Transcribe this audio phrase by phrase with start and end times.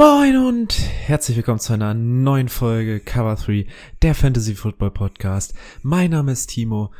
[0.00, 3.66] Moin und herzlich willkommen zu einer neuen Folge Cover 3,
[4.00, 5.52] der Fantasy Football Podcast.
[5.82, 6.90] Mein Name ist Timo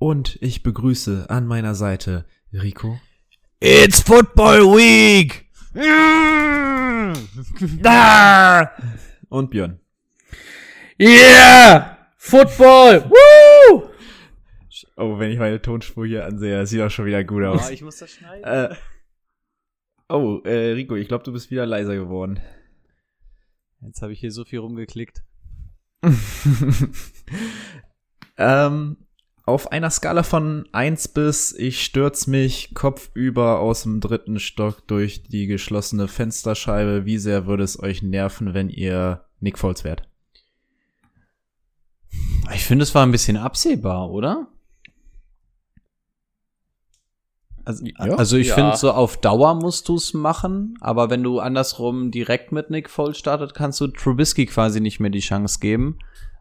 [0.00, 2.98] und ich begrüße an meiner Seite Rico.
[3.60, 5.46] It's Football Week!
[7.84, 8.68] Ah!
[9.28, 9.78] Und Björn.
[10.98, 11.98] Yeah!
[12.16, 13.10] Football!
[13.10, 13.90] Woo!
[14.96, 17.70] Oh, wenn ich meine Tonspur hier ansehe, sieht auch schon wieder gut aus.
[17.70, 18.42] ich muss das schneiden.
[18.42, 18.74] Äh,
[20.10, 22.40] oh, äh, Rico, ich glaube, du bist wieder leiser geworden.
[23.82, 25.24] Jetzt habe ich hier so viel rumgeklickt.
[28.36, 28.96] ähm,
[29.44, 35.24] auf einer Skala von 1 bis ich stürz mich kopfüber aus dem dritten Stock durch
[35.24, 40.08] die geschlossene Fensterscheibe, wie sehr würde es euch nerven, wenn ihr Nick Foles wärt?
[42.54, 44.48] Ich finde, es war ein bisschen absehbar, oder?
[47.70, 48.14] Also, Ja.
[48.16, 48.54] also ich Ja.
[48.54, 52.90] finde, so auf Dauer musst du es machen, aber wenn du andersrum direkt mit Nick
[52.90, 55.98] Foles startet, kannst du Trubisky quasi nicht mehr die Chance geben,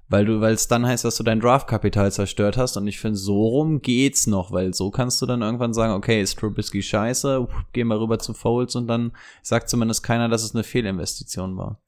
[0.09, 3.17] weil du, weil es dann heißt, dass du dein Draftkapital zerstört hast und ich finde,
[3.17, 7.47] so rum geht's noch, weil so kannst du dann irgendwann sagen, okay, ist Trubisky scheiße,
[7.73, 9.11] geh mal rüber zu Foles und dann
[9.43, 11.80] sagt zumindest keiner, dass es eine Fehlinvestition war.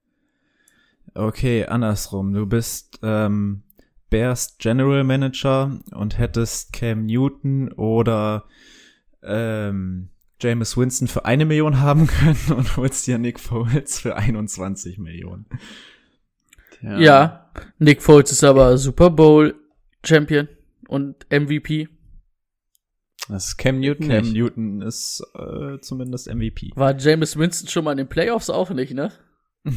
[1.13, 2.33] Okay, andersrum.
[2.33, 3.63] Du bist ähm,
[4.09, 8.45] Bears General Manager und hättest Cam Newton oder
[9.23, 14.97] ähm, Jameis Winston für eine Million haben können und holst dir Nick Foles für 21
[14.97, 15.45] Millionen.
[16.81, 19.55] Ja, Nick Foles ist aber Super Bowl
[20.03, 20.47] Champion
[20.87, 21.87] und MVP.
[23.27, 24.33] Das ist Cam Newton Cam nicht.
[24.33, 26.71] Newton ist äh, zumindest MVP.
[26.75, 29.11] War Jameis Winston schon mal in den Playoffs auch nicht, ne?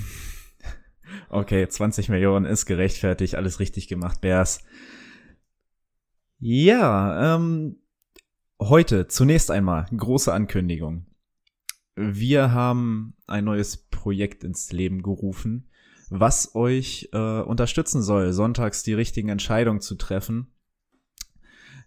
[1.29, 4.65] Okay, 20 Millionen ist gerechtfertigt, alles richtig gemacht, Bears.
[6.39, 7.77] Ja, ähm,
[8.61, 11.07] heute zunächst einmal große Ankündigung.
[11.97, 15.71] Wir haben ein neues Projekt ins Leben gerufen,
[16.11, 20.49] was euch äh, unterstützen soll, sonntags die richtigen Entscheidungen zu treffen.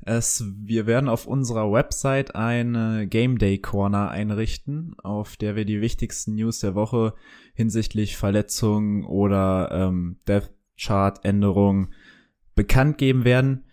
[0.01, 5.81] Es, wir werden auf unserer Website eine Game Day Corner einrichten, auf der wir die
[5.81, 7.13] wichtigsten News der Woche
[7.53, 11.93] hinsichtlich Verletzungen oder ähm, Death Chart Änderungen
[12.55, 13.65] bekannt geben werden.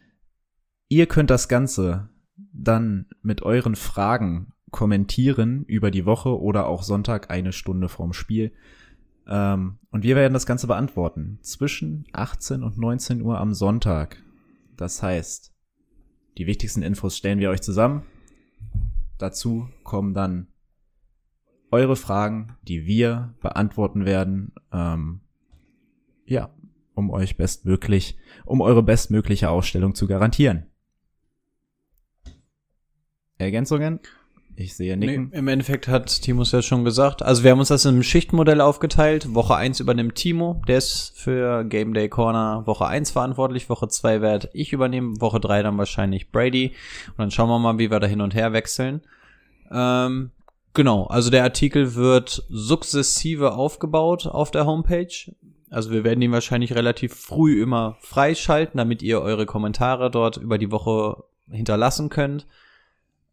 [0.89, 2.09] Ihr könnt das Ganze
[2.55, 8.53] dann mit euren Fragen kommentieren über die Woche oder auch Sonntag eine Stunde vorm Spiel.
[9.27, 14.23] Ähm, und wir werden das Ganze beantworten zwischen 18 und 19 Uhr am Sonntag.
[14.77, 15.53] Das heißt,
[16.39, 18.03] die wichtigsten Infos stellen wir euch zusammen.
[19.19, 20.49] Dazu kommen dann
[21.71, 24.53] eure Fragen, die wir beantworten werden.
[24.73, 25.21] Ähm,
[26.27, 26.51] ja,
[26.95, 30.67] um euch bestmöglich, um eure bestmögliche Ausstellung zu garantieren.
[33.39, 34.01] Ergänzungen?
[34.57, 35.31] Ich sehe Nicken.
[35.33, 37.23] Nee, Im Endeffekt hat Timo es ja schon gesagt.
[37.23, 39.35] Also wir haben uns das im Schichtmodell aufgeteilt.
[39.35, 43.69] Woche 1 übernimmt Timo, der ist für Game Day Corner Woche 1 verantwortlich.
[43.69, 45.21] Woche 2 werde ich übernehmen.
[45.21, 46.73] Woche 3 dann wahrscheinlich Brady.
[47.09, 49.01] Und dann schauen wir mal, wie wir da hin und her wechseln.
[49.73, 50.31] Ähm,
[50.73, 55.35] genau, also der Artikel wird sukzessive aufgebaut auf der Homepage.
[55.69, 60.59] Also wir werden ihn wahrscheinlich relativ früh immer freischalten, damit ihr eure Kommentare dort über
[60.59, 62.47] die Woche hinterlassen könnt.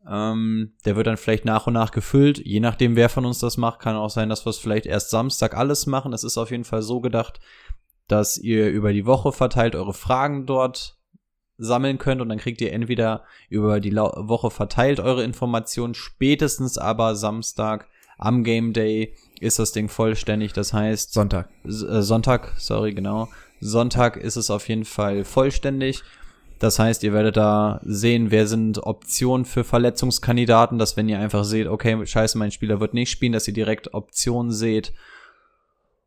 [0.10, 2.40] Ähm, der wird dann vielleicht nach und nach gefüllt.
[2.40, 5.10] Je nachdem, wer von uns das macht, kann auch sein, dass wir es vielleicht erst
[5.10, 6.14] Samstag alles machen.
[6.14, 7.40] Es ist auf jeden Fall so gedacht,
[8.08, 10.98] dass ihr über die Woche verteilt eure Fragen dort
[11.58, 17.16] sammeln könnt und dann kriegt ihr entweder über die Woche verteilt eure Informationen, spätestens aber
[17.16, 20.54] Samstag am Game Day ist das Ding vollständig.
[20.54, 21.50] Das heißt, Sonntag.
[21.64, 23.30] Äh, Sonntag, sorry, genau.
[23.60, 26.04] Sonntag ist es auf jeden Fall vollständig.
[26.62, 31.44] Das heißt, ihr werdet da sehen, wer sind Optionen für Verletzungskandidaten, dass wenn ihr einfach
[31.44, 34.94] seht, okay, scheiße, mein Spieler wird nicht spielen, dass ihr direkt Optionen seht.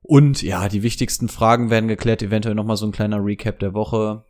[0.02, 4.22] Und ja, die wichtigsten Fragen werden geklärt, eventuell nochmal so ein kleiner Recap der Woche.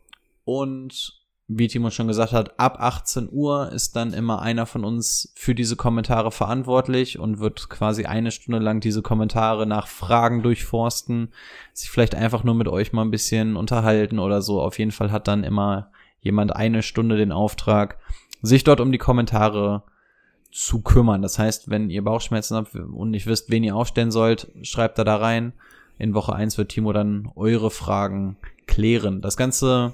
[0.45, 5.31] Und wie Timo schon gesagt hat, ab 18 Uhr ist dann immer einer von uns
[5.35, 11.31] für diese Kommentare verantwortlich und wird quasi eine Stunde lang diese Kommentare nach Fragen durchforsten,
[11.71, 14.59] sich vielleicht einfach nur mit euch mal ein bisschen unterhalten oder so.
[14.59, 15.91] Auf jeden Fall hat dann immer
[16.25, 17.99] jemand eine Stunde den Auftrag,
[18.41, 19.83] sich dort um die Kommentare
[20.51, 21.21] zu kümmern.
[21.21, 25.03] Das heißt, wenn ihr Bauchschmerzen habt und nicht wisst, wen ihr aufstellen sollt, schreibt da
[25.03, 25.53] da rein.
[25.97, 29.21] In Woche 1 wird Timo dann eure Fragen klären.
[29.21, 29.93] Das Ganze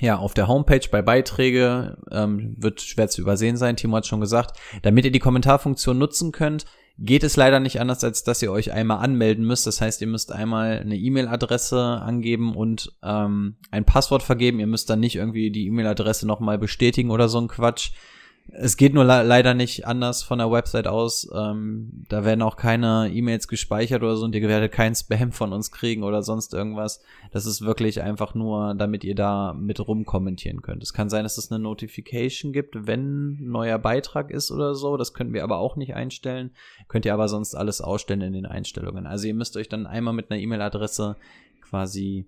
[0.00, 4.20] ja, auf der Homepage bei Beiträge ähm, wird schwer zu übersehen sein, Timo hat schon
[4.20, 4.58] gesagt.
[4.82, 6.64] Damit ihr die Kommentarfunktion nutzen könnt,
[6.98, 9.66] geht es leider nicht anders, als dass ihr euch einmal anmelden müsst.
[9.66, 14.60] Das heißt, ihr müsst einmal eine E-Mail-Adresse angeben und ähm, ein Passwort vergeben.
[14.60, 17.92] Ihr müsst dann nicht irgendwie die E-Mail-Adresse nochmal bestätigen oder so ein Quatsch.
[18.48, 21.28] Es geht nur le leider nicht anders von der Website aus.
[21.34, 25.52] Ähm, da werden auch keine E-Mails gespeichert oder so und ihr werdet kein Spam von
[25.52, 27.00] uns kriegen oder sonst irgendwas.
[27.30, 30.82] Das ist wirklich einfach nur, damit ihr da mit rumkommentieren könnt.
[30.82, 34.98] Es kann sein, dass es eine Notification gibt, wenn ein neuer Beitrag ist oder so.
[34.98, 36.50] Das können wir aber auch nicht einstellen.
[36.88, 39.06] Könnt ihr aber sonst alles ausstellen in den Einstellungen.
[39.06, 41.16] Also ihr müsst euch dann einmal mit einer E-Mail-Adresse
[41.62, 42.26] quasi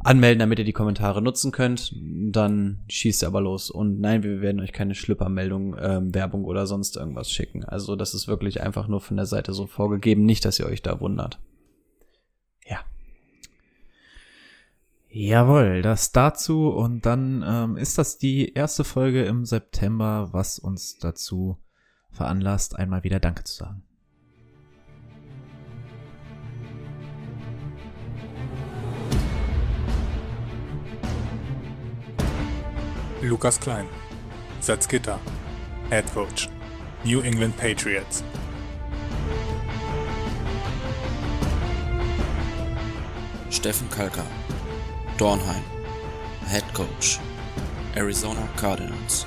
[0.00, 1.94] anmelden, damit ihr die Kommentare nutzen könnt.
[1.94, 3.70] Dann schießt ihr aber los.
[3.70, 7.64] Und nein, wir werden euch keine Schlippermeldung, ähm, Werbung oder sonst irgendwas schicken.
[7.64, 10.24] Also das ist wirklich einfach nur von der Seite so vorgegeben.
[10.24, 11.38] Nicht, dass ihr euch da wundert.
[12.66, 12.80] Ja.
[15.08, 16.68] Jawohl, das dazu.
[16.68, 21.58] Und dann ähm, ist das die erste Folge im September, was uns dazu
[22.10, 23.82] veranlasst, einmal wieder Danke zu sagen.
[33.22, 33.86] Lukas Klein,
[34.62, 35.18] Salzgitter,
[35.90, 36.48] Head Coach,
[37.04, 38.22] New England Patriots.
[43.50, 44.24] Steffen Kalka,
[45.18, 45.62] Dornheim,
[46.46, 47.18] Head Coach,
[47.94, 49.26] Arizona Cardinals.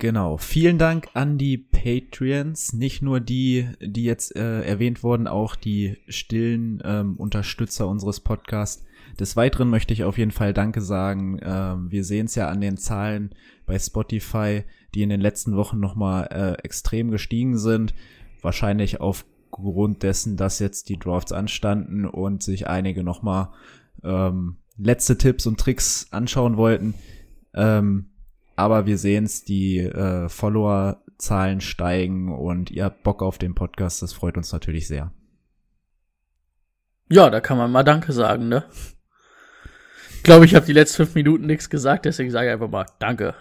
[0.00, 0.38] Genau.
[0.38, 5.98] Vielen Dank an die Patreons, nicht nur die, die jetzt äh, erwähnt wurden, auch die
[6.08, 8.82] stillen ähm, Unterstützer unseres Podcasts.
[9.18, 11.38] Des Weiteren möchte ich auf jeden Fall Danke sagen.
[11.42, 13.34] Ähm, wir sehen es ja an den Zahlen
[13.66, 14.64] bei Spotify,
[14.94, 17.92] die in den letzten Wochen nochmal äh, extrem gestiegen sind.
[18.40, 23.50] Wahrscheinlich aufgrund dessen, dass jetzt die Drafts anstanden und sich einige nochmal
[24.02, 26.94] ähm, letzte Tipps und Tricks anschauen wollten.
[27.52, 28.09] Ähm,
[28.60, 34.02] aber wir sehen es, die äh, Follower-Zahlen steigen und ihr habt Bock auf den Podcast.
[34.02, 35.12] Das freut uns natürlich sehr.
[37.08, 38.64] Ja, da kann man mal Danke sagen, ne?
[40.14, 42.86] Ich glaube, ich habe die letzten fünf Minuten nichts gesagt, deswegen sage ich einfach mal
[42.98, 43.34] Danke.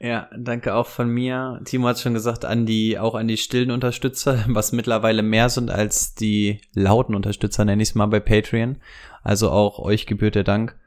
[0.00, 1.60] Ja, danke auch von mir.
[1.64, 5.70] Timo hat schon gesagt, an die, auch an die stillen Unterstützer, was mittlerweile mehr sind
[5.70, 8.76] als die lauten Unterstützer, nenne ich es mal bei Patreon.
[9.24, 10.78] Also auch euch gebührt der Dank.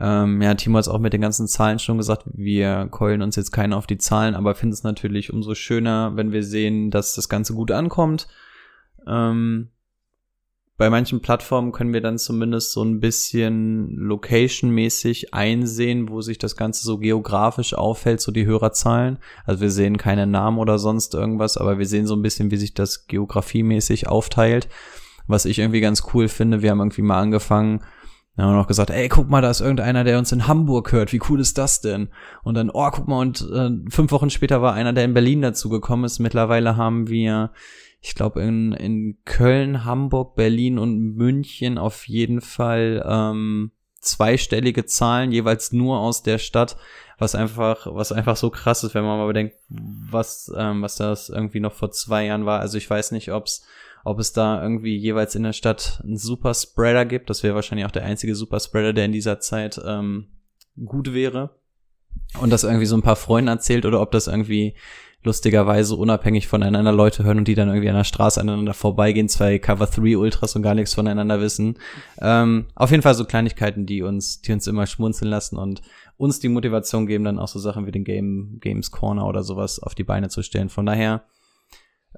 [0.00, 3.36] Ähm, ja, Timo hat es auch mit den ganzen Zahlen schon gesagt, wir keulen uns
[3.36, 7.14] jetzt keine auf die Zahlen, aber finden es natürlich umso schöner, wenn wir sehen, dass
[7.14, 8.26] das Ganze gut ankommt.
[9.06, 9.68] Ähm,
[10.78, 16.56] bei manchen Plattformen können wir dann zumindest so ein bisschen location-mäßig einsehen, wo sich das
[16.56, 19.18] Ganze so geografisch auffällt, so die Hörerzahlen.
[19.44, 22.56] Also wir sehen keine Namen oder sonst irgendwas, aber wir sehen so ein bisschen, wie
[22.56, 24.70] sich das geografiemäßig aufteilt.
[25.26, 27.82] Was ich irgendwie ganz cool finde, wir haben irgendwie mal angefangen,
[28.40, 30.92] dann haben wir noch gesagt, ey, guck mal, da ist irgendeiner, der uns in Hamburg
[30.92, 31.12] hört.
[31.12, 32.08] Wie cool ist das denn?
[32.42, 35.42] Und dann, oh, guck mal, und äh, fünf Wochen später war einer, der in Berlin
[35.42, 36.20] dazugekommen ist.
[36.20, 37.50] Mittlerweile haben wir,
[38.00, 45.32] ich glaube, in, in Köln, Hamburg, Berlin und München auf jeden Fall ähm, zweistellige Zahlen,
[45.32, 46.78] jeweils nur aus der Stadt,
[47.18, 51.28] was einfach, was einfach so krass ist, wenn man mal bedenkt, was, ähm, was das
[51.28, 52.60] irgendwie noch vor zwei Jahren war.
[52.60, 53.66] Also ich weiß nicht, ob's
[54.04, 57.30] ob es da irgendwie jeweils in der Stadt einen Superspreader gibt.
[57.30, 60.28] Das wäre wahrscheinlich auch der einzige Superspreader, der in dieser Zeit ähm,
[60.84, 61.50] gut wäre.
[62.40, 64.74] Und das irgendwie so ein paar Freunden erzählt oder ob das irgendwie
[65.22, 69.58] lustigerweise unabhängig voneinander Leute hören und die dann irgendwie an der Straße aneinander vorbeigehen, zwei
[69.58, 71.78] Cover 3 Ultras und gar nichts voneinander wissen.
[72.20, 75.82] Ähm, auf jeden Fall so Kleinigkeiten, die uns, die uns immer schmunzeln lassen und
[76.16, 79.78] uns die Motivation geben, dann auch so Sachen wie den Game, Games Corner oder sowas
[79.78, 80.70] auf die Beine zu stellen.
[80.70, 81.24] Von daher,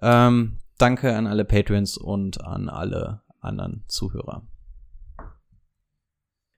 [0.01, 4.45] ähm, Danke an alle Patreons und an alle anderen Zuhörer.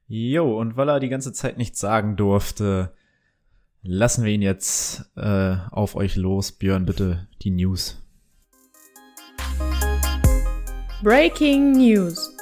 [0.07, 2.95] Jo, und weil er die ganze Zeit nichts sagen durfte,
[3.83, 6.53] lassen wir ihn jetzt äh, auf euch los.
[6.53, 8.03] Björn, bitte die News.
[11.03, 12.35] Breaking News.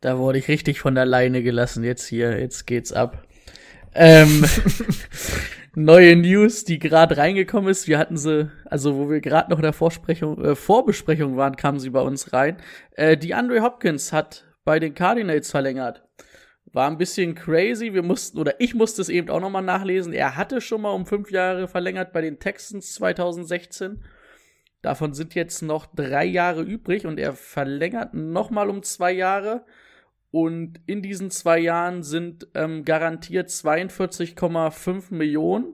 [0.00, 1.82] Da wurde ich richtig von der Leine gelassen.
[1.82, 3.26] Jetzt hier, jetzt geht's ab.
[3.92, 4.44] Ähm,
[5.76, 7.86] neue News, die gerade reingekommen ist.
[7.86, 11.78] Wir hatten sie, also wo wir gerade noch in der Vorsprechung, äh, Vorbesprechung waren, kamen
[11.78, 12.56] sie bei uns rein.
[12.92, 16.02] Äh, die Andre Hopkins hat bei den Cardinals verlängert.
[16.72, 17.92] war ein bisschen crazy.
[17.94, 20.12] Wir mussten, oder ich musste es eben auch nochmal nachlesen.
[20.12, 24.02] Er hatte schon mal um fünf Jahre verlängert bei den Texans 2016.
[24.82, 29.64] Davon sind jetzt noch drei Jahre übrig und er verlängert nochmal um zwei Jahre.
[30.36, 35.72] Und in diesen zwei Jahren sind ähm, garantiert 42,5 Millionen.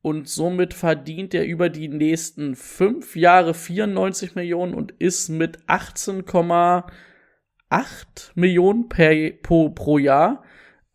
[0.00, 8.30] Und somit verdient er über die nächsten fünf Jahre 94 Millionen und ist mit 18,8
[8.34, 10.42] Millionen per, pro, pro Jahr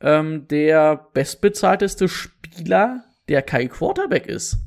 [0.01, 4.58] ähm, der bestbezahlteste Spieler, der kein Quarterback ist.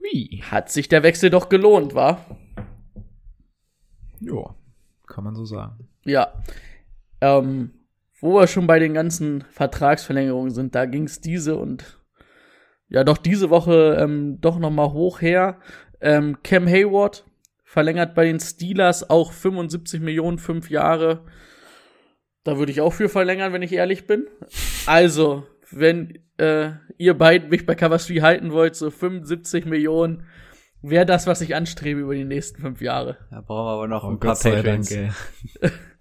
[0.00, 0.42] Wie?
[0.42, 2.26] Hat sich der Wechsel doch gelohnt, wa?
[4.18, 4.56] Ja,
[5.06, 5.88] kann man so sagen.
[6.06, 6.32] Ja.
[7.20, 7.72] Ähm,
[8.20, 12.00] wo wir schon bei den ganzen Vertragsverlängerungen sind, da ging's diese und
[12.88, 15.58] ja doch diese Woche ähm, doch noch mal hoch her.
[16.00, 17.24] Ähm, Cam Hayward
[17.64, 21.24] verlängert bei den Steelers auch 75 Millionen, fünf Jahre.
[22.44, 24.26] Da würde ich auch für verlängern, wenn ich ehrlich bin.
[24.86, 30.26] Also, wenn äh, ihr beiden mich bei Cover 3 halten wollt, so 75 Millionen,
[30.80, 33.16] wäre das, was ich anstrebe über die nächsten fünf Jahre.
[33.30, 34.94] Da brauchen wir aber noch Oh, ein paar Gott sei Dank, Patrons.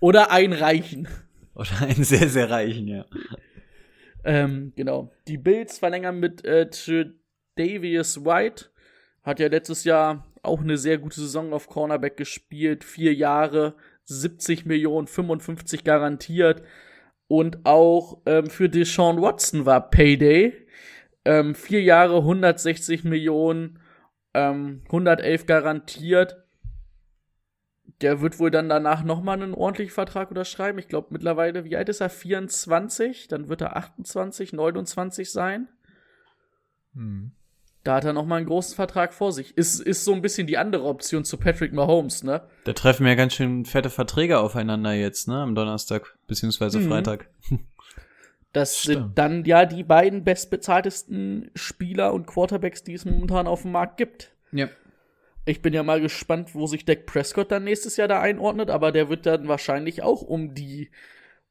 [0.00, 1.08] Oder ein Reichen.
[1.54, 3.04] Oder einen sehr, sehr reichen, ja.
[4.24, 5.10] Ähm, genau.
[5.26, 6.68] Die Bills verlängern mit äh,
[7.56, 8.66] Davius White.
[9.22, 12.84] Hat ja letztes Jahr auch eine sehr gute Saison auf Cornerback gespielt.
[12.84, 13.74] Vier Jahre,
[14.04, 16.62] 70 Millionen, 55 garantiert.
[17.26, 20.54] Und auch ähm, für Deshaun Watson war Payday.
[21.24, 23.80] Ähm, vier Jahre, 160 Millionen,
[24.32, 26.36] ähm, 111 garantiert.
[28.00, 30.78] Der wird wohl dann danach nochmal einen ordentlichen Vertrag unterschreiben.
[30.78, 32.10] Ich glaube mittlerweile, wie alt ist er?
[32.10, 33.26] 24?
[33.28, 35.68] Dann wird er 28, 29 sein.
[36.94, 37.32] Hm.
[37.84, 39.56] Da hat er nochmal einen großen Vertrag vor sich.
[39.56, 42.42] Ist, ist so ein bisschen die andere Option zu Patrick Mahomes, ne?
[42.64, 45.40] Da treffen ja ganz schön fette Verträge aufeinander jetzt, ne?
[45.40, 46.88] Am Donnerstag, beziehungsweise Mhm.
[46.88, 47.28] Freitag.
[48.54, 48.96] Das Stimmt.
[48.96, 53.98] sind dann ja die beiden bestbezahltesten Spieler und Quarterbacks, die es momentan auf dem Markt
[53.98, 54.32] gibt.
[54.52, 54.68] Ja.
[55.48, 58.92] Ich bin ja mal gespannt, wo sich Dak Prescott dann nächstes Jahr da einordnet, aber
[58.92, 60.90] der wird dann wahrscheinlich auch um die,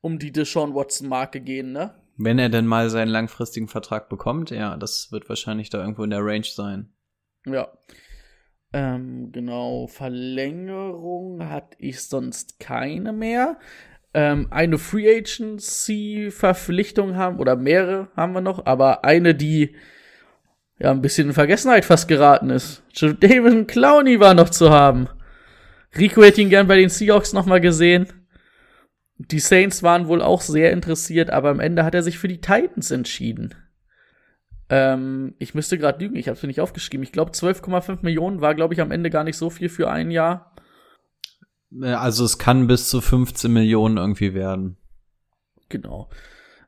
[0.02, 1.96] um die Deshaun Watson-Marke gehen, ne?
[2.16, 6.12] Wenn er denn mal seinen langfristigen Vertrag bekommt, ja, das wird wahrscheinlich da irgendwo in
[6.12, 6.94] der Range sein.
[7.48, 7.70] Ja.
[8.72, 13.58] Ähm, genau, Verlängerung hatte ich sonst keine mehr.
[14.14, 19.76] Ähm, eine Free Agency-Verpflichtung haben, oder mehrere haben wir noch, aber eine, die
[20.80, 22.84] ja ein bisschen in Vergessenheit fast geraten ist.
[23.00, 25.08] David Clowney war noch zu haben.
[25.98, 28.08] Rico hätte ihn gern bei den Seahawks noch mal gesehen.
[29.18, 32.42] Die Saints waren wohl auch sehr interessiert, aber am Ende hat er sich für die
[32.42, 33.56] Titans entschieden.
[34.70, 37.04] Ähm, ich müsste gerade lügen, ich habe es mir nicht aufgeschrieben.
[37.04, 40.12] Ich glaube, 12,5 Millionen war, glaube ich, am Ende gar nicht so viel für ein
[40.12, 40.54] Jahr.
[41.82, 44.78] Äh, Also es kann bis zu 15 Millionen irgendwie werden.
[45.70, 46.10] Genau.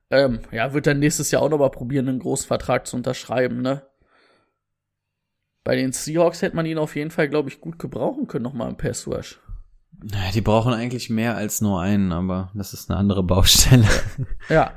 [0.10, 3.62] Ähm, ja, wird dann nächstes Jahr auch noch mal probieren, einen großen Vertrag zu unterschreiben,
[3.62, 3.84] ne?
[5.70, 8.54] Bei den Seahawks hätte man ihn auf jeden Fall, glaube ich, gut gebrauchen können, noch
[8.54, 9.40] mal im Pass Rush.
[10.02, 13.86] Naja, Die brauchen eigentlich mehr als nur einen, aber das ist eine andere Baustelle.
[14.50, 14.74] Ja.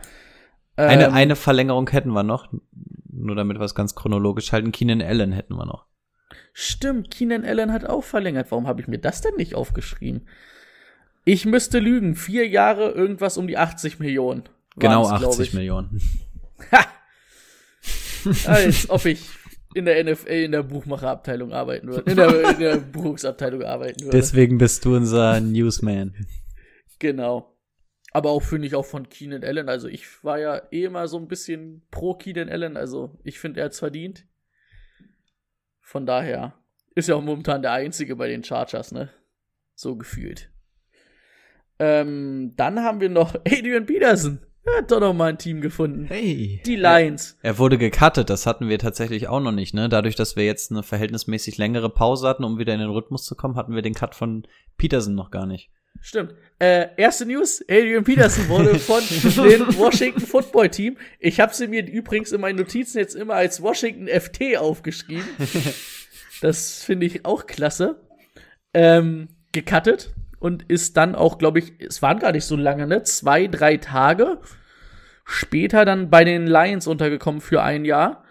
[0.76, 2.52] Eine, Ähm, eine Verlängerung hätten wir noch,
[3.10, 4.70] nur damit wir es ganz chronologisch halten.
[4.70, 5.86] Keenan Allen hätten wir noch.
[6.52, 8.50] Stimmt, Keenan Allen hat auch verlängert.
[8.50, 10.28] Warum habe ich mir das denn nicht aufgeschrieben?
[11.24, 12.16] Ich müsste lügen.
[12.16, 14.42] Vier Jahre, irgendwas um die 80 Millionen.
[14.76, 15.54] Genau waren's, glaub 80 ich.
[15.54, 16.02] Millionen.
[16.70, 16.84] Ha!
[18.46, 19.26] Als ob ich
[19.74, 22.10] in der NFL in der Buchmacherabteilung arbeiten würde.
[22.10, 24.16] In der, in der Buchungsabteilung arbeiten würde.
[24.16, 26.14] Deswegen bist du unser Newsman.
[26.98, 27.56] Genau.
[28.12, 29.68] Aber auch finde ich auch von Keenan Allen.
[29.68, 32.76] Also ich war ja eh immer so ein bisschen pro Keenan Allen.
[32.76, 34.26] Also ich finde, er hat's verdient.
[35.80, 36.54] Von daher
[36.94, 39.10] ist ja auch momentan der Einzige bei den Chargers, ne?
[39.74, 40.50] So gefühlt.
[41.78, 44.40] Ähm, dann haben wir noch Adrian Peterson.
[44.64, 46.06] Er hat doch noch mal ein Team gefunden.
[46.06, 46.62] Hey.
[46.64, 47.36] Die Lions.
[47.42, 49.88] Er wurde gecuttet, das hatten wir tatsächlich auch noch nicht, ne?
[49.88, 53.34] Dadurch, dass wir jetzt eine verhältnismäßig längere Pause hatten, um wieder in den Rhythmus zu
[53.34, 54.46] kommen, hatten wir den Cut von
[54.78, 55.70] Peterson noch gar nicht.
[56.00, 56.34] Stimmt.
[56.58, 60.96] Äh, erste News, Adrian Peterson wurde von dem Washington Football Team.
[61.18, 65.24] Ich habe sie mir übrigens in meinen Notizen jetzt immer als Washington FT aufgeschrieben.
[66.40, 68.00] Das finde ich auch klasse.
[68.74, 73.02] Ähm, gecuttet und ist dann auch, glaube ich, es waren gar nicht so lange, ne?
[73.04, 74.38] Zwei, drei Tage
[75.24, 78.24] später dann bei den Lions untergekommen für ein Jahr.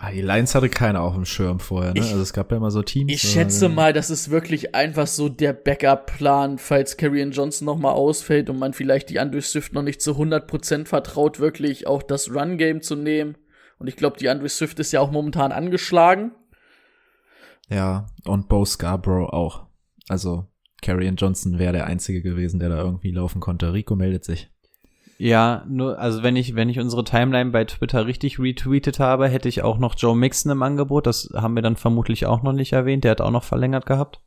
[0.00, 1.98] Ah, die Lions hatte keiner auf dem Schirm vorher, ne?
[1.98, 3.12] Ich- also es gab ja immer so Teams.
[3.12, 7.78] Ich äh, schätze mal, das ist wirklich einfach so der Backup-Plan, falls Karrion Johnson noch
[7.78, 12.04] mal ausfällt und man vielleicht die Andre Swift noch nicht zu 100% vertraut, wirklich auch
[12.04, 13.36] das Run-Game zu nehmen.
[13.80, 16.30] Und ich glaube, die Andre Swift ist ja auch momentan angeschlagen.
[17.68, 19.66] Ja, und Bo Scarborough auch.
[20.08, 20.46] Also,
[20.82, 23.72] Carrion Johnson wäre der Einzige gewesen, der da irgendwie laufen konnte.
[23.72, 24.50] Rico meldet sich.
[25.18, 29.48] Ja, nur, also wenn ich, wenn ich unsere Timeline bei Twitter richtig retweetet habe, hätte
[29.48, 31.08] ich auch noch Joe Mixon im Angebot.
[31.08, 33.02] Das haben wir dann vermutlich auch noch nicht erwähnt.
[33.02, 34.20] Der hat auch noch verlängert gehabt.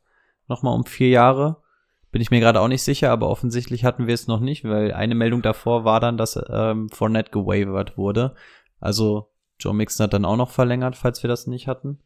[0.48, 1.62] Nochmal um vier Jahre.
[2.10, 4.92] Bin ich mir gerade auch nicht sicher, aber offensichtlich hatten wir es noch nicht, weil
[4.92, 8.34] eine Meldung davor war dann, dass ähm, Fournette gewavert wurde.
[8.78, 12.00] Also Joe Mixon hat dann auch noch verlängert, falls wir das nicht hatten.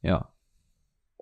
[0.00, 0.32] Ja.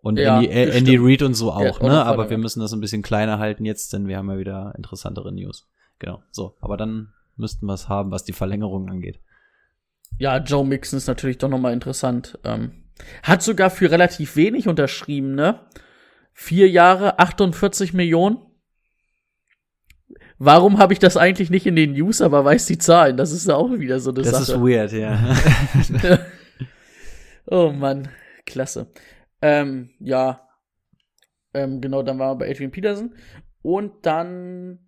[0.06, 0.96] Und Ja, Andy, äh, das Andy.
[1.00, 2.04] Reid und so auch, auch ne?
[2.04, 5.32] Aber wir müssen das ein bisschen kleiner halten jetzt, denn wir haben ja wieder interessantere
[5.32, 5.66] News.
[5.98, 6.22] Genau.
[6.30, 9.18] So, aber dann müssten wir es haben, was die Verlängerung angeht.
[10.16, 12.38] Ja, Joe Mixon ist natürlich doch nochmal interessant.
[12.44, 12.84] Ähm,
[13.24, 15.58] hat sogar für relativ wenig unterschrieben, ne?
[16.32, 18.38] Vier Jahre, 48 Millionen.
[20.38, 23.16] Warum habe ich das eigentlich nicht in den News, aber weiß die Zahlen?
[23.16, 24.52] Das ist ja auch wieder so eine Das Sache.
[24.52, 25.36] ist weird, ja.
[27.46, 28.06] oh Mann,
[28.44, 28.86] klasse.
[29.42, 30.48] Ähm, ja.
[31.54, 33.14] Ähm, genau, dann waren wir bei Adrian Peterson.
[33.62, 34.78] Und dann,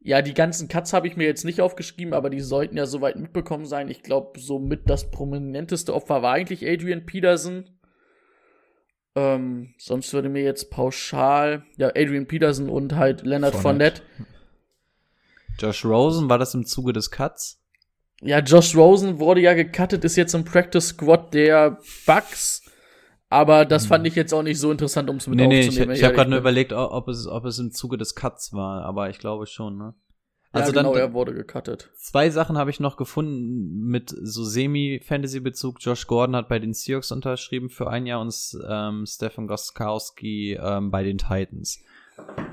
[0.00, 3.16] ja, die ganzen Cuts habe ich mir jetzt nicht aufgeschrieben, aber die sollten ja soweit
[3.16, 3.88] mitbekommen sein.
[3.88, 7.70] Ich glaube, somit das prominenteste Opfer war eigentlich Adrian Peterson.
[9.14, 14.02] Ähm, sonst würde mir jetzt pauschal, ja, Adrian Peterson und halt Leonard Fournette.
[14.02, 14.28] Fournette.
[15.58, 17.60] Josh Rosen, war das im Zuge des Cuts?
[18.20, 22.62] Ja, Josh Rosen wurde ja gecuttet, ist jetzt im Practice Squad der Bucks.
[23.30, 25.68] Aber das fand ich jetzt auch nicht so interessant, um es mit Nee, nee, ich,
[25.68, 25.94] aufzunehmen.
[25.94, 29.10] ich habe gerade nur überlegt, ob es, ob es im Zuge des Cuts war, aber
[29.10, 29.94] ich glaube schon, ne?
[30.50, 31.90] Also ja, genau, dann, er wurde gecuttet.
[31.96, 35.76] Zwei Sachen habe ich noch gefunden mit so Semi-Fantasy-Bezug.
[35.80, 38.34] Josh Gordon hat bei den Seahawks unterschrieben für ein Jahr und
[38.66, 41.84] ähm, Stephen Goskowski ähm, bei den Titans.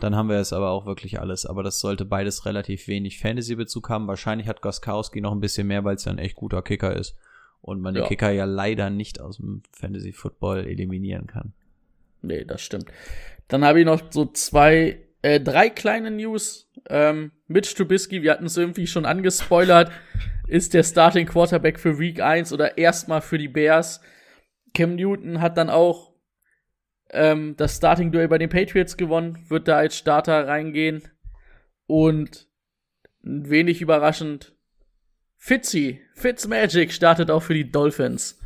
[0.02, 1.46] Dann haben wir es aber auch wirklich alles.
[1.46, 4.08] Aber das sollte beides relativ wenig Fantasy-Bezug haben.
[4.08, 7.16] Wahrscheinlich hat Goskowski noch ein bisschen mehr, weil es ja ein echt guter Kicker ist.
[7.66, 8.08] Und man den Ja.
[8.08, 11.54] Kicker ja leider nicht aus dem Fantasy-Football eliminieren kann.
[12.22, 12.92] Nee, das stimmt.
[13.48, 16.72] Dann habe ich noch so zwei, äh, drei kleine News.
[16.90, 19.92] Ähm, Mitch Trubisky, wir hatten es irgendwie schon angespoilert,
[20.48, 24.00] ist der Starting Quarterback für Week 1 oder erstmal für die Bears.
[24.76, 26.14] Cam Newton hat dann auch
[27.10, 31.02] ähm, das Starting-Duell bei den Patriots gewonnen, wird da als Starter reingehen.
[31.88, 32.48] Und
[33.24, 34.55] ein wenig überraschend,
[35.46, 38.40] Fitzy, Fitzmagic startet auch für die Dolphins.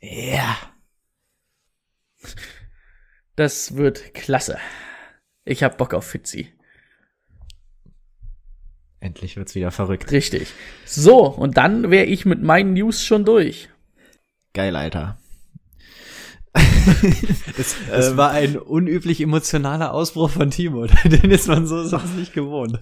[0.00, 0.56] Ja.
[3.36, 4.56] Das wird klasse.
[5.44, 6.54] Ich hab Bock auf Fitzy.
[8.98, 10.10] Endlich wird's wieder verrückt.
[10.10, 10.54] Richtig.
[10.86, 13.68] So, und dann wäre ich mit meinen News schon durch.
[14.54, 15.18] Geil, Alter.
[17.58, 20.86] Es, es war ein unüblich emotionaler Ausbruch von Timo.
[21.04, 22.80] Den ist man so sonst nicht gewohnt.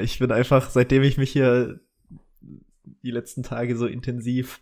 [0.00, 1.80] Ich bin einfach, seitdem ich mich hier
[3.02, 4.60] die letzten Tage so intensiv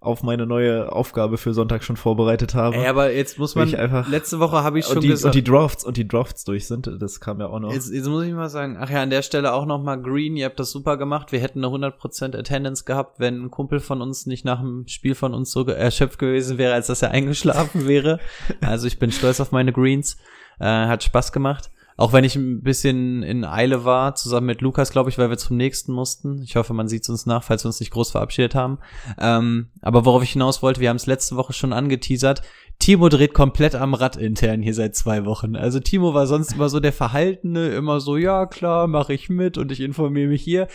[0.00, 2.74] auf meine neue Aufgabe für Sonntag schon vorbereitet habe.
[2.76, 5.34] Ey, aber jetzt muss man, einfach- letzte Woche habe ich schon und, die, gesagt, und
[5.36, 7.72] die Drafts und die Drafts durch sind, das kam ja auch noch.
[7.72, 10.36] jetzt, jetzt muss ich mal sagen, ach ja, an der Stelle auch noch mal Green,
[10.36, 11.30] ihr habt das super gemacht.
[11.30, 15.14] Wir hätten eine 100% Attendance gehabt, wenn ein Kumpel von uns nicht nach dem Spiel
[15.14, 18.18] von uns so erschöpft gewesen wäre, als dass er eingeschlafen wäre.
[18.60, 20.16] Also ich bin stolz auf meine Greens.
[20.58, 21.70] Äh, hat Spaß gemacht.
[22.02, 25.38] Auch wenn ich ein bisschen in Eile war, zusammen mit Lukas, glaube ich, weil wir
[25.38, 26.42] zum nächsten mussten.
[26.42, 28.80] Ich hoffe, man sieht uns nach, falls wir uns nicht groß verabschiedet haben.
[29.20, 32.42] Ähm, aber worauf ich hinaus wollte, wir haben es letzte Woche schon angeteasert.
[32.80, 35.54] Timo dreht komplett am Rad intern hier seit zwei Wochen.
[35.54, 39.56] Also Timo war sonst immer so der Verhaltene, immer so, ja klar, mache ich mit
[39.56, 40.66] und ich informiere mich hier.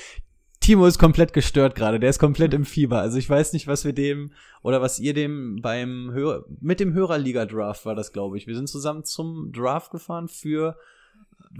[0.61, 3.01] Timo ist komplett gestört gerade, der ist komplett im Fieber.
[3.01, 4.31] Also ich weiß nicht, was wir dem
[4.63, 8.47] oder was ihr dem beim Hör mit dem Hörerliga-Draft war das, glaube ich.
[8.47, 10.77] Wir sind zusammen zum Draft gefahren für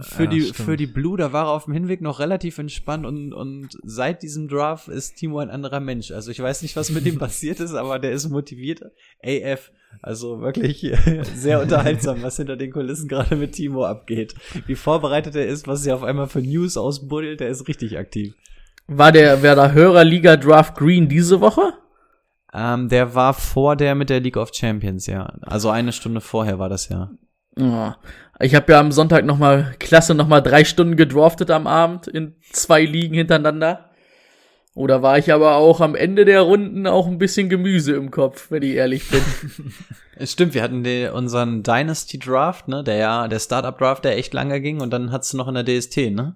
[0.00, 0.56] für Ja, die stimmt.
[0.56, 4.22] für die Blue, da war er auf dem Hinweg noch relativ entspannt und und seit
[4.22, 6.10] diesem Draft ist Timo ein anderer Mensch.
[6.10, 8.82] Also ich weiß nicht, was mit ihm passiert ist, aber der ist motiviert.
[9.24, 9.70] AF,
[10.02, 10.86] also wirklich
[11.34, 14.34] sehr unterhaltsam, was hinter den Kulissen gerade mit Timo abgeht.
[14.66, 18.34] Wie vorbereitet er ist, was er auf einmal für News ausbuddelt, der ist richtig aktiv.
[18.86, 21.74] War der, wer der Hörerliga Draft Green diese Woche?
[22.54, 25.24] Ähm, der war vor der mit der League of Champions, ja.
[25.42, 27.10] Also eine Stunde vorher war das ja.
[27.58, 27.96] Ja.
[28.40, 32.06] Ich habe ja am Sonntag noch mal klasse noch mal drei Stunden gedraftet am Abend
[32.06, 33.90] in zwei Ligen hintereinander.
[34.74, 38.52] Oder war ich aber auch am Ende der Runden auch ein bisschen Gemüse im Kopf,
[38.52, 39.22] wenn ich ehrlich bin.
[40.20, 44.16] Es stimmt, wir hatten den, unseren Dynasty Draft, ne, der ja, der Startup Draft, der
[44.16, 46.34] echt lange ging und dann hattest du noch in der DST, ne?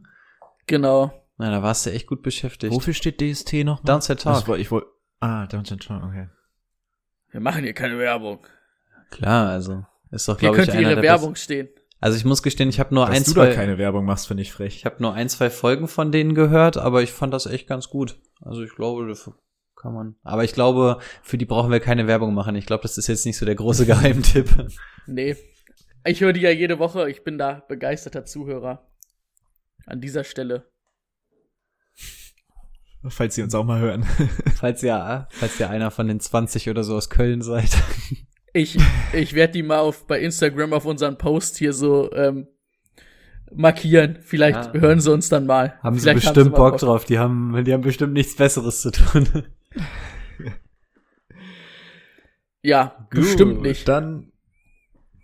[0.69, 1.13] genau.
[1.37, 2.73] Na, da warst du echt gut beschäftigt.
[2.73, 3.83] Wofür steht DST noch?
[3.83, 4.35] Downset Talk.
[4.35, 4.87] Das war, ich wollte.
[5.19, 6.29] Ah, Downset Talk, okay.
[7.33, 8.47] Wir machen hier keine Werbung.
[9.11, 11.67] Klar, also ist doch Hier glaube ich könnte ihre der Werbung stehen.
[11.67, 14.05] besten- Also ich muss gestehen, ich habe nur Dass ein du zwei da keine Werbung
[14.05, 14.77] machst, finde ich frech.
[14.77, 17.89] ich habe nur ein zwei Folgen von denen gehört, aber ich fand das echt ganz
[17.89, 18.19] gut.
[18.41, 19.31] Also ich glaube, das
[19.77, 20.17] kann man.
[20.23, 22.55] Aber ich glaube, für die brauchen wir keine Werbung machen.
[22.57, 24.49] Ich glaube, das ist jetzt nicht so der große Geheimtipp.
[25.07, 25.37] Nee.
[26.05, 27.09] Ich höre die ja jede Woche.
[27.11, 28.89] Ich bin da begeisterter Zuhörer.
[29.87, 30.69] An dieser Stelle.
[33.09, 34.05] Falls Sie uns auch mal hören.
[34.55, 37.71] Falls ihr, falls ihr einer von den 20 oder so aus Köln seid.
[38.55, 38.77] Ich,
[39.13, 42.47] ich werde die mal auf, bei Instagram auf unseren Post hier so ähm,
[43.55, 44.19] markieren.
[44.23, 44.81] Vielleicht Ja.
[44.81, 45.79] hören sie uns dann mal.
[45.83, 47.05] Haben sie Vielleicht bestimmt mal Bock drauf.
[47.07, 49.27] Die haben, die haben bestimmt nichts Besseres zu tun.
[52.65, 53.89] Ja, bestimmt Gut, nicht.
[53.89, 54.31] Dann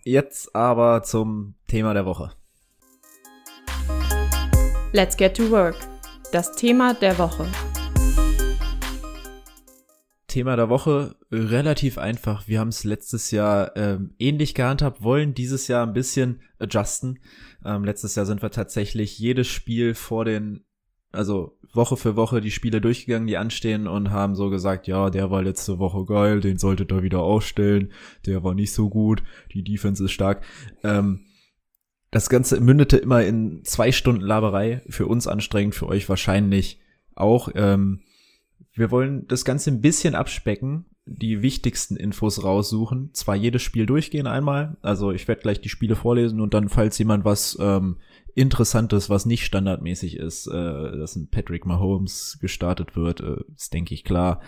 [0.03, 2.33] jetzt aber zum Thema der Woche.
[4.93, 5.77] Let's get to work.
[6.33, 7.47] Das Thema der Woche.
[10.29, 12.47] Thema der Woche relativ einfach.
[12.47, 17.19] Wir haben es letztes Jahr ähm, ähnlich gehandhabt, wollen dieses Jahr ein bisschen adjusten.
[17.65, 20.65] Ähm, letztes Jahr sind wir tatsächlich jedes Spiel vor den,
[21.13, 25.31] also Woche für Woche die Spiele durchgegangen, die anstehen und haben so gesagt, ja, der
[25.31, 27.93] war letzte Woche geil, den solltet ihr wieder aufstellen,
[28.27, 29.23] der war nicht so gut,
[29.55, 30.45] die Defense ist stark.
[30.85, 31.25] Ähm,
[32.11, 36.81] das Ganze mündete immer in zwei Stunden Laberei, für uns anstrengend, für euch wahrscheinlich
[37.15, 37.49] auch.
[37.55, 38.01] Ähm,
[38.79, 43.11] wir wollen das Ganze ein bisschen abspecken, die wichtigsten Infos raussuchen.
[43.13, 46.99] Zwar jedes Spiel durchgehen einmal, also ich werde gleich die Spiele vorlesen und dann, falls
[46.99, 47.97] jemand was ähm,
[48.35, 53.95] Interessantes, was nicht standardmäßig ist, äh, dass ein Patrick Mahomes gestartet wird, äh, ist denke
[53.95, 54.41] ich klar.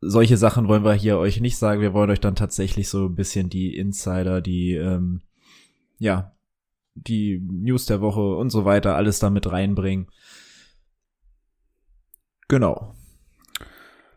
[0.00, 1.80] Solche Sachen wollen wir hier euch nicht sagen.
[1.80, 5.20] Wir wollen euch dann tatsächlich so ein bisschen die Insider, die ähm,
[5.98, 6.32] ja
[6.94, 10.08] die News der Woche und so weiter alles damit reinbringen.
[12.52, 12.94] Genau.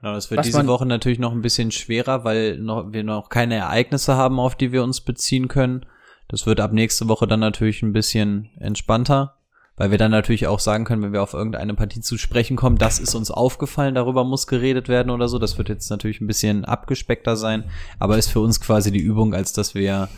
[0.04, 3.30] Ja, das wird Was diese Woche natürlich noch ein bisschen schwerer, weil noch, wir noch
[3.30, 5.86] keine Ereignisse haben, auf die wir uns beziehen können.
[6.28, 9.38] Das wird ab nächste Woche dann natürlich ein bisschen entspannter,
[9.78, 12.78] weil wir dann natürlich auch sagen können, wenn wir auf irgendeine Partie zu sprechen kommen,
[12.78, 15.40] das ist uns aufgefallen, darüber muss geredet werden oder so.
[15.40, 17.64] Das wird jetzt natürlich ein bisschen abgespeckter sein,
[18.00, 20.10] aber ist für uns quasi die Übung, als dass wir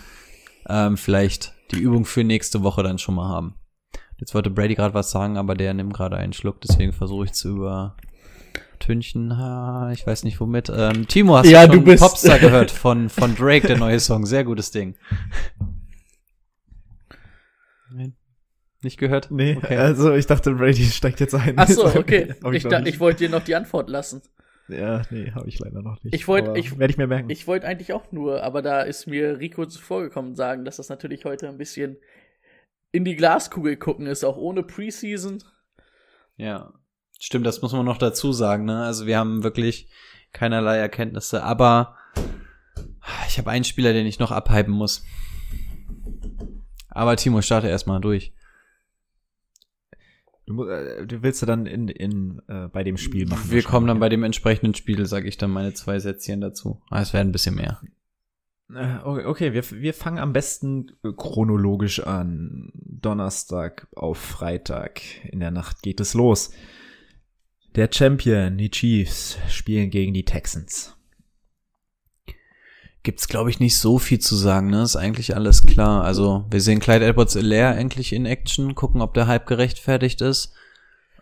[0.68, 3.54] ähm, vielleicht die Übung für nächste Woche dann schon mal haben.
[4.18, 7.34] Jetzt wollte Brady gerade was sagen, aber der nimmt gerade einen Schluck, deswegen versuche ich
[7.34, 7.50] zu
[8.58, 9.38] übertünchen.
[9.38, 10.70] Ha, ich weiß nicht womit.
[10.74, 14.00] Ähm, Timo, hast Ja, du schon du bist- Popstar gehört von, von Drake, der neue
[14.00, 14.26] Song.
[14.26, 14.96] Sehr gutes Ding.
[17.92, 18.16] Nein.
[18.84, 19.32] Nicht gehört?
[19.32, 19.76] Nee, Okay.
[19.78, 21.54] also ich dachte, Brady steigt jetzt ein.
[21.58, 22.36] Ach so, okay.
[22.54, 22.88] Ich nicht.
[22.88, 24.22] ich wollte dir noch die Antwort lassen.
[24.68, 26.14] Ja, nee, habe ich leider noch nicht.
[26.14, 27.30] Ich wollt- Aber ich- werde ich mir merken.
[27.30, 31.26] Ich wollte eigentlich auch nur, aber da ist mir Rico zuvorgekommen sagen, dass das natürlich
[31.26, 31.98] heute ein bisschen
[32.92, 35.40] in die Glaskugel gucken ist, auch ohne Preseason.
[36.36, 36.74] Ja.
[37.20, 38.84] Stimmt, das muss man noch dazu sagen, ne?
[38.84, 39.90] Also wir haben wirklich
[40.34, 41.96] keinerlei Erkenntnisse, aber
[43.28, 45.04] ich habe einen Spieler, den ich noch abhypen muss.
[46.90, 48.34] Aber Timo, starte erstmal durch.
[50.46, 53.52] du, äh, du willst du dann in, in äh, bei dem Spiel machen.
[53.52, 56.82] Wir kommen dann bei dem entsprechenden Spiel, sage ich dann meine zwei Sätzchen dazu.
[56.90, 57.80] Ah, es werden ein bisschen mehr.
[58.74, 62.72] Äh, Okay, wir, wir fangen am besten chronologisch an.
[62.74, 65.02] Donnerstag auf Freitag.
[65.26, 66.52] In der Nacht geht es los.
[67.78, 70.96] Der Champion, die Chiefs, spielen gegen die Texans.
[73.04, 74.82] Gibt's, glaube ich, nicht so viel zu sagen, ne?
[74.82, 76.04] Ist eigentlich alles klar.
[76.04, 80.56] Also, wir sehen Clyde edwards leer endlich in Action, gucken, ob der Hype gerechtfertigt ist.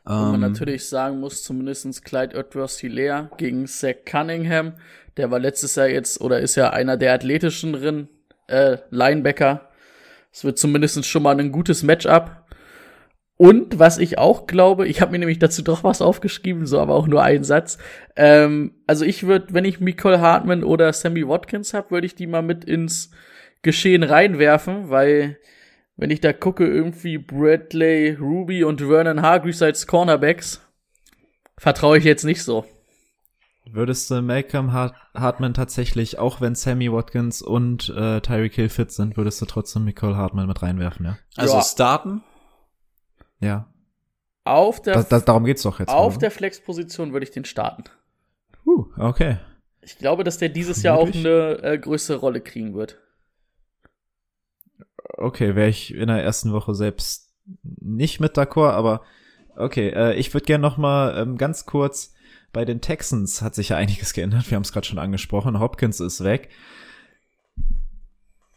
[0.05, 4.75] Wo man Ähm, natürlich sagen muss, zumindestens Clyde edwards hilaire gegen Zach Cunningham.
[5.17, 8.07] Der war letztes Jahr jetzt, oder ist ja einer der athletischeren
[8.47, 9.69] äh, Linebacker.
[10.31, 12.44] Es wird zumindest schon mal ein gutes Matchup.
[13.37, 16.95] Und was ich auch glaube, ich habe mir nämlich dazu doch was aufgeschrieben, so aber
[16.95, 17.77] auch nur einen Satz.
[18.15, 22.27] Ähm, also ich würde, wenn ich Nicole Hartman oder Sammy Watkins habe, würde ich die
[22.27, 23.11] mal mit ins
[23.61, 25.37] Geschehen reinwerfen, weil
[25.97, 30.61] wenn ich da gucke, irgendwie Bradley, Ruby und Vernon Hargreaves als Cornerbacks,
[31.57, 32.65] vertraue ich jetzt nicht so.
[33.65, 38.91] Würdest du Malcolm Hart Hartman tatsächlich, auch wenn Sammy Watkins und äh, Tyreek Hill fit
[38.91, 41.17] sind, würdest du trotzdem Nicole Hartman mit reinwerfen, ja?
[41.35, 41.63] also Ja.
[41.63, 42.21] starten?
[43.45, 43.67] Ja.
[44.43, 45.89] Auf der, Das, das, darum geht's doch jetzt.
[45.89, 46.19] auf oder?
[46.21, 47.85] der Flexposition würde ich den starten.
[48.65, 49.37] Uh, okay.
[49.81, 52.99] Ich glaube, dass der dieses Jahr auch eine äh, größere Rolle kriegen wird.
[55.17, 57.31] Okay, wäre ich in der ersten Woche selbst
[57.63, 59.01] nicht mit d'accord, aber
[59.55, 62.15] okay, äh, ich würde gerne noch mal ähm, ganz kurz
[62.55, 64.49] bei den Texans hat sich ja einiges geändert.
[64.49, 65.59] Wir haben es gerade schon angesprochen.
[65.59, 66.49] Hopkins ist weg.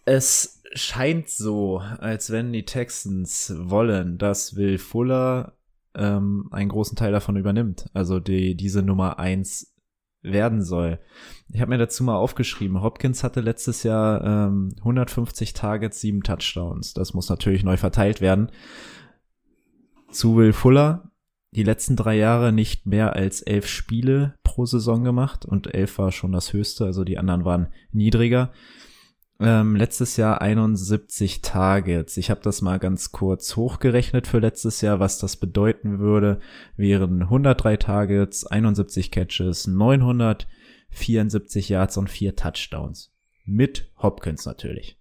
[0.05, 5.59] Es scheint so, als wenn die Texans wollen, dass Will Fuller
[5.95, 7.87] ähm, einen großen Teil davon übernimmt.
[7.95, 9.75] Also die diese Nummer eins
[10.23, 10.99] werden soll.
[11.49, 16.93] Ich habe mir dazu mal aufgeschrieben, Hopkins hatte letztes Jahr ähm, 150 Targets, sieben Touchdowns.
[16.93, 18.51] Das muss natürlich neu verteilt werden.
[20.11, 21.13] Zu Will Fuller,
[21.53, 26.13] die letzten drei Jahre nicht mehr als elf Spiele pro Saison gemacht und elf war
[26.13, 28.53] schon das höchste, also die anderen waren niedriger.
[29.41, 32.17] Ähm, letztes Jahr 71 Targets.
[32.17, 36.41] Ich habe das mal ganz kurz hochgerechnet für letztes Jahr, was das bedeuten würde.
[36.77, 43.15] Wären 103 Targets, 71 Catches, 974 Yards und 4 Touchdowns.
[43.45, 44.99] Mit Hopkins natürlich.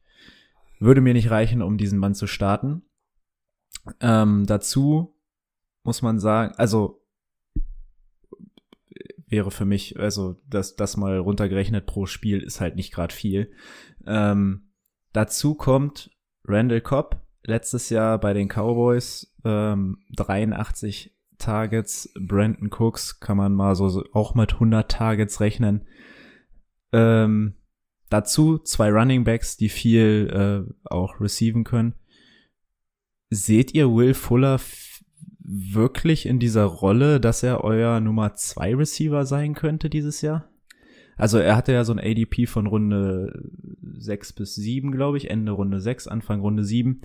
[0.80, 2.84] Würde mir nicht reichen, um diesen Mann zu starten.
[4.02, 5.16] Ähm, dazu
[5.84, 7.02] muss man sagen, also
[9.28, 13.52] wäre für mich, also das, das mal runtergerechnet pro Spiel ist halt nicht gerade viel.
[14.08, 14.72] Ähm,
[15.14, 16.10] dazu kommt
[16.46, 23.76] Randall Cobb, letztes Jahr bei den Cowboys ähm, 83 Targets, Brandon Cooks kann man mal
[23.76, 25.88] so, auch mit 100 Targets rechnen.
[26.92, 27.56] Ähm,
[28.10, 30.30] dazu zwei Running Backs, die viel
[30.68, 31.94] äh, auch receiven können.
[33.30, 34.60] Seht ihr Will Fuller
[35.40, 40.50] wirklich in dieser Rolle, dass er euer Nummer zwei Receiver sein könnte dieses Jahr?
[41.18, 43.50] Also er hatte ja so ein ADP von Runde
[43.98, 47.02] 6 bis 7, glaube ich, Ende Runde 6, Anfang Runde 7,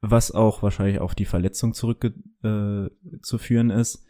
[0.00, 4.04] was auch wahrscheinlich auf die Verletzung zurückzuführen äh, ist.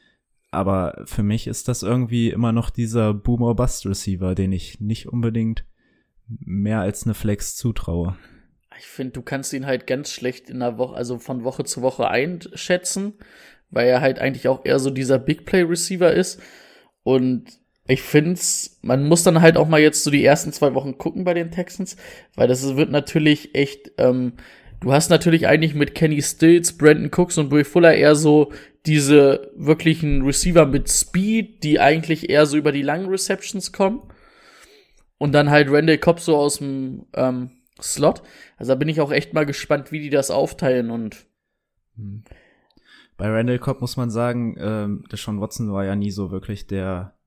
[0.50, 5.64] Aber für mich ist das irgendwie immer noch dieser Boomer-Bust-Receiver, den ich nicht unbedingt
[6.26, 8.16] mehr als eine Flex zutraue.
[8.78, 11.82] Ich finde, du kannst ihn halt ganz schlecht in der Woche, also von Woche zu
[11.82, 13.14] Woche einschätzen,
[13.70, 16.40] weil er halt eigentlich auch eher so dieser Big Play Receiver ist.
[17.02, 17.58] Und
[17.88, 18.38] ich finde
[18.83, 21.51] man muss dann halt auch mal jetzt so die ersten zwei Wochen gucken bei den
[21.51, 21.96] Texans,
[22.37, 24.35] weil das wird natürlich echt, ähm,
[24.81, 28.53] du hast natürlich eigentlich mit Kenny Stills, Brandon Cooks und Will Fuller eher so
[28.85, 34.03] diese wirklichen Receiver mit Speed, die eigentlich eher so über die langen Receptions kommen.
[35.16, 38.22] Und dann halt Randall Cobb so aus dem ähm, Slot.
[38.57, 41.27] Also da bin ich auch echt mal gespannt, wie die das aufteilen und.
[41.96, 42.22] Hm.
[43.16, 46.68] Bei Randall Cobb muss man sagen, ähm, der Sean Watson war ja nie so wirklich
[46.68, 47.17] der,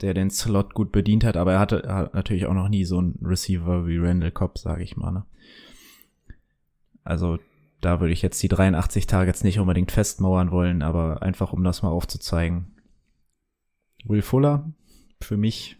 [0.00, 2.98] der den Slot gut bedient hat, aber er hatte hat natürlich auch noch nie so
[2.98, 5.12] einen Receiver wie Randall Cobb, sage ich mal.
[5.12, 5.24] Ne?
[7.04, 7.38] Also
[7.80, 11.82] da würde ich jetzt die 83 Targets nicht unbedingt festmauern wollen, aber einfach um das
[11.82, 12.74] mal aufzuzeigen.
[14.04, 14.72] Will Fuller,
[15.20, 15.76] für mich,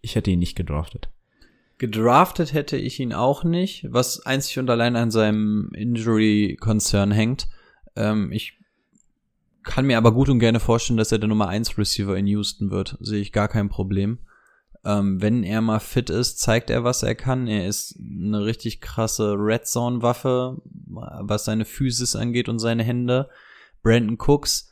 [0.00, 1.10] ich hätte ihn nicht gedraftet.
[1.78, 7.48] Gedraftet hätte ich ihn auch nicht, was einzig und allein an seinem Injury-Concern hängt.
[7.96, 8.58] Ähm, ich
[9.66, 12.70] kann mir aber gut und gerne vorstellen, dass er der Nummer 1 Receiver in Houston
[12.70, 12.96] wird.
[13.00, 14.20] Sehe ich gar kein Problem.
[14.84, 17.48] Ähm, wenn er mal fit ist, zeigt er, was er kann.
[17.48, 23.28] Er ist eine richtig krasse Red Zone Waffe, was seine Physis angeht und seine Hände.
[23.82, 24.70] Brandon Cooks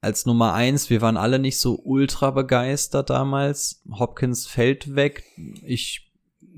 [0.00, 3.82] als Nummer 1, wir waren alle nicht so ultra begeistert damals.
[3.90, 5.24] Hopkins fällt weg.
[5.64, 6.05] Ich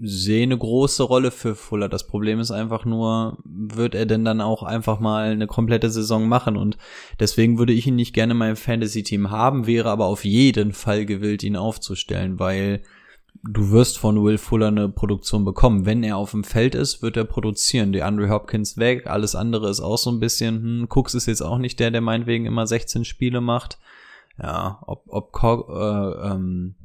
[0.01, 1.89] sehe eine große Rolle für Fuller.
[1.89, 6.29] Das Problem ist einfach nur, wird er denn dann auch einfach mal eine komplette Saison
[6.29, 6.57] machen?
[6.57, 6.79] Und
[7.19, 11.05] deswegen würde ich ihn nicht gerne in meinem Fantasy-Team haben, wäre aber auf jeden Fall
[11.05, 12.83] gewillt, ihn aufzustellen, weil
[13.43, 15.87] du wirst von Will Fuller eine Produktion bekommen.
[15.87, 17.93] Wenn er auf dem Feld ist, wird er produzieren.
[17.93, 21.43] Der Andre Hopkins weg, alles andere ist auch so ein bisschen, hm, Cooks ist jetzt
[21.43, 23.79] auch nicht der, der meinetwegen immer 16 Spiele macht.
[24.41, 26.77] Ja, ob, ob äh, ähm,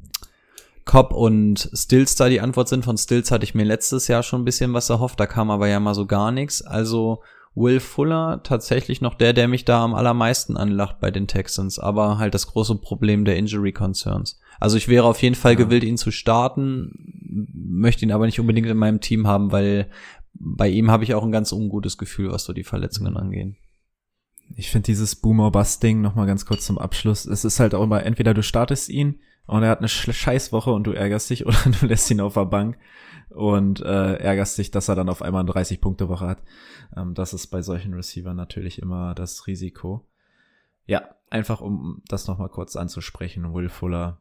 [0.84, 2.84] Cobb und Stills da die Antwort sind.
[2.84, 5.68] Von Stills hatte ich mir letztes Jahr schon ein bisschen was erhofft, da kam aber
[5.68, 6.62] ja mal so gar nichts.
[6.62, 7.22] Also
[7.54, 12.18] Will Fuller tatsächlich noch der, der mich da am allermeisten anlacht bei den Texans, aber
[12.18, 14.40] halt das große Problem der Injury Concerns.
[14.60, 15.58] Also ich wäre auf jeden Fall ja.
[15.58, 19.88] gewillt, ihn zu starten, möchte ihn aber nicht unbedingt in meinem Team haben, weil
[20.34, 23.56] bei ihm habe ich auch ein ganz ungutes Gefühl, was so die Verletzungen angehen.
[24.56, 27.24] Ich finde dieses Boomer-Bust-Ding nochmal ganz kurz zum Abschluss.
[27.24, 30.84] Es ist halt auch immer, entweder du startest ihn und er hat eine Scheißwoche und
[30.84, 32.78] du ärgerst dich oder du lässt ihn auf der Bank
[33.30, 36.42] und äh, ärgerst dich, dass er dann auf einmal eine 30-Punkte-Woche hat.
[36.96, 40.06] Ähm, das ist bei solchen Receivern natürlich immer das Risiko.
[40.86, 44.20] Ja, einfach um das nochmal kurz anzusprechen, Will Fuller.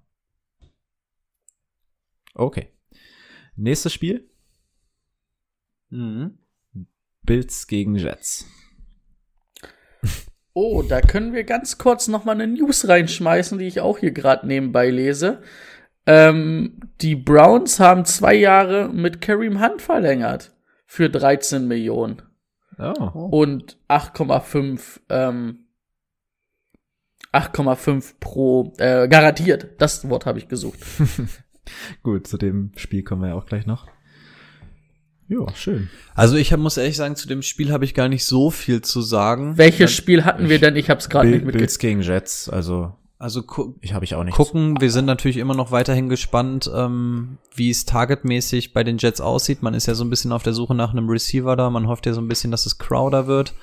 [2.34, 2.70] Okay.
[3.56, 4.30] Nächstes Spiel.
[5.90, 6.40] Mhm.
[7.22, 8.48] Bills gegen Jets.
[10.54, 14.12] Oh, da können wir ganz kurz noch mal eine News reinschmeißen, die ich auch hier
[14.12, 15.42] gerade nebenbei lese.
[16.06, 22.22] Ähm, die Browns haben zwei Jahre mit Kareem Hunt verlängert für 13 Millionen.
[22.78, 23.30] Oh.
[23.32, 25.64] Und 8,5 ähm,
[27.34, 29.70] 8,5 pro äh, garantiert.
[29.80, 30.80] Das Wort habe ich gesucht.
[32.04, 33.88] Gut, zu dem Spiel kommen wir ja auch gleich noch.
[35.34, 35.90] Ja, schön.
[36.16, 38.82] Also ich hab, muss ehrlich sagen, zu dem Spiel habe ich gar nicht so viel
[38.82, 39.58] zu sagen.
[39.58, 40.76] Welches Spiel hatten wir denn?
[40.76, 41.60] Ich habe es gerade nicht mitgekriegt.
[41.60, 42.94] Bills gegen Jets, also
[43.24, 43.42] also
[43.80, 44.36] ich habe ich auch nicht.
[44.36, 49.22] Gucken, wir sind natürlich immer noch weiterhin gespannt, ähm, wie es targetmäßig bei den Jets
[49.22, 49.64] aussieht.
[49.64, 51.70] Man ist ja so ein bisschen auf der Suche nach einem Receiver da.
[51.70, 53.54] Man hofft ja so ein bisschen, dass es Crowder wird,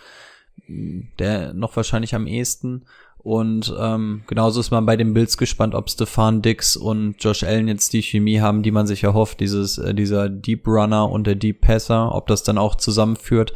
[0.66, 2.86] der noch wahrscheinlich am ehesten.
[3.22, 7.68] Und ähm, genauso ist man bei den Bills gespannt, ob Stefan Dix und Josh Allen
[7.68, 11.34] jetzt die Chemie haben, die man sich erhofft, dieses, äh, dieser Deep Runner und der
[11.34, 13.52] Deep Passer, ob das dann auch zusammenführt.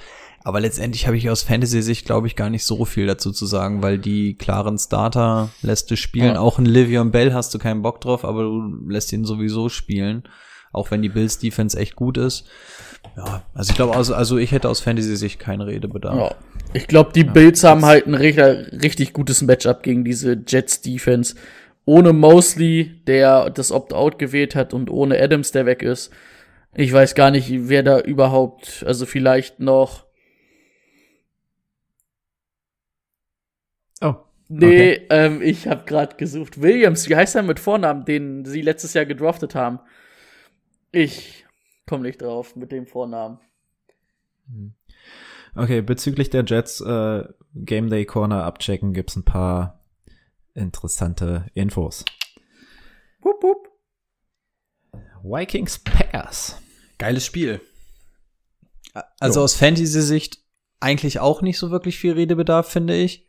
[0.47, 3.83] Aber letztendlich habe ich aus Fantasy-Sicht, glaube ich, gar nicht so viel dazu zu sagen,
[3.83, 6.35] weil die klaren Starter lässt du spielen.
[6.35, 6.41] Ja.
[6.41, 10.25] Auch ein Livion Bell hast du keinen Bock drauf, aber du lässt ihn sowieso spielen.
[10.75, 12.47] Auch wenn die Bills Defense echt gut ist.
[13.17, 16.17] Ja, also ich glaube, also, also ich hätte aus Fantasy-Sicht keinen Redebedarf.
[16.17, 16.35] Ja.
[16.73, 21.37] Ich glaube, die Bills haben halt ein richtig, richtig gutes Matchup gegen diese Jets Defense.
[21.85, 26.11] Ohne Mosley, der das Opt-out gewählt hat und ohne Adams, der weg ist.
[26.75, 30.07] Ich weiß gar nicht, wer da überhaupt, also vielleicht noch.
[34.01, 34.15] Oh.
[34.49, 36.61] Nee, ähm, ich habe gerade gesucht.
[36.61, 39.79] Williams, wie heißt er mit Vornamen, den sie letztes Jahr gedraftet haben?
[40.95, 41.45] Ich
[41.89, 43.41] komme nicht drauf mit dem Vornamen.
[45.57, 49.85] Okay, bezüglich der Jets äh, Game Day Corner abchecken gibt's ein paar
[50.55, 52.05] interessante Infos.
[53.21, 53.69] Wupp, wupp.
[55.25, 56.63] Vikings Packers.
[56.99, 57.61] Geiles Spiel.
[59.19, 59.45] Also Jo.
[59.45, 60.39] aus Fantasy-Sicht
[60.79, 63.29] eigentlich auch nicht so wirklich viel Redebedarf, finde ich.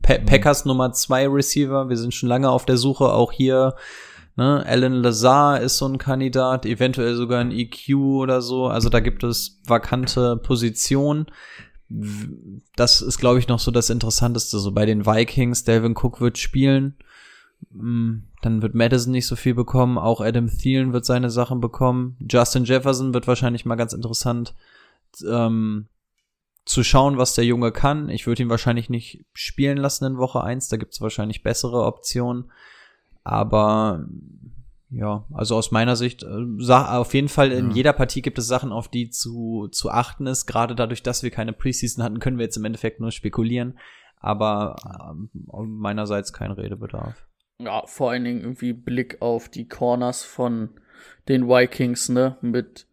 [0.00, 3.76] Pa Packers Nummer zwei Receiver, wir sind schon lange auf der Suche, auch hier.
[4.36, 4.64] Ne?
[4.66, 8.66] Alan Lazar ist so ein Kandidat, eventuell sogar ein EQ oder so.
[8.66, 11.26] Also da gibt es vakante Positionen.
[12.76, 14.58] Das ist, glaube ich, noch so das Interessanteste.
[14.58, 16.96] So bei den Vikings, Delvin Cook wird spielen.
[17.70, 19.98] Mm, Dann wird Madison nicht so viel bekommen.
[19.98, 22.16] Auch Adam Thielen wird seine Sachen bekommen.
[22.28, 24.54] Justin Jefferson wird wahrscheinlich mal ganz interessant
[25.24, 25.86] ähm,
[26.64, 28.08] zu schauen, was der Junge kann.
[28.08, 30.68] Ich würde ihn wahrscheinlich nicht spielen lassen in Woche eins.
[30.68, 32.50] Da gibt es wahrscheinlich bessere Optionen.
[33.24, 34.06] Aber
[34.90, 37.76] ja, also aus meiner Sicht, äh, auf jeden Fall in Ja.
[37.76, 40.46] jeder Partie gibt es Sachen, auf die zu, zu achten ist.
[40.46, 43.78] Gerade dadurch, dass wir keine Preseason hatten, können wir jetzt im Endeffekt nur spekulieren.
[44.20, 44.76] Aber
[45.10, 45.30] ähm,
[45.66, 47.26] meinerseits kein Redebedarf.
[47.58, 50.70] Ja, vor allen Dingen irgendwie Blick auf die Corners von
[51.28, 52.36] den Vikings, ne?
[52.40, 52.86] Mit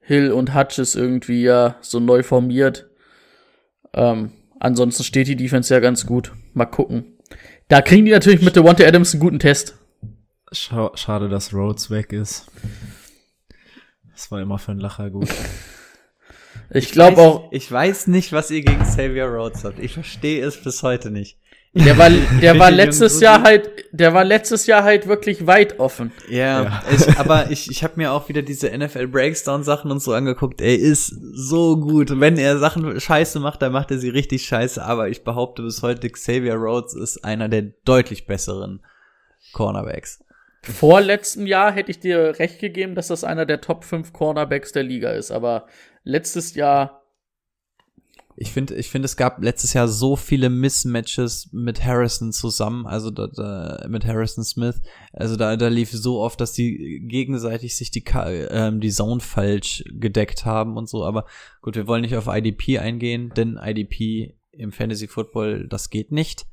[0.00, 2.90] Hill und Hutches irgendwie ja so neu formiert.
[3.92, 6.32] Ähm, ansonsten steht die Defense ja ganz gut.
[6.54, 7.17] Mal gucken.
[7.68, 9.76] Da kriegen die natürlich mit Devontae Adams einen guten Test.
[10.52, 12.46] Scha schade, dass Rhodes weg ist.
[14.10, 15.28] Das war immer für einen Lacher gut.
[16.70, 19.78] Ich glaube auch, Ich weiß nicht, was ihr gegen Xavier Rhodes habt.
[19.78, 21.38] Ich verstehe es bis heute nicht.
[21.74, 26.12] Der war, der war letztes Jahr halt, der war letztes Jahr halt wirklich weit offen.
[26.28, 26.82] Ja, Ja.
[26.90, 30.60] Ich, aber ich, ich habe mir auch wieder diese NFL Breakdown Sachen und so angeguckt.
[30.60, 32.18] Er ist so gut.
[32.18, 34.82] Wenn er Sachen scheiße macht, dann macht er sie richtig scheiße.
[34.82, 38.80] Aber ich behaupte bis heute, Xavier Rhodes ist einer der deutlich besseren
[39.52, 40.20] Cornerbacks.
[40.62, 44.72] Vor letztem Jahr hätte ich dir recht gegeben, dass das einer der Top 5 Cornerbacks
[44.72, 45.66] der Liga ist, aber
[46.04, 46.97] letztes Jahr
[48.40, 53.10] Ich finde, ich finde, es gab letztes Jahr so viele Mismatches mit Harrison zusammen, also
[53.10, 54.80] da, da, mit Harrison Smith.
[55.12, 59.82] Also da, da lief so oft, dass die gegenseitig sich die, ähm, die Zone falsch
[59.86, 61.04] gedeckt haben und so.
[61.04, 61.24] Aber
[61.62, 66.46] gut, wir wollen nicht auf IDP eingehen, denn IDP im Fantasy Football, das geht nicht.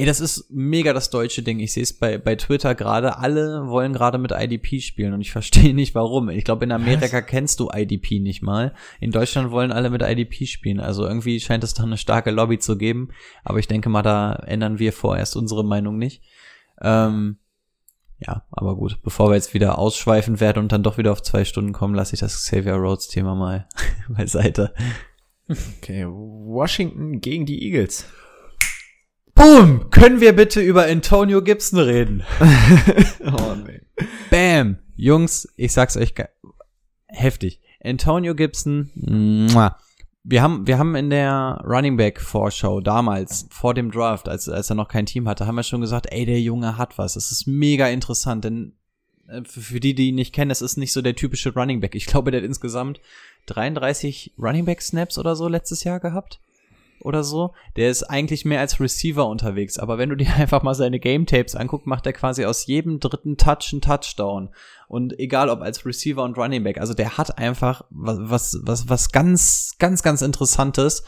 [0.00, 1.60] Ey, das ist mega das deutsche Ding.
[1.60, 3.18] Ich sehe es bei, bei Twitter gerade.
[3.18, 6.30] Alle wollen gerade mit IDP spielen und ich verstehe nicht warum.
[6.30, 8.72] Ich glaube, in Amerika kennst du IDP nicht mal.
[8.98, 10.80] In Deutschland wollen alle mit IDP spielen.
[10.80, 13.10] Also irgendwie scheint es da eine starke Lobby zu geben.
[13.44, 16.22] Aber ich denke mal, da ändern wir vorerst unsere Meinung nicht.
[16.80, 17.36] Ähm,
[18.20, 19.02] ja, aber gut.
[19.02, 22.14] Bevor wir jetzt wieder ausschweifen werden und dann doch wieder auf zwei Stunden kommen, lasse
[22.14, 23.68] ich das Xavier Rhodes Thema mal
[24.08, 24.72] beiseite.
[25.46, 28.06] Okay, Washington gegen die Eagles.
[29.40, 29.88] Boom!
[29.88, 32.24] Können wir bitte über Antonio Gibson reden?
[33.24, 33.80] oh nee.
[34.28, 34.76] Bam!
[34.96, 36.12] Jungs, ich sag's euch
[37.06, 37.58] heftig.
[37.82, 39.78] Antonio Gibson, muah.
[40.24, 44.68] wir haben, wir haben in der Running Back Vorschau damals, vor dem Draft, als, als
[44.68, 47.16] er noch kein Team hatte, haben wir schon gesagt, ey, der Junge hat was.
[47.16, 48.74] Es ist mega interessant, denn
[49.26, 51.94] äh, für die, die ihn nicht kennen, es ist nicht so der typische Running Back.
[51.94, 53.00] Ich glaube, der hat insgesamt
[53.46, 56.40] 33 Running Back Snaps oder so letztes Jahr gehabt
[57.00, 57.52] oder so.
[57.76, 59.78] Der ist eigentlich mehr als Receiver unterwegs.
[59.78, 63.00] Aber wenn du dir einfach mal seine Game Tapes anguckst, macht er quasi aus jedem
[63.00, 64.50] dritten Touch einen Touchdown.
[64.88, 66.78] Und egal ob als Receiver und Running Back.
[66.78, 71.04] Also der hat einfach was, was, was, ganz, ganz, ganz Interessantes.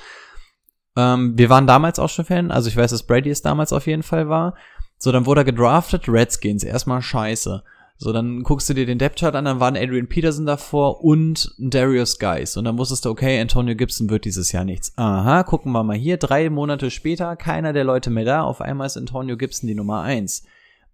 [0.97, 2.51] Ähm, wir waren damals auch schon Fan.
[2.51, 4.55] Also ich weiß, dass Brady es damals auf jeden Fall war.
[4.99, 6.09] So, dann wurde er gedraftet.
[6.09, 6.63] Redskins.
[6.63, 7.65] Erstmal scheiße.
[8.03, 11.55] So, dann guckst du dir den Depth Chart an, dann waren Adrian Peterson davor und
[11.59, 12.57] Darius Guys.
[12.57, 14.93] Und dann wusstest du, okay, Antonio Gibson wird dieses Jahr nichts.
[14.97, 16.17] Aha, gucken wir mal hier.
[16.17, 18.43] Drei Monate später, keiner der Leute mehr da.
[18.43, 20.43] Auf einmal ist Antonio Gibson die Nummer eins.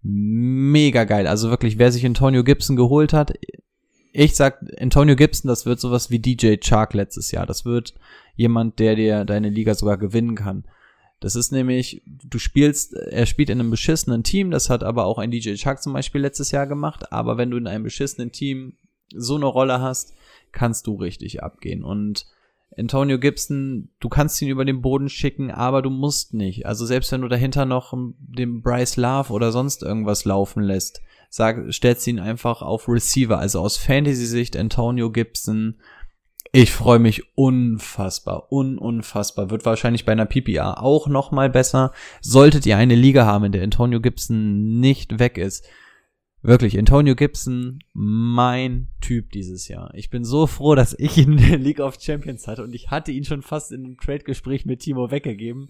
[0.03, 1.25] Mega geil.
[1.25, 3.33] Also wirklich, wer sich Antonio Gibson geholt hat,
[4.13, 7.47] ich sag, Antonio Gibson, das wird sowas wie DJ Chark letztes Jahr.
[7.47, 7.95] Das wird
[8.35, 10.63] jemand, der dir deine Liga sogar gewinnen kann.
[11.19, 15.17] Das ist nämlich, du spielst, er spielt in einem beschissenen Team, das hat aber auch
[15.17, 18.77] ein DJ Chuck zum Beispiel letztes Jahr gemacht, aber wenn du in einem beschissenen Team
[19.13, 20.13] so eine Rolle hast,
[20.51, 21.83] kannst du richtig abgehen.
[21.83, 22.25] Und
[22.77, 26.65] Antonio Gibson, du kannst ihn über den Boden schicken, aber du musst nicht.
[26.65, 31.73] Also selbst wenn du dahinter noch den Bryce Love oder sonst irgendwas laufen lässt, sag,
[31.73, 33.37] stellst ihn einfach auf Receiver.
[33.37, 35.75] Also aus Fantasy-Sicht Antonio Gibson
[36.51, 39.49] ich freue mich unfassbar, un unfassbar.
[39.49, 41.91] Wird wahrscheinlich bei einer PPA auch noch mal besser.
[42.21, 45.67] Solltet ihr eine Liga haben, in der Antonio Gibson nicht weg ist.
[46.41, 49.91] Wirklich, Antonio Gibson, mein Typ dieses Jahr.
[49.93, 52.89] Ich bin so froh, dass ich ihn in der League of Champions hatte und ich
[52.89, 55.69] hatte ihn schon fast in einem Trade-Gespräch mit Timo weggegeben.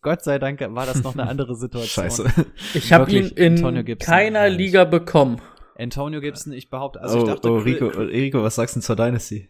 [0.00, 2.04] Gott sei Dank war das noch eine andere Situation.
[2.04, 2.46] Scheiße.
[2.74, 5.40] Ich habe ihn in keiner Liga bekommen.
[5.76, 8.96] Antonio Gibson, ich behaupte, also oh, ich dachte, oh, Rico, Rico, was sagst du zur
[8.96, 9.48] Dynasty?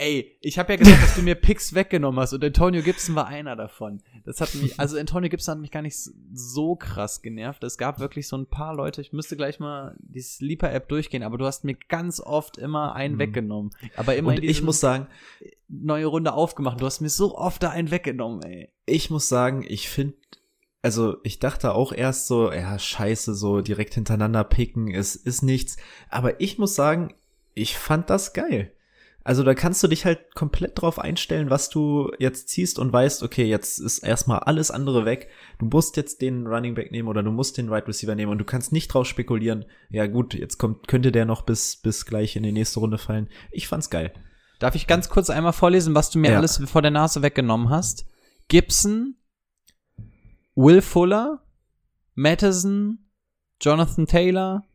[0.00, 3.26] Ey, ich habe ja gesagt, dass du mir Picks weggenommen hast und Antonio Gibson war
[3.26, 4.00] einer davon.
[4.24, 5.94] Das hat mich, also Antonio Gibson hat mich gar nicht
[6.32, 7.62] so krass genervt.
[7.64, 11.36] Es gab wirklich so ein paar Leute, ich müsste gleich mal die Sleeper-App durchgehen, aber
[11.36, 13.18] du hast mir ganz oft immer einen mhm.
[13.18, 13.72] weggenommen.
[13.94, 15.06] Aber immer und ich muss sagen,
[15.68, 16.80] neue Runde aufgemacht.
[16.80, 18.72] Du hast mir so oft da einen weggenommen, ey.
[18.86, 20.14] Ich muss sagen, ich finde
[20.80, 25.76] also ich dachte auch erst so, ja, scheiße, so direkt hintereinander picken, es ist nichts.
[26.08, 27.12] Aber ich muss sagen,
[27.52, 28.72] ich fand das geil.
[29.22, 33.22] Also da kannst du dich halt komplett drauf einstellen, was du jetzt ziehst und weißt,
[33.22, 35.28] okay, jetzt ist erstmal alles andere weg.
[35.58, 38.38] Du musst jetzt den Running Back nehmen oder du musst den Right Receiver nehmen und
[38.38, 42.34] du kannst nicht drauf spekulieren, ja gut, jetzt kommt, könnte der noch bis, bis gleich
[42.36, 43.28] in die nächste Runde fallen.
[43.50, 44.12] Ich fand's geil.
[44.58, 46.36] Darf ich ganz kurz einmal vorlesen, was du mir ja.
[46.38, 48.06] alles vor der Nase weggenommen hast?
[48.48, 49.16] Gibson,
[50.54, 51.42] Will Fuller,
[52.14, 53.10] Madison,
[53.60, 54.66] Jonathan Taylor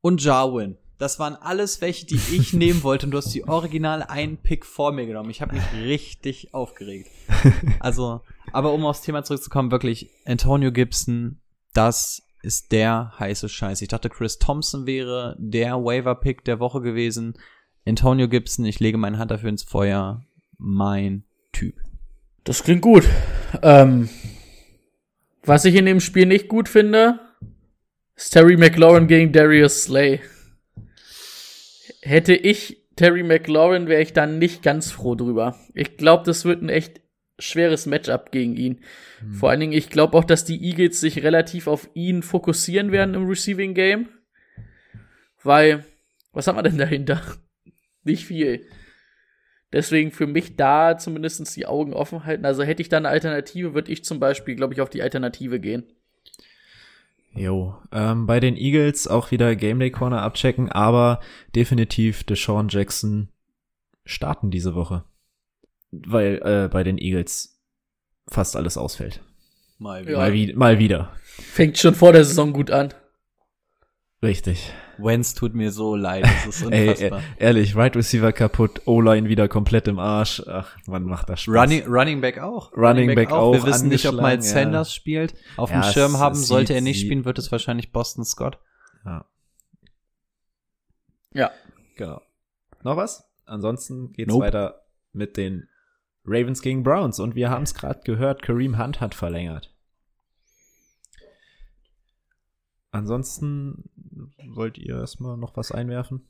[0.00, 0.78] und Jarwin.
[0.98, 4.64] Das waren alles welche, die ich nehmen wollte und du hast die original einen Pick
[4.64, 5.30] vor mir genommen.
[5.30, 7.10] Ich habe mich richtig aufgeregt.
[7.80, 8.22] Also,
[8.52, 11.40] aber um aufs Thema zurückzukommen, wirklich, Antonio Gibson,
[11.74, 13.82] das ist der heiße Scheiß.
[13.82, 17.34] Ich dachte, Chris Thompson wäre der Waiver-Pick der Woche gewesen.
[17.86, 20.24] Antonio Gibson, ich lege meine Hand dafür ins Feuer.
[20.58, 21.74] Mein Typ.
[22.44, 23.04] Das klingt gut.
[23.62, 24.08] Ähm,
[25.44, 27.20] was ich in dem Spiel nicht gut finde,
[28.16, 30.20] ist Terry McLaurin gegen Darius Slay
[32.06, 35.56] hätte ich Terry McLaurin, wäre ich dann nicht ganz froh drüber.
[35.74, 37.00] Ich glaube, das wird ein echt
[37.38, 38.80] schweres Matchup gegen ihn.
[39.18, 39.32] Hm.
[39.34, 43.14] Vor allen Dingen, ich glaube auch, dass die Eagles sich relativ auf ihn fokussieren werden
[43.14, 44.08] im Receiving Game.
[45.42, 45.84] Weil,
[46.32, 47.20] was haben wir denn dahinter?
[48.04, 48.66] nicht viel.
[49.72, 52.46] Deswegen für mich da zumindest die Augen offen halten.
[52.46, 55.60] Also hätte ich da eine Alternative, würde ich zum Beispiel, glaube ich, auf die Alternative
[55.60, 55.84] gehen.
[57.36, 61.20] Jo, ähm, bei den Eagles auch wieder Game Day Corner abchecken, aber
[61.54, 63.28] definitiv Deshaun Jackson
[64.04, 65.04] starten diese Woche.
[65.90, 67.60] Weil äh, bei den Eagles
[68.26, 69.20] fast alles ausfällt.
[69.78, 70.16] Mal wieder.
[70.16, 71.12] Mal, wie, mal wieder.
[71.22, 72.94] Fängt schon vor der Saison gut an.
[74.22, 74.72] Richtig.
[74.98, 77.20] Wenz tut mir so leid, das ist unfassbar.
[77.20, 80.42] Ey, ehrlich, Right Receiver kaputt, O-Line wieder komplett im Arsch.
[80.46, 81.54] Ach, man macht das Spaß.
[81.54, 82.72] Running, Running Back auch.
[82.72, 83.52] Running, Running Back, Back, auch.
[83.52, 84.94] Wir wissen nicht, ob mal Sanders ja.
[84.94, 85.34] spielt.
[85.56, 88.58] Auf ja, dem Schirm haben, sollte er nicht spielen, wird es wahrscheinlich Boston Scott.
[89.04, 89.24] Ja.
[91.32, 91.50] Ja.
[91.96, 92.22] Genau.
[92.82, 93.28] Noch was?
[93.44, 94.46] Ansonsten geht's nope.
[94.46, 94.82] weiter
[95.12, 95.68] mit den
[96.24, 99.75] Ravens gegen Browns und wir haben es gerade gehört, Kareem Hunt hat verlängert.
[102.96, 103.84] Ansonsten
[104.54, 106.22] wollt ihr erstmal noch was einwerfen?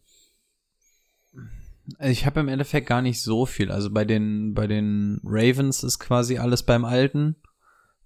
[2.01, 3.71] Ich habe im Endeffekt gar nicht so viel.
[3.71, 7.37] Also bei den, bei den Ravens ist quasi alles beim Alten.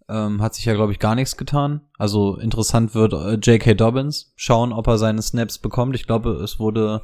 [0.08, 1.80] Ähm, hat sich ja, glaube ich, gar nichts getan.
[1.96, 3.74] Also interessant wird äh, J.K.
[3.74, 4.32] Dobbins.
[4.36, 5.94] Schauen, ob er seine Snaps bekommt.
[5.94, 7.02] Ich glaube, es wurde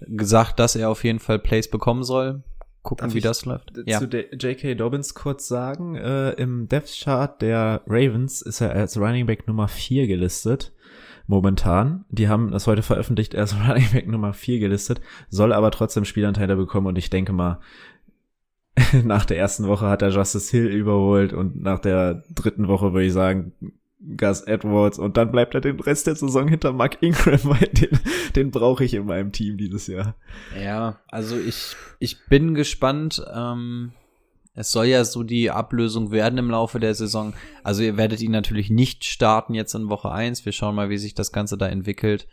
[0.00, 2.42] gesagt, dass er auf jeden Fall Plays bekommen soll.
[2.82, 3.72] Gucken, Darf wie das läuft.
[3.86, 4.00] Ja.
[4.00, 4.74] Zu J.K.
[4.74, 9.68] Dobbins kurz sagen, äh, im Death Chart der Ravens ist er als Running Back Nummer
[9.68, 10.72] 4 gelistet
[11.30, 12.04] momentan.
[12.10, 15.00] Die haben das heute veröffentlicht, er ist Running Back Nummer 4 gelistet,
[15.30, 17.60] soll aber trotzdem Spielanteile bekommen und ich denke mal,
[19.04, 23.06] nach der ersten Woche hat er Justice Hill überholt und nach der dritten Woche würde
[23.06, 23.52] ich sagen,
[24.16, 27.98] Gus Edwards und dann bleibt er den Rest der Saison hinter Mark Ingram, weil den,
[28.34, 30.16] den brauche ich in meinem Team dieses Jahr.
[30.60, 33.92] Ja, also ich, ich bin gespannt, ähm,
[34.54, 37.34] es soll ja so die Ablösung werden im Laufe der Saison.
[37.62, 40.44] Also ihr werdet ihn natürlich nicht starten jetzt in Woche 1.
[40.44, 42.26] Wir schauen mal, wie sich das Ganze da entwickelt.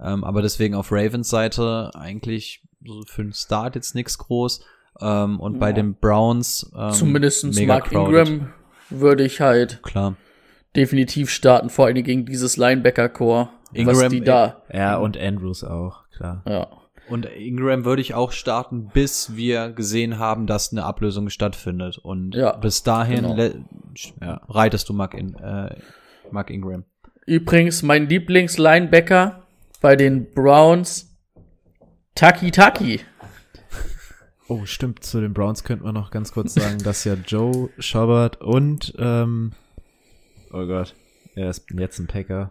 [0.00, 4.64] Ähm, aber deswegen auf Ravens Seite eigentlich so für einen Start jetzt nichts groß.
[5.00, 5.58] Ähm, und ja.
[5.60, 8.28] bei den Browns ähm, Zumindest Mark crowded.
[8.28, 8.52] Ingram
[8.90, 10.16] würde ich halt klar
[10.76, 13.48] definitiv starten, vor allem gegen dieses Linebacker-Core.
[13.72, 14.62] Ingram, was die da.
[14.72, 16.42] Ja, und Andrews auch, klar.
[16.46, 16.68] Ja.
[17.10, 21.98] Und Ingram würde ich auch starten, bis wir gesehen haben, dass eine Ablösung stattfindet.
[21.98, 23.50] Und Ja, bis dahin genau.
[24.20, 25.76] ja, reitest du Mark, in, äh,
[26.30, 26.84] Mark Ingram.
[27.26, 29.42] Übrigens, mein Lieblings-Linebacker
[29.80, 31.16] bei den Browns,
[32.14, 33.00] Taki Taki.
[34.48, 35.04] Oh, stimmt.
[35.04, 39.52] Zu den Browns könnte man noch ganz kurz sagen, dass ja Joe Schobert und, ähm,
[40.52, 40.94] oh Gott,
[41.36, 42.50] er ist jetzt ein Packer.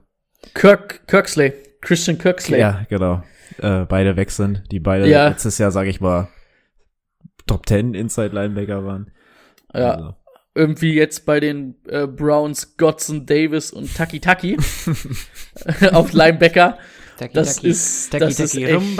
[0.53, 1.53] Kirk, Kirksley.
[1.81, 2.59] Christian Kirksley.
[2.59, 3.23] Ja, genau.
[3.61, 5.27] Äh, beide weg sind, die beide Ja.
[5.29, 6.27] letztes Jahr, sage ich mal,
[7.47, 9.11] Top 10 Inside Linebacker waren.
[9.73, 9.91] Ja.
[9.93, 10.15] Also,
[10.55, 14.57] Irgendwie jetzt bei den äh, Browns Godson Davis und Taki Taki
[15.91, 16.77] auf Linebacker.
[17.33, 18.99] Das ist, das ist echt,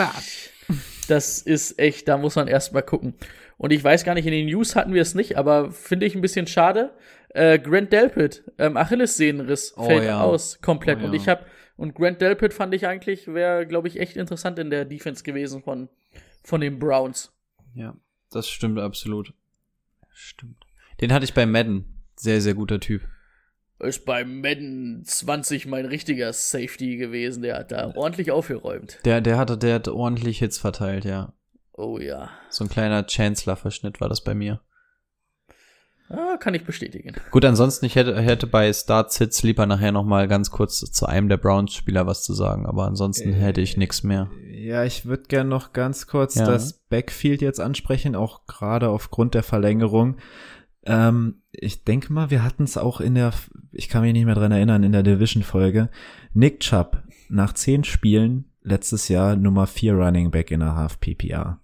[1.08, 3.14] das ist echt, da muss man erstmal gucken.
[3.56, 6.14] Und ich weiß gar nicht, in den News hatten wir es nicht, aber finde ich
[6.14, 6.90] ein bisschen schade.
[7.30, 10.20] Äh, Grant Delpit, ähm, Achillessehnenriss, Oh fällt ja.
[10.22, 10.98] aus komplett.
[10.98, 11.06] Oh ja.
[11.08, 11.44] Und ich habe
[11.80, 15.62] und Grant Delpit fand ich eigentlich wäre, glaube ich, echt interessant in der Defense gewesen
[15.62, 15.88] von
[16.42, 17.32] von den Browns.
[17.74, 17.96] Ja,
[18.30, 19.32] das stimmt absolut.
[20.12, 20.66] Stimmt.
[21.00, 22.02] Den hatte ich bei Madden.
[22.16, 23.02] Sehr, sehr guter Typ.
[23.78, 28.98] Ist bei Madden 20 mein richtiger Safety gewesen, der hat da ordentlich aufgeräumt.
[29.06, 31.32] Der, der hatte, der hat ordentlich Hits verteilt, ja.
[31.72, 32.28] Oh ja.
[32.50, 34.60] So ein kleiner Chancellor-Verschnitt war das bei mir.
[36.10, 37.14] Ah, kann ich bestätigen.
[37.30, 41.06] Gut, ansonsten, ich hätte, hätte bei Start Sit Sleeper nachher noch mal ganz kurz zu
[41.06, 44.28] einem der Browns-Spieler was zu sagen, aber ansonsten hätte ich nix mehr.
[44.50, 46.46] Ja, ich würde gern noch ganz kurz Ja.
[46.46, 50.16] das Backfield jetzt ansprechen, auch gerade aufgrund der Verlängerung.
[50.84, 53.32] Ähm, ich denke mal, wir hatten es auch in der,
[53.70, 55.90] ich kann mich nicht mehr dran erinnern, in der Division-Folge.
[56.32, 61.60] Nick Chubb nach zehn Spielen letztes Jahr Nummer vier Running Back in der Half PPR.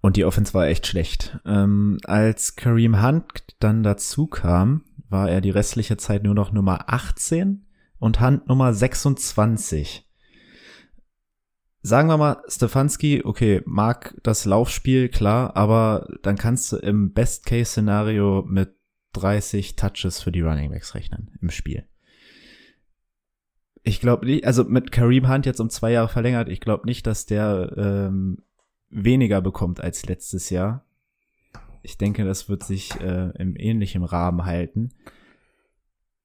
[0.00, 1.38] Und die Offense war echt schlecht.
[1.44, 6.88] Ähm, als Kareem Hunt dann dazu kam, war er die restliche Zeit nur noch Nummer
[6.88, 7.66] 18
[7.98, 10.06] und Hunt Nummer 26.
[11.82, 18.44] Sagen wir mal, Stefanski, okay, mag das Laufspiel, klar, aber dann kannst du im Best-Case-Szenario
[18.46, 18.74] mit
[19.14, 21.86] 30 Touches für die Running Backs rechnen im Spiel.
[23.82, 27.06] Ich glaube nicht, also mit Kareem Hunt jetzt um zwei Jahre verlängert, ich glaube nicht,
[27.06, 28.42] dass der ähm,
[28.90, 30.84] weniger bekommt als letztes Jahr.
[31.82, 34.90] Ich denke, das wird sich äh, im ähnlichen Rahmen halten.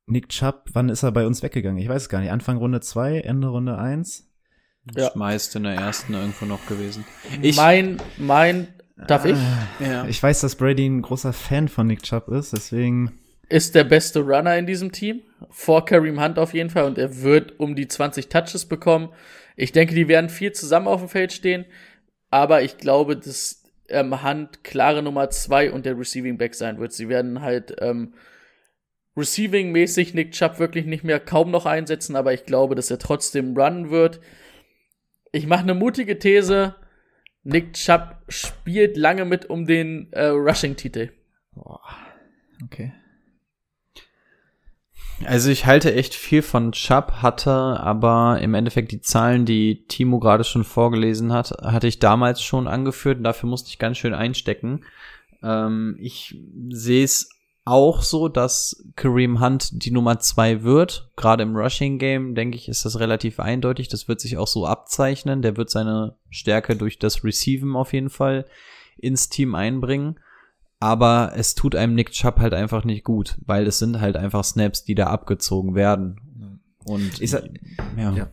[0.07, 1.81] Nick Chubb, wann ist er bei uns weggegangen?
[1.81, 2.31] Ich weiß es gar nicht.
[2.31, 4.29] Anfang Runde 2, Ende Runde 1?
[4.95, 5.07] Ja.
[5.07, 7.05] Ist meist in der ersten irgendwo noch gewesen.
[7.55, 8.67] mein, mein,
[9.07, 9.37] darf ich?
[9.79, 10.05] Ja.
[10.05, 13.17] Ich weiß, dass Brady ein großer Fan von Nick Chubb ist, deswegen.
[13.49, 15.21] Ist der beste Runner in diesem Team.
[15.49, 16.85] Vor Kareem Hunt auf jeden Fall.
[16.85, 19.09] Und er wird um die 20 Touches bekommen.
[19.55, 21.65] Ich denke, die werden viel zusammen auf dem Feld stehen.
[22.35, 26.91] Aber ich glaube, dass ähm, Hunt klare Nummer zwei und der Receiving Back sein wird.
[26.91, 28.13] Sie werden halt ähm,
[29.15, 33.55] Receiving-mäßig Nick Chubb wirklich nicht mehr kaum noch einsetzen, aber ich glaube, dass er trotzdem
[33.55, 34.19] runnen wird.
[35.31, 36.75] Ich mache eine mutige These.
[37.43, 41.11] Nick Chubb spielt lange mit um den äh, Rushing-Titel.
[42.65, 42.91] Okay.
[45.23, 50.19] Also ich halte echt viel von Chubb, hatte aber im Endeffekt die Zahlen, die Timo
[50.19, 54.13] gerade schon vorgelesen hat, hatte ich damals schon angeführt und dafür musste ich ganz schön
[54.13, 54.83] einstecken.
[55.41, 56.37] Ähm, ich
[56.69, 57.29] sehe es
[57.63, 61.09] auch so, dass Kareem Hunt die Nummer zwei wird.
[61.15, 63.87] Gerade im Rushing Game, denke ich, ist das relativ eindeutig.
[63.87, 65.41] Das wird sich auch so abzeichnen.
[65.41, 68.45] Der wird seine Stärke durch das Receiven auf jeden Fall
[68.97, 70.19] ins Team einbringen.
[70.79, 74.43] Aber es tut einem Nick Chubb halt einfach nicht gut, weil es sind halt einfach
[74.43, 76.19] Snaps, die da abgezogen werden.
[76.83, 77.49] Und Ich sag-
[77.97, 78.11] ja.
[78.11, 78.27] Ja.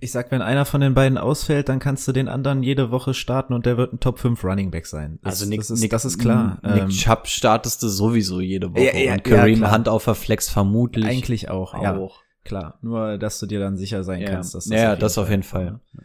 [0.00, 3.14] Ich sag, wenn einer von den beiden ausfällt, dann kannst du den anderen jede Woche
[3.14, 5.20] starten und der wird ein Top 5 Running Back sein.
[5.22, 6.58] Das, Also Nick, das, ist, Nick, das ist klar.
[6.64, 9.70] Nick Ähm, Chubb startest du sowieso jede Woche Ja, ja, und ja, Kareem.
[9.72, 11.96] Hunt auf der Flex vermutlich eigentlich auch, ja.
[11.96, 12.20] auch.
[12.44, 12.78] Klar.
[12.82, 14.30] Nur, dass du dir dann sicher sein Ja.
[14.30, 15.78] kannst, dass Ja, ja, das auf jeden Fall.
[15.94, 16.02] Ja.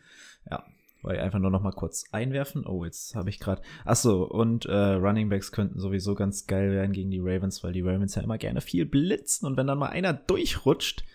[1.08, 2.66] Weil einfach nur noch mal kurz einwerfen.
[2.66, 3.62] Oh, jetzt habe ich gerade.
[3.86, 7.72] Ach so, und äh, Running Backs könnten sowieso ganz geil werden gegen die Ravens, weil
[7.72, 11.06] die Ravens ja immer gerne viel blitzen und wenn dann mal einer durchrutscht,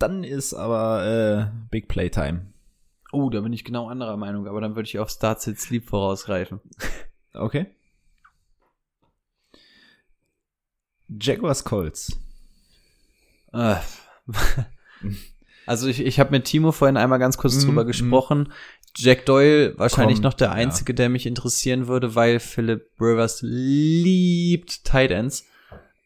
[0.00, 2.52] dann ist aber äh, Big Playtime.
[3.12, 5.84] Oh, da bin ich genau anderer Meinung, aber dann würde ich auf Start Sit Sleep
[5.84, 6.60] vorausgreifen.
[7.32, 7.66] Okay.
[11.08, 12.18] Jaguars Colts.
[13.52, 13.76] Äh.
[15.66, 17.86] Also ich, ich habe mit Timo vorhin einmal ganz kurz Mm, drüber mm.
[18.96, 20.54] Jack Doyle wahrscheinlich Kommt, noch der ja.
[20.54, 25.44] einzige, der mich interessieren würde, weil Philip Rivers liebt Tight Ends.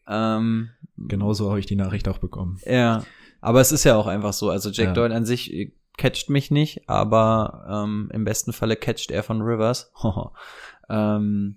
[0.07, 2.59] Ähm, Genauso habe ich die Nachricht auch bekommen.
[2.65, 3.03] ja,
[3.39, 4.49] aber es ist ja auch einfach so.
[4.49, 4.93] Also Jack Ja.
[4.93, 9.41] Doyle an sich äh, catcht mich nicht, aber ähm, im besten Falle catcht er von
[9.41, 9.91] Rivers.
[10.89, 11.55] ähm,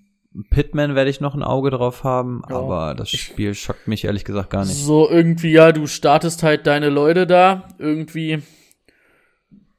[0.50, 2.56] Pittman werde ich noch ein Auge drauf haben, Ja.
[2.56, 4.74] aber das Spiel schockt mich ehrlich gesagt gar nicht.
[4.76, 7.68] So irgendwie, ja, du startest halt deine Leute da.
[7.78, 8.42] Irgendwie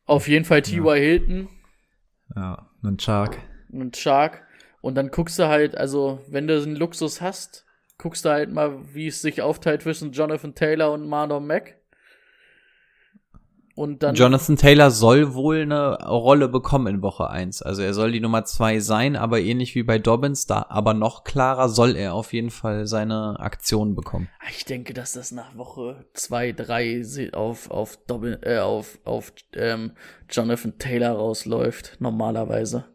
[0.06, 0.98] auf jeden Fall T.Y.
[0.98, 1.50] Hilton.
[2.36, 3.38] Ja, einen Shark.
[3.72, 4.44] einen Shark.
[4.82, 7.66] Und dann guckst du halt, also, wenn du einen Luxus hast,
[7.98, 11.76] guckst du halt mal, wie es sich aufteilt zwischen Jonathan Taylor und Marlon Mack.
[13.76, 14.16] Und dann.
[14.16, 17.62] Jonathan Taylor soll wohl eine Rolle bekommen in Woche 1.
[17.62, 21.26] Also er soll die Nummer 2 sein, aber ähnlich wie bei Dobbins, da aber noch
[21.26, 24.30] klarer soll er auf jeden Fall seine Aktion bekommen.
[24.50, 29.92] Ich denke, dass das nach Woche 2, 3 auf, auf, Dobbin, äh, auf, auf ähm,
[30.30, 32.86] Jonathan Taylor rausläuft, normalerweise.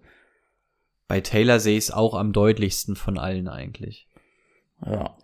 [1.09, 4.09] Bei Taylor sehe ich es auch am deutlichsten von allen eigentlich.
[4.87, 5.15] Ja.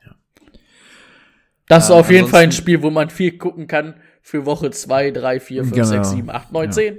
[1.67, 3.95] Das ist auf jeden Fall ein Spiel, wo man viel gucken kann
[4.27, 5.87] für Woche 2, 3, 4, 5, Genau.
[5.87, 6.71] 6, 7, 8, 9, Ja.
[6.73, 6.99] 10.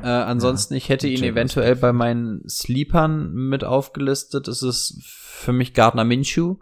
[0.00, 4.46] Äh, ansonsten, ich hätte ihn eventuell bei meinen Sleepern mit aufgelistet.
[4.46, 6.54] Es ist für mich Gardner Minshew.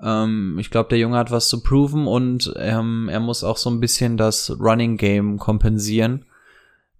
[0.00, 3.68] Ähm, ich glaube, der Junge hat was zu proven und ähm, er muss auch so
[3.68, 6.24] ein bisschen das Running Game kompensieren,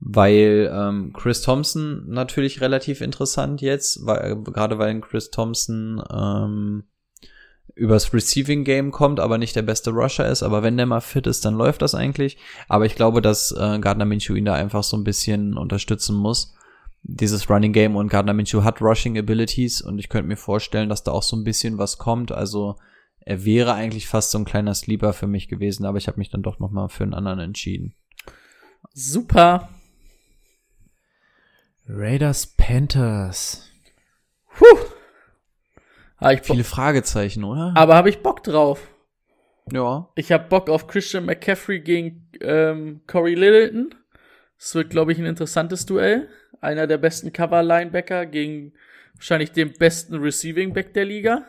[0.00, 6.82] weil ähm, Chris Thompson natürlich relativ interessant jetzt, weil, gerade weil Chris Thompson ähm,
[7.74, 10.42] übers Receiving Game kommt, aber nicht der beste Rusher ist.
[10.42, 12.36] Aber wenn der mal fit ist, dann läuft das eigentlich.
[12.68, 16.54] Aber ich glaube, dass äh, Gardner Minshew ihn da einfach so ein bisschen unterstützen muss.
[17.02, 21.02] Dieses Running Game und Gardner Minshew hat Rushing Abilities und ich könnte mir vorstellen, dass
[21.02, 22.30] da auch so ein bisschen was kommt.
[22.30, 22.76] Also
[23.20, 26.30] er wäre eigentlich fast so ein kleiner Sleeper für mich gewesen, aber ich habe mich
[26.30, 27.94] dann doch noch mal für einen anderen entschieden.
[28.92, 29.68] Super.
[31.86, 33.68] Raiders Panthers.
[34.56, 34.89] Puh.
[36.20, 37.72] Hab ich Bock, Viele Fragezeichen, oder?
[37.76, 38.88] aber habe ich Bock drauf.
[39.72, 40.08] ja.
[40.16, 43.94] Ich habe Bock auf Christian McCaffrey gegen ähm, Corey Littleton.
[44.58, 46.28] Es wird, glaube ich, ein interessantes Duell.
[46.60, 48.72] Einer der besten Cover-Linebacker gegen
[49.14, 51.42] wahrscheinlich den besten Receiving-Back der Liga.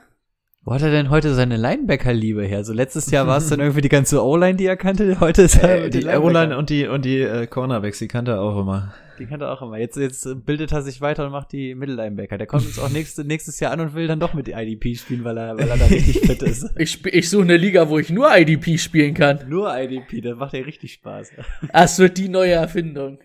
[0.64, 2.64] Wo hat er denn heute seine Linebacker-Liebe her?
[2.64, 5.20] So letztes Jahr war es dann irgendwie die ganze O-Line, die er kannte.
[5.20, 6.06] Heute ist er Äh, die.
[6.08, 8.94] O-Line und die, und die äh, Cornerbacks, die kannte er auch immer.
[9.22, 9.78] Die kannte er auch immer.
[9.78, 12.40] Jetzt, jetzt bildet er sich weiter und macht die Mittellinebacker.
[12.40, 15.24] Der kommt uns auch nächste, nächstes Jahr an und will dann doch mit IDP spielen,
[15.24, 16.70] weil er, weil er da richtig fit ist.
[16.78, 19.48] Ich, ich suche eine Liga, wo ich nur IDP spielen kann.
[19.48, 21.32] Nur IDP, das macht ja richtig Spaß.
[21.72, 23.20] Das wird die neue Erfindung.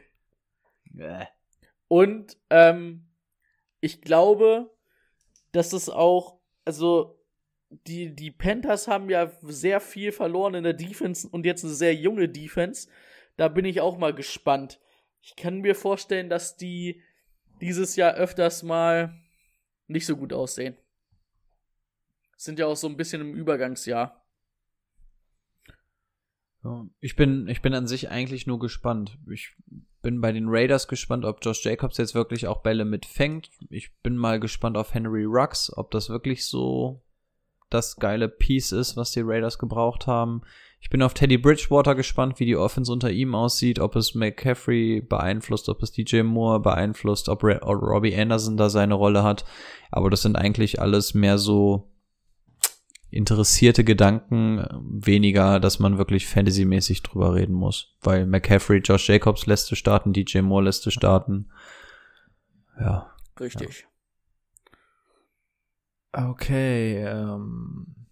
[1.89, 3.07] Und ähm,
[3.81, 4.71] ich glaube,
[5.53, 7.19] dass es auch, also
[7.71, 11.95] die, die Panthers haben ja sehr viel verloren in der Defense und jetzt eine sehr
[11.95, 12.89] junge Defense.
[13.37, 14.79] Da bin ich auch mal gespannt.
[15.27, 17.03] Ich kann mir vorstellen, dass die
[17.61, 19.13] dieses Jahr öfters mal
[19.89, 20.77] nicht so gut aussehen.
[22.37, 24.25] Sind ja auch so ein bisschen im Übergangsjahr.
[26.63, 29.19] Ja, Ich bin, ich bin an sich eigentlich nur gespannt.
[29.29, 29.57] Ich
[30.01, 33.51] bin bei den Raiders gespannt, ob Josh Jacobs jetzt wirklich auch Bälle mitfängt.
[33.69, 37.03] Ich bin mal gespannt auf Henry Rux, ob das wirklich so
[37.69, 40.43] das geile Piece ist, was die Raiders gebraucht haben.
[40.81, 45.01] Ich bin auf Teddy Bridgewater gespannt, wie die Offense unter ihm aussieht, ob es McCaffrey
[45.01, 49.45] beeinflusst, ob es DJ Moore beeinflusst, ob ob Robbie Anderson da seine Rolle hat.
[49.91, 51.91] Aber das sind eigentlich alles mehr so
[53.11, 57.97] interessierte Gedanken, weniger, dass man wirklich fantasymäßig drüber reden muss.
[58.03, 61.51] Weil McCaffrey, Josh Jacobs lässt du starten, DJ Moore lässt du starten.
[62.79, 63.11] Ja.
[63.41, 63.87] Richtig.
[66.13, 68.06] Okay, ähm,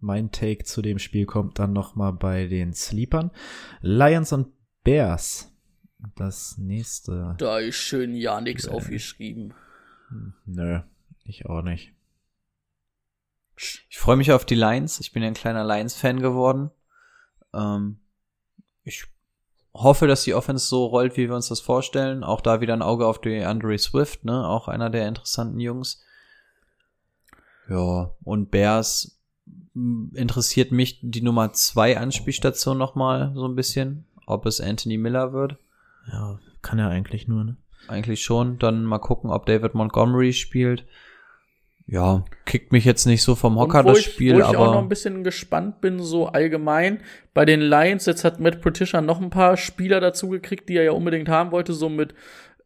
[0.00, 3.30] mein Take zu dem Spiel kommt dann noch mal bei den Sleepern.
[3.80, 4.48] Lions und
[4.84, 5.52] Bears.
[6.14, 7.34] Das nächste.
[7.38, 8.72] Da ist schön ja nichts Ja.
[8.72, 9.54] aufgeschrieben.
[10.44, 10.80] Nö,
[11.24, 11.92] ich auch nicht.
[13.56, 15.00] Ich freue mich auf die Lions.
[15.00, 16.70] Ich bin ja ein kleiner Lions-Fan geworden.
[17.54, 17.98] Ähm,
[18.82, 19.06] ich
[19.72, 22.22] hoffe, dass die Offense so rollt, wie wir uns das vorstellen.
[22.22, 24.46] Auch da wieder ein Auge auf die Andre Swift, ne?
[24.46, 26.02] Auch einer der interessanten Jungs.
[27.68, 29.15] Ja, und Bears
[30.14, 34.04] interessiert mich die Nummer zwei Anspielstation nochmal so ein bisschen.
[34.26, 35.56] Ob es Anthony Miller wird.
[36.10, 37.56] Ja, kann er eigentlich nur, ne?
[37.86, 38.58] Eigentlich schon.
[38.58, 40.84] Dann mal gucken, ob David Montgomery spielt.
[41.86, 44.52] Ja, kickt mich jetzt nicht so vom Hocker, wo das ich, Spiel, wo ich auch
[44.54, 44.78] noch aber.
[44.80, 47.00] ein bisschen gespannt bin, so allgemein.
[47.32, 50.82] Bei den Lions, jetzt hat Matt Patricia noch ein paar Spieler dazu gekriegt, die er
[50.82, 52.12] ja unbedingt haben wollte, so mit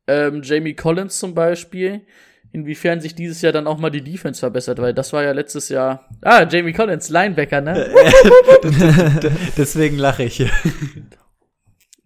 [0.06, 2.00] ähm, Jamie Collins zum Beispiel.
[2.52, 5.68] Inwiefern sich dieses Jahr dann auch mal die Defense verbessert, weil das war ja letztes
[5.68, 6.08] Jahr.
[6.20, 7.88] Ah, Jamie Collins, Linebacker, ne?
[9.56, 10.38] Deswegen lache ich.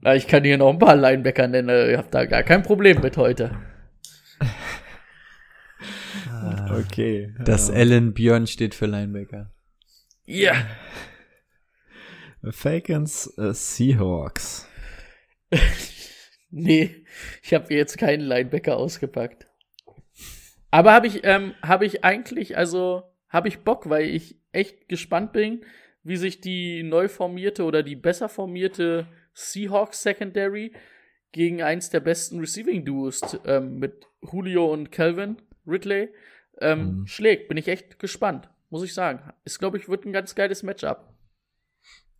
[0.03, 3.01] Ja, ich kann hier noch ein paar Linebacker nennen, ich hab da gar kein Problem
[3.01, 3.53] mit heute.
[6.71, 7.35] Okay.
[7.45, 9.51] Das Ellen Björn steht für Linebacker.
[10.27, 10.67] Ja.
[12.51, 14.69] Falcons äh, Seahawks.
[16.57, 17.05] Nee,
[17.43, 19.49] ich habe jetzt keinen Linebacker ausgepackt.
[20.75, 25.33] Aber habe ich, ähm, habe ich eigentlich, also habe ich Bock, weil ich echt gespannt
[25.33, 25.65] bin,
[26.03, 30.73] wie sich die neu formierte oder die besser formierte Seahawks Secondary
[31.31, 36.09] gegen eins der besten Receiving-Duos ähm, mit Julio und Calvin Ridley
[36.61, 37.07] ähm, Mhm.
[37.07, 37.47] schlägt.
[37.47, 39.33] Bin ich echt gespannt, muss ich sagen.
[39.45, 41.09] Ist, glaube ich, wird ein ganz geiles Matchup.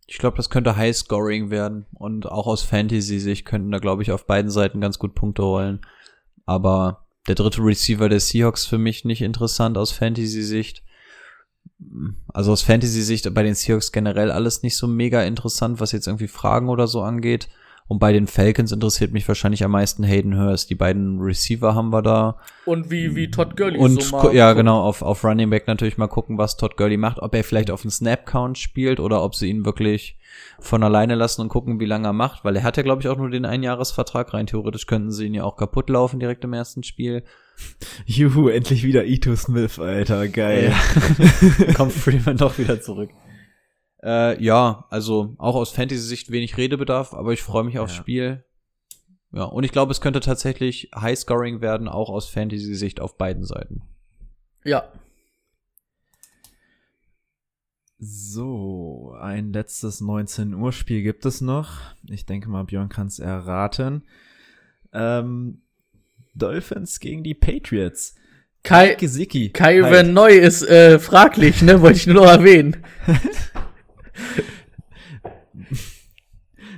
[0.07, 4.25] Ich glaube, das könnte High-Scoring werden und auch aus Fantasy-Sicht könnten da, glaube ich, auf
[4.25, 5.81] beiden Seiten ganz gut Punkte holen.
[6.45, 10.83] Aber der dritte Receiver der Seahawks für mich nicht interessant aus Fantasy-Sicht.
[12.33, 16.27] Also aus Fantasy-Sicht bei den Seahawks generell alles nicht so mega interessant, was jetzt irgendwie
[16.27, 17.49] Fragen oder so angeht.
[17.87, 20.71] Und bei den Falcons interessiert mich wahrscheinlich am meisten Hayden Hurst.
[20.71, 22.39] Die beiden Receiver haben wir da.
[22.65, 26.07] Und wie, wie Todd Gurley Und so ja, genau, auf, auf Running Back natürlich mal
[26.07, 29.49] gucken, was Todd Gurley macht, ob er vielleicht auf den Snap-Count spielt oder ob sie
[29.49, 30.17] ihn wirklich
[30.59, 33.07] von alleine lassen und gucken, wie lange er macht, weil er hat ja, glaube ich,
[33.07, 34.33] auch nur den Einjahresvertrag.
[34.33, 37.23] Rein theoretisch könnten sie ihn ja auch kaputt laufen direkt im ersten Spiel.
[38.05, 40.73] Juhu, endlich wieder Ito Smith, Alter, geil.
[41.75, 43.11] Kommt Freeman doch wieder zurück.
[44.03, 48.01] Äh, ja, also auch aus Fantasy-Sicht wenig Redebedarf, aber ich freue mich aufs Ja.
[48.01, 48.45] Spiel.
[49.33, 53.81] Ja, und ich glaube, es könnte tatsächlich High-Scoring werden, auch aus Fantasy-Sicht auf beiden Seiten.
[54.63, 54.85] Ja.
[57.97, 61.79] So, ein letztes 19 Uhr Spiel gibt es noch.
[62.09, 64.03] Ich denke mal, Björn kann es erraten.
[64.91, 65.61] Ähm,
[66.33, 68.15] Dolphins gegen die Patriots.
[68.63, 69.49] Kai, Gesicki.
[69.49, 71.81] Kyron Neu ist äh, fraglich, ne?
[71.81, 72.83] Wollte ich nur noch erwähnen.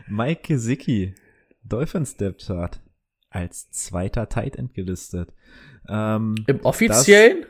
[0.07, 1.15] Mike Gesicki,
[1.63, 2.79] Dolphins Depth Chart,
[3.29, 5.33] als zweiter Tight End gelistet.
[5.89, 7.45] Ähm, Im offiziellen?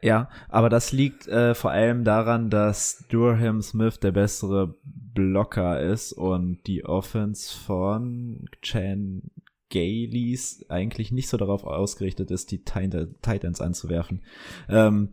[0.00, 6.12] Ja, aber das liegt äh, vor allem daran, dass Durham Smith der bessere Blocker ist
[6.12, 9.22] und die Offense von Chan
[9.70, 12.62] Galeys eigentlich nicht so darauf ausgerichtet ist, die
[13.24, 14.22] Ends anzuwerfen.
[14.68, 15.10] Ähm,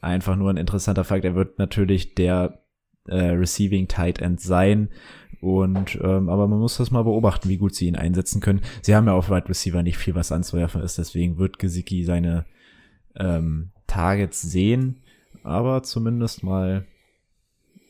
[0.00, 1.24] einfach nur ein interessanter Fakt.
[1.24, 2.60] Er wird natürlich der
[3.06, 4.90] äh, Receiving Tight End sein.
[5.40, 8.60] Und ähm, aber man muss das mal beobachten, wie gut sie ihn einsetzen können.
[8.82, 12.44] Sie haben ja auf Wide Receiver nicht viel, was anzuwerfen ist, deswegen wird Gesicki seine
[13.14, 15.02] ähm, Targets sehen,
[15.42, 16.86] aber zumindest mal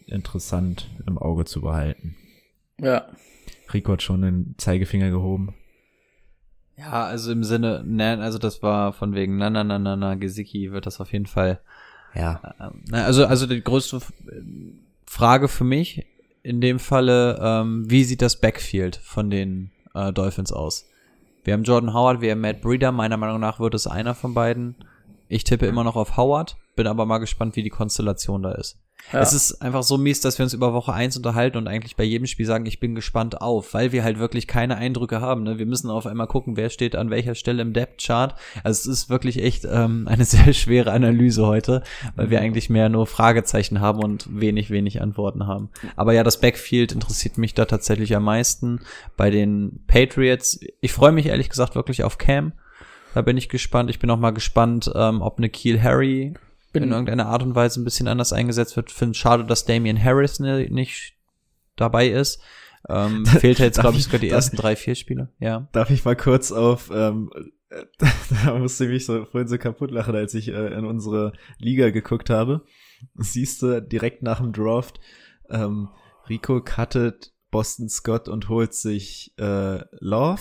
[0.06, 2.16] interessant im Auge zu behalten.
[2.80, 3.06] Ja.
[3.74, 5.54] Rico hat schon den Zeigefinger gehoben.
[6.76, 10.14] Ja, also im Sinne, nein, also das war von wegen, na, na, na, na, na,
[10.14, 11.60] Gesicki wird das auf jeden Fall.
[12.14, 12.54] Ja.
[12.60, 14.00] Ähm, na, also, also die größte
[15.04, 16.06] Frage für mich
[16.42, 20.88] in dem Falle, ähm, wie sieht das Backfield von den äh, Dolphins aus?
[21.44, 22.92] Wir haben Jordan Howard, wir haben Matt Breeder.
[22.92, 24.76] Meiner Meinung nach wird es einer von beiden.
[25.28, 28.78] Ich tippe immer noch auf Howard, bin aber mal gespannt, wie die Konstellation da ist.
[29.12, 29.20] Ja.
[29.20, 32.04] Es ist einfach so mies, dass wir uns über Woche eins unterhalten und eigentlich bei
[32.04, 35.44] jedem Spiel sagen, ich bin gespannt auf, weil wir halt wirklich keine Eindrücke haben.
[35.44, 35.58] Ne?
[35.58, 38.34] Wir müssen auf einmal gucken, wer steht an welcher Stelle im Depth-Chart.
[38.64, 41.82] Also es ist wirklich echt ähm, eine sehr schwere Analyse heute,
[42.16, 45.70] weil wir eigentlich mehr nur Fragezeichen haben und wenig, wenig Antworten haben.
[45.96, 48.80] Aber ja, das Backfield interessiert mich da tatsächlich am meisten.
[49.16, 52.52] Bei den Patriots, ich freue mich ehrlich gesagt wirklich auf Cam.
[53.14, 53.90] Da bin ich gespannt.
[53.90, 56.34] Ich bin auch mal gespannt, ähm, ob eine Keel Harry
[56.72, 58.90] Bin- in irgendeiner Art und Weise ein bisschen anders eingesetzt wird.
[58.92, 61.14] Finde schade, dass Damian Harris ne, nicht
[61.76, 62.40] dabei ist.
[62.88, 65.32] Ähm, fehlt jetzt, glaube ich, ich- sogar die darf- ersten drei, vier Spiele.
[65.40, 65.68] Ja.
[65.72, 67.30] Darf ich mal kurz auf, ähm,
[68.44, 71.90] da musste ich mich so vorhin so kaputt lachen, als ich äh, in unsere Liga
[71.90, 72.64] geguckt habe.
[73.14, 75.00] Siehst du direkt nach dem Draft,
[75.50, 75.88] ähm,
[76.28, 80.40] Rico cuttet Boston Scott und holt sich äh, Love.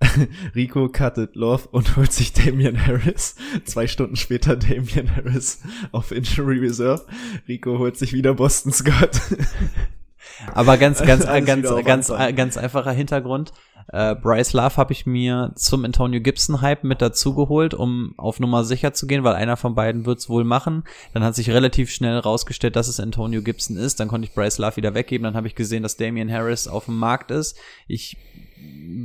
[0.54, 3.36] Rico cuttet Love und holt sich Damian Harris.
[3.64, 5.60] Zwei Stunden später Damian Harris
[5.92, 7.04] auf Injury Reserve.
[7.46, 9.20] Rico holt sich wieder Boston Scott.
[10.54, 12.36] Aber ganz, ganz, ganz, auf ganz, Anfang.
[12.36, 13.52] ganz einfacher Hintergrund.
[13.90, 18.38] Äh, Bryce Love habe ich mir zum Antonio Gibson Hype mit dazu geholt, um auf
[18.38, 20.84] Nummer sicher zu gehen, weil einer von beiden wird's wohl machen.
[21.14, 23.98] Dann hat sich relativ schnell rausgestellt, dass es Antonio Gibson ist.
[23.98, 25.24] Dann konnte ich Bryce Love wieder weggeben.
[25.24, 27.56] Dann habe ich gesehen, dass Damian Harris auf dem Markt ist.
[27.86, 28.16] Ich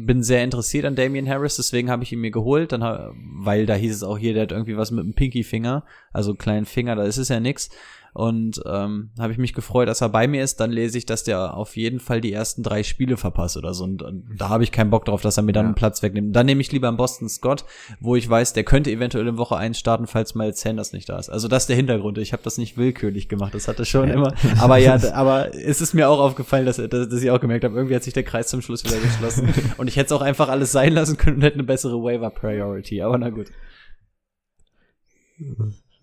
[0.05, 2.81] bin sehr interessiert an Damian Harris, deswegen habe ich ihn mir geholt, dann,
[3.15, 6.65] weil da hieß es auch hier, der hat irgendwie was mit dem Pinky-Finger, also kleinen
[6.65, 7.69] Finger, da ist es ja nix.
[8.13, 10.59] Und ähm, habe ich mich gefreut, dass er bei mir ist.
[10.59, 13.83] Dann lese ich, dass der auf jeden Fall die ersten drei Spiele verpasst oder so.
[13.85, 15.67] Und, und da habe ich keinen Bock drauf, dass er mir dann Ja.
[15.69, 16.35] einen Platz wegnimmt.
[16.35, 17.65] Dann nehme ich lieber einen Boston Scott,
[17.99, 21.17] wo ich weiß, der könnte eventuell in Woche 1 starten, falls Miles Sanders nicht da
[21.17, 21.29] ist.
[21.29, 22.19] Also das ist der Hintergrund.
[22.19, 23.55] Ich habe das nicht willkürlich gemacht.
[23.55, 24.33] Das hatte schon immer.
[24.59, 27.75] Aber ja, aber es ist mir auch aufgefallen, dass, dass, dass ich auch gemerkt habe,
[27.75, 29.51] irgendwie hat sich der Kreis zum Schluss wieder geschlossen.
[29.77, 32.29] und ich hätte es auch einfach alles sein lassen können und hätte eine bessere Waiver
[32.29, 33.01] Priority.
[33.01, 33.47] Aber na gut.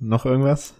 [0.01, 0.75] Noch irgendwas?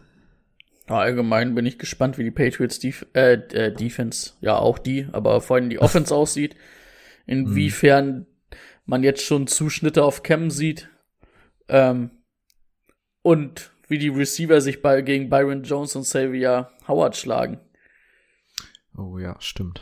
[0.91, 5.07] Ja, allgemein bin ich gespannt, wie die Patriots Def äh, äh, Defense, ja auch die,
[5.13, 6.57] aber vor allem die Offense aussieht.
[7.27, 8.27] Inwiefern
[8.87, 10.91] man jetzt schon Zuschnitte auf Cam sieht.
[11.69, 12.11] Ähm,
[13.23, 17.61] und wie die Receiver sich bei, gegen Byron Jones und Xavier Howard schlagen.
[18.99, 19.81] Oh ja, stimmt.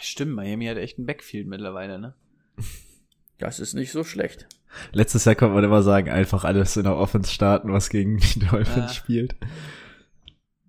[0.00, 2.14] stimmt, Miami hat echt ein Backfield mittlerweile, ne?
[3.38, 4.46] Das ist nicht so schlecht.
[4.92, 8.40] Letztes Jahr konnte man immer sagen, einfach alles in der Offense starten, was gegen die
[8.40, 8.88] Dolphins Ja.
[8.88, 9.36] spielt.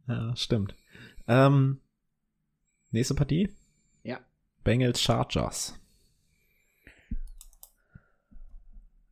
[0.07, 0.75] Ja, stimmt.
[1.27, 1.79] Ähm,
[2.91, 3.49] nächste Partie?
[4.03, 4.19] Ja.
[4.63, 5.77] Bengals Chargers.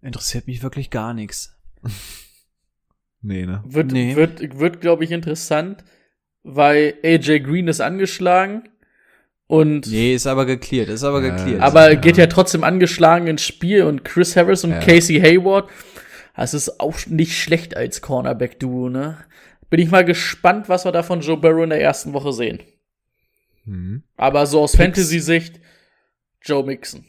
[0.01, 1.55] Interessiert mich wirklich gar nichts.
[3.27, 3.63] Nee, ne?
[3.65, 4.15] Wird, Nee.
[4.15, 5.83] wird, wird glaube ich, interessant,
[6.43, 8.69] weil AJ Green ist angeschlagen
[9.47, 11.61] und Nee, ist aber geklärt, ist aber Ja, geklärt.
[11.61, 11.99] aber ja.
[11.99, 14.79] geht ja trotzdem angeschlagen ins Spiel und Chris Harris und Ja.
[14.79, 15.69] Casey Hayward,
[16.35, 19.17] das ist auch nicht schlecht als Cornerback-Duo, ne?
[19.69, 22.59] Bin ich mal gespannt, was wir da von Joe Burrow in der ersten Woche sehen.
[23.65, 24.03] Mhm.
[24.15, 24.75] Aber so aus.
[24.75, 25.59] Fantasy-Sicht,
[26.41, 27.03] Joe Mixon.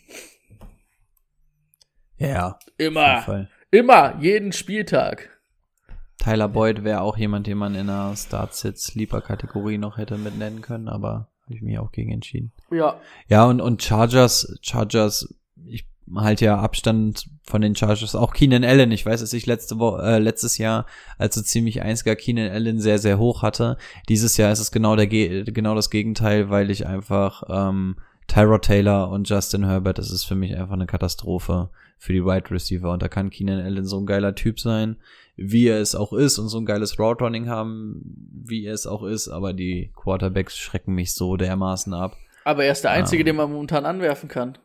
[2.18, 5.30] ja, Immer, immer, jeden Spieltag.
[6.18, 10.88] Tyler Boyd wäre auch jemand, den man in einer Start-Sit-Sleeper-Kategorie noch hätte mit nennen können,
[10.88, 12.52] aber habe ich mich auch gegen entschieden.
[12.70, 15.34] Ja, Ja, und, und Chargers, Chargers,
[15.66, 18.14] ich halte ja Abstand von den Chargers.
[18.14, 20.86] Auch Keenan Allen, ich weiß, dass ich letzte Woche, äh, letztes Jahr,
[21.18, 23.76] als so ziemlich einziger Keenan Allen sehr, sehr hoch hatte.
[24.08, 27.96] Dieses Jahr ist es genau der, Ge- genau das Gegenteil, weil ich einfach, ähm,
[28.28, 32.50] Tyrod Taylor und Justin Herbert, das ist für mich einfach eine Katastrophe für die Wide
[32.50, 32.90] Receiver.
[32.92, 34.96] Und da kann Keenan Allen so ein geiler Typ sein,
[35.36, 38.00] wie er es auch ist und so ein geiles Route Running haben,
[38.44, 39.28] wie er es auch ist.
[39.28, 42.16] Aber die Quarterbacks schrecken mich so dermaßen ab.
[42.44, 43.26] aber er ist der Einzige, Ah.
[43.26, 44.56] den man momentan anwerfen kann.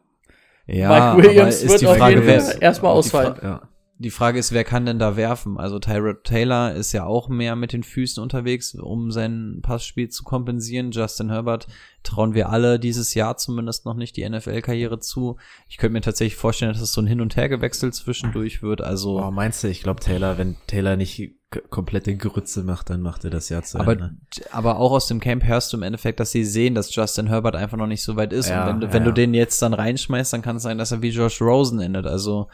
[0.67, 3.35] Ja, Mike Williams wird die auf Frage, jeden wer, Fall erstmal ausfallen.
[3.35, 3.61] Fra- Ja.
[4.01, 5.57] Die Frage ist, wer kann denn da werfen?
[5.57, 10.23] Also Tyrod Taylor ist ja auch mehr mit den Füßen unterwegs, um sein Passspiel zu
[10.23, 10.91] kompensieren.
[10.91, 11.67] Justin Herbert
[12.03, 15.37] trauen wir alle dieses Jahr zumindest noch nicht die NFL-Karriere zu.
[15.69, 18.81] Ich könnte mir tatsächlich vorstellen, dass es so ein Hin- und Hergewechsel zwischendurch wird.
[18.81, 21.35] Also, Oh, meinst du, ich glaube Taylor, wenn Taylor nicht
[21.69, 24.15] komplette Grütze macht, dann macht er das Jahr zu aber, Ende.
[24.51, 27.57] aber auch aus dem Camp hörst du im Endeffekt, dass sie sehen, dass Justin Herbert
[27.57, 28.47] einfach noch nicht so weit ist.
[28.47, 30.77] Ja, und wenn, du- ja, wenn du den jetzt dann reinschmeißt, dann kann es sein,
[30.77, 32.05] dass er wie Josh Rosen endet.
[32.07, 32.47] Also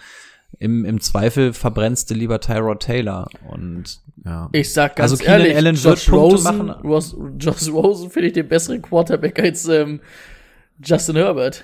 [0.60, 3.28] im, im Zweifel verbrennst du lieber Tyrod Taylor.
[3.50, 4.50] Und Ja.
[4.54, 6.70] Ich sag ganz Also Keenan ehrlich, Allen Josh Rosen, machen.
[6.84, 10.02] Ros, Josh Rosen finde ich den besseren Quarterback als ähm,
[10.84, 11.64] Justin Herbert.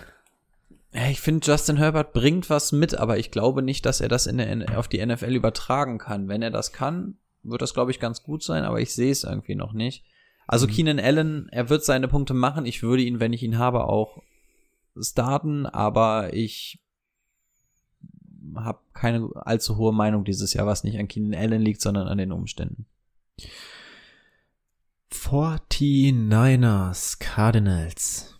[0.93, 4.27] Ja, ich finde, Justin Herbert bringt was mit, aber ich glaube nicht, dass er das
[4.27, 6.27] in der, auf die NFL übertragen kann.
[6.27, 9.23] Wenn er das kann, wird das, glaube ich, ganz gut sein, aber ich sehe es
[9.23, 10.03] irgendwie noch nicht.
[10.45, 12.65] Also Keenan Allen, er wird seine Punkte machen.
[12.65, 14.21] Ich würde ihn, wenn ich ihn habe, auch
[14.99, 16.82] starten, aber ich
[18.55, 22.17] habe keine allzu hohe Meinung dieses Jahr, was nicht an Keenan Allen liegt, sondern an
[22.17, 22.85] den Umständen.
[25.11, 28.39] 49ers Cardinals.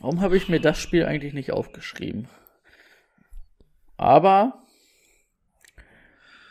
[0.00, 2.28] Warum habe ich mir das Spiel eigentlich nicht aufgeschrieben?
[3.96, 4.62] Aber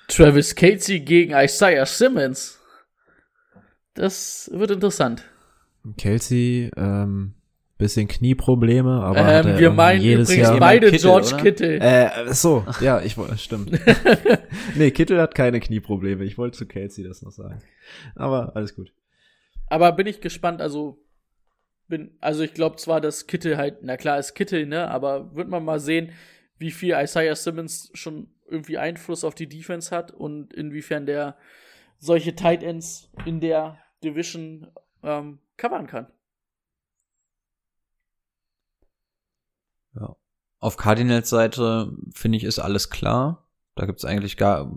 [0.07, 2.59] Travis Casey gegen Isaiah Simmons.
[3.93, 5.23] Das wird interessant.
[5.97, 7.33] Kelsey, ähm,
[7.77, 11.43] bisschen Knieprobleme, aber er Ähm, wir meinen jedes übrigens Jahr beide Kittel, George oder?
[11.43, 11.79] Kittle.
[11.79, 13.71] Äh, so, ja, ich wollte, stimmt.
[14.75, 16.23] nee, Kittel hat keine Knieprobleme.
[16.23, 17.61] Ich wollte zu Kelsey das noch sagen.
[18.15, 18.93] Aber alles gut.
[19.67, 21.03] Aber bin ich gespannt, also
[21.87, 25.49] bin, also ich glaube zwar, dass Kittel halt, na klar ist Kittel, ne, aber wird
[25.49, 26.11] man mal sehen,
[26.57, 31.37] wie viel Isaiah Simmons schon irgendwie Einfluss auf die Defense hat und inwiefern der
[31.97, 34.67] solche Tight Ends in der Division
[35.03, 36.07] ähm, covern kann.
[39.95, 40.15] Ja.
[40.59, 43.47] Auf Cardinals Seite finde ich ist alles klar.
[43.75, 44.71] Da gibt's eigentlich gar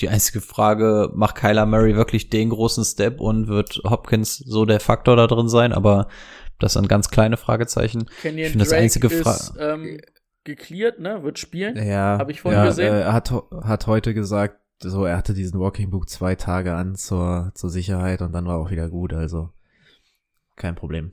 [0.00, 4.80] die einzige Frage, macht Kyler Murray wirklich den großen Step und wird Hopkins so der
[4.80, 5.72] Faktor da drin sein?
[5.72, 6.08] Aber
[6.58, 8.06] das sind ganz kleine Fragezeichen.
[8.20, 10.00] Kenyon Ich finde das einzige ist Fra ähm,
[10.44, 11.76] geklärt, ne, wird spielen.
[11.76, 12.92] Ja, Hab ich vorhin ja, gesehen.
[12.92, 13.32] Äh, er hat,
[13.62, 18.22] hat heute gesagt, so, er hatte diesen Walking Book zwei Tage an zur, zur Sicherheit
[18.22, 19.50] und dann war auch wieder gut, also
[20.56, 21.12] kein Problem.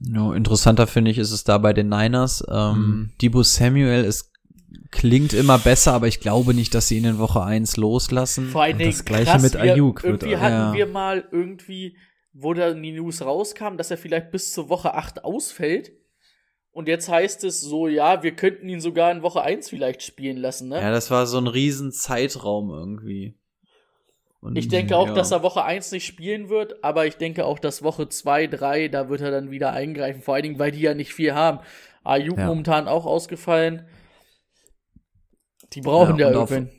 [0.00, 2.44] No, interessanter finde ich ist es da bei den Niners.
[2.50, 3.10] Ähm, Mhm.
[3.20, 4.30] Debo Samuel ist
[4.90, 8.48] klingt immer besser, aber ich glaube nicht, dass sie ihn in Woche 1 loslassen.
[8.48, 10.72] Vor allen Dingen das Gleiche krass, mit wir, Ayuk wird- Irgendwie hatten ja.
[10.72, 11.96] wir mal irgendwie,
[12.32, 15.92] wo da die News rauskam, dass er vielleicht bis zur Woche 8 ausfällt.
[16.70, 20.36] Und jetzt heißt es so, ja, wir könnten ihn sogar in Woche 1 vielleicht spielen
[20.36, 20.76] lassen, ne?
[20.80, 23.34] Ja, das war so ein riesen Zeitraum irgendwie.
[24.40, 25.14] Und, ich denke auch, ja.
[25.14, 28.88] dass er Woche 1 nicht spielen wird, aber ich denke auch, dass Woche 2, 3,
[28.88, 30.22] da wird er dann wieder eingreifen.
[30.22, 31.58] Vor allen Dingen, weil die ja nicht viel haben.
[32.04, 32.46] Ayuk Ja.
[32.46, 33.86] momentan auch ausgefallen.
[35.72, 36.70] Die brauchen Ja, ja, irgendwen.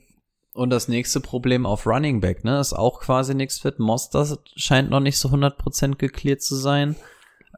[0.54, 3.80] Und das nächste Problem auf Running Back, ne, ist auch quasi nichts fit.
[3.80, 6.96] Monster scheint noch nicht so 100% geklärt zu sein.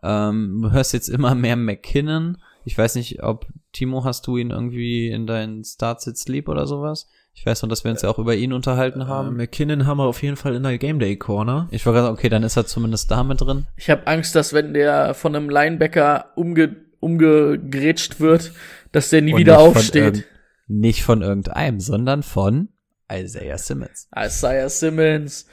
[0.03, 2.37] Ähm, du hörst jetzt immer mehr McKinnon.
[2.65, 6.67] Ich weiß nicht, ob, Timo, hast du ihn irgendwie in deinen Start Sit Sleep oder
[6.67, 7.07] sowas?
[7.33, 9.35] Ich weiß noch, dass wir uns ja auch über ihn unterhalten Äh, haben.
[9.35, 11.67] McKinnon haben wir auf jeden Fall in der Game Day Corner.
[11.71, 13.65] Ich war gerade, okay, dann ist er zumindest da mit drin.
[13.77, 18.51] Ich habe Angst, dass wenn der von einem Linebacker umge umgegrätscht wird,
[18.91, 19.95] dass der nie Und wieder von aufsteht.
[20.03, 20.25] irgend-
[20.67, 22.69] Nicht von irgendeinem, sondern von
[23.11, 24.07] Isaiah Simmons.
[24.15, 25.47] Isaiah Simmons,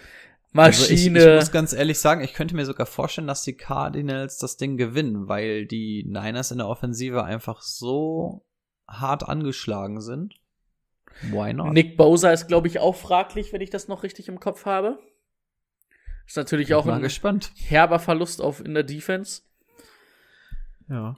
[0.53, 1.19] Also ich, Maschine.
[1.21, 4.77] ich muss ganz ehrlich sagen, ich könnte mir sogar vorstellen, dass die Cardinals das Ding
[4.77, 8.45] gewinnen, weil die Niners in der Offensive einfach so
[8.87, 10.35] hart angeschlagen sind.
[11.23, 11.73] Why not?
[11.73, 14.99] Nick Bosa ist, glaube ich, auch fraglich, wenn ich das noch richtig im Kopf habe.
[16.27, 17.51] Ist natürlich auch ein gespannt.
[17.57, 19.43] herber Verlust auf in der Defense.
[20.89, 21.17] Ja.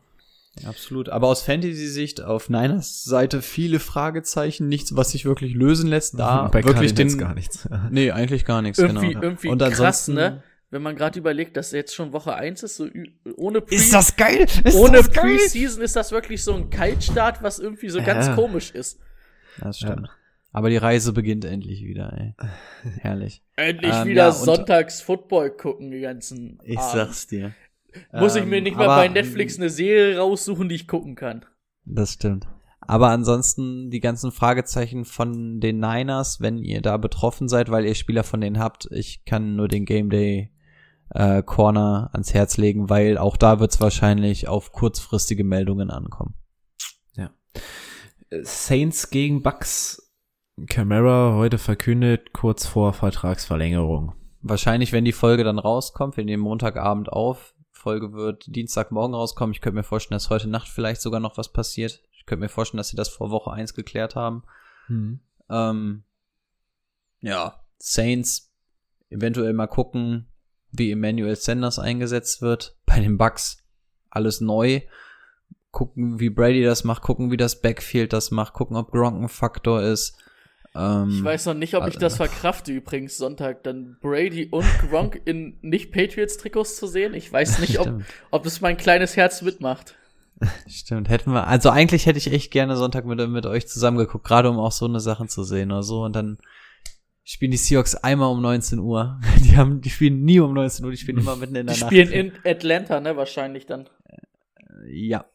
[0.66, 1.08] Absolut.
[1.08, 6.18] Aber aus Fantasy-Sicht auf Niners Seite viele Fragezeichen, nichts, was sich wirklich lösen lässt.
[6.18, 7.68] Da Bei wirklich Cardinals den gar nichts.
[7.90, 9.22] Nee, eigentlich gar nichts, Irgendwie, genau.
[9.22, 10.42] irgendwie Und krass, ansonsten- ne?
[10.72, 12.86] Wenn man gerade überlegt, dass jetzt schon Woche 1 ist, so
[13.36, 14.46] ohne Pre Ist das geil?
[14.62, 15.02] Ist ohne?
[15.02, 18.36] Preseason ist das wirklich so ein Kaltstart, was irgendwie so ganz Ja.
[18.36, 19.00] komisch ist.
[19.62, 20.08] Das stimmt.
[20.52, 22.34] Aber die Reise beginnt endlich wieder, ey.
[23.00, 23.42] Herrlich.
[23.56, 26.92] Endlich Ähm, wieder ja, Sonntags Football gucken, die ganzen Ich Abend.
[26.92, 27.54] sag's dir.
[28.12, 31.14] Muss ich mir Ähm, nicht mal aber- bei Netflix eine Serie raussuchen, die ich gucken
[31.14, 31.44] kann.
[31.84, 32.46] Das stimmt.
[32.80, 37.94] Aber ansonsten die ganzen Fragezeichen von den Niners, wenn ihr da betroffen seid, weil ihr
[37.94, 40.50] Spieler von denen habt, ich kann nur den Game Day
[41.14, 46.34] äh, Corner ans Herz legen, weil auch da wird's wahrscheinlich auf kurzfristige Meldungen ankommen.
[48.30, 50.12] Saints gegen Bucks.
[50.68, 54.14] Camara heute verkündet, kurz vor Vertragsverlängerung.
[54.42, 59.54] Wahrscheinlich, wenn die Folge dann rauskommt, wir nehmen Montagabend auf, Folge wird Dienstagmorgen rauskommen.
[59.54, 62.02] Ich könnte mir vorstellen, dass heute Nacht vielleicht sogar noch was passiert.
[62.12, 64.44] Ich könnte mir vorstellen, dass sie das vor Woche eins geklärt haben.
[64.86, 65.20] Hm.
[65.48, 66.04] Ähm,
[67.20, 68.52] ja, Saints
[69.08, 70.28] eventuell mal gucken,
[70.70, 72.78] wie Emmanuel Sanders eingesetzt wird.
[72.86, 73.64] Bei den Bucks
[74.10, 74.82] alles neu.
[75.72, 79.28] Gucken, wie Brady das macht, gucken, wie das Backfield das macht, gucken, ob Gronk ein
[79.28, 80.16] Faktor ist.
[80.74, 84.64] Ähm, Ich weiß noch nicht, ob ich also- das verkrafte, übrigens Sonntag dann Brady und
[84.88, 87.14] Gronk in nicht-Patriots-Trikots zu sehen.
[87.14, 89.96] Ich weiß nicht, ob, ob das mein kleines Herz mitmacht.
[90.68, 94.48] Stimmt, hätten wir, also eigentlich hätte ich echt gerne Sonntag mit, mit euch zusammengeguckt, gerade
[94.50, 96.02] um auch so eine Sachen zu sehen oder so.
[96.02, 96.38] Und dann
[97.24, 99.20] spielen die Seahawks einmal um 19 Uhr.
[99.44, 101.80] Die haben, die spielen nie um 19 Uhr, die spielen immer mitten in der Die
[101.80, 101.90] Nacht.
[101.92, 103.88] spielen in Atlanta, ne, wahrscheinlich dann.
[104.88, 105.26] Ja.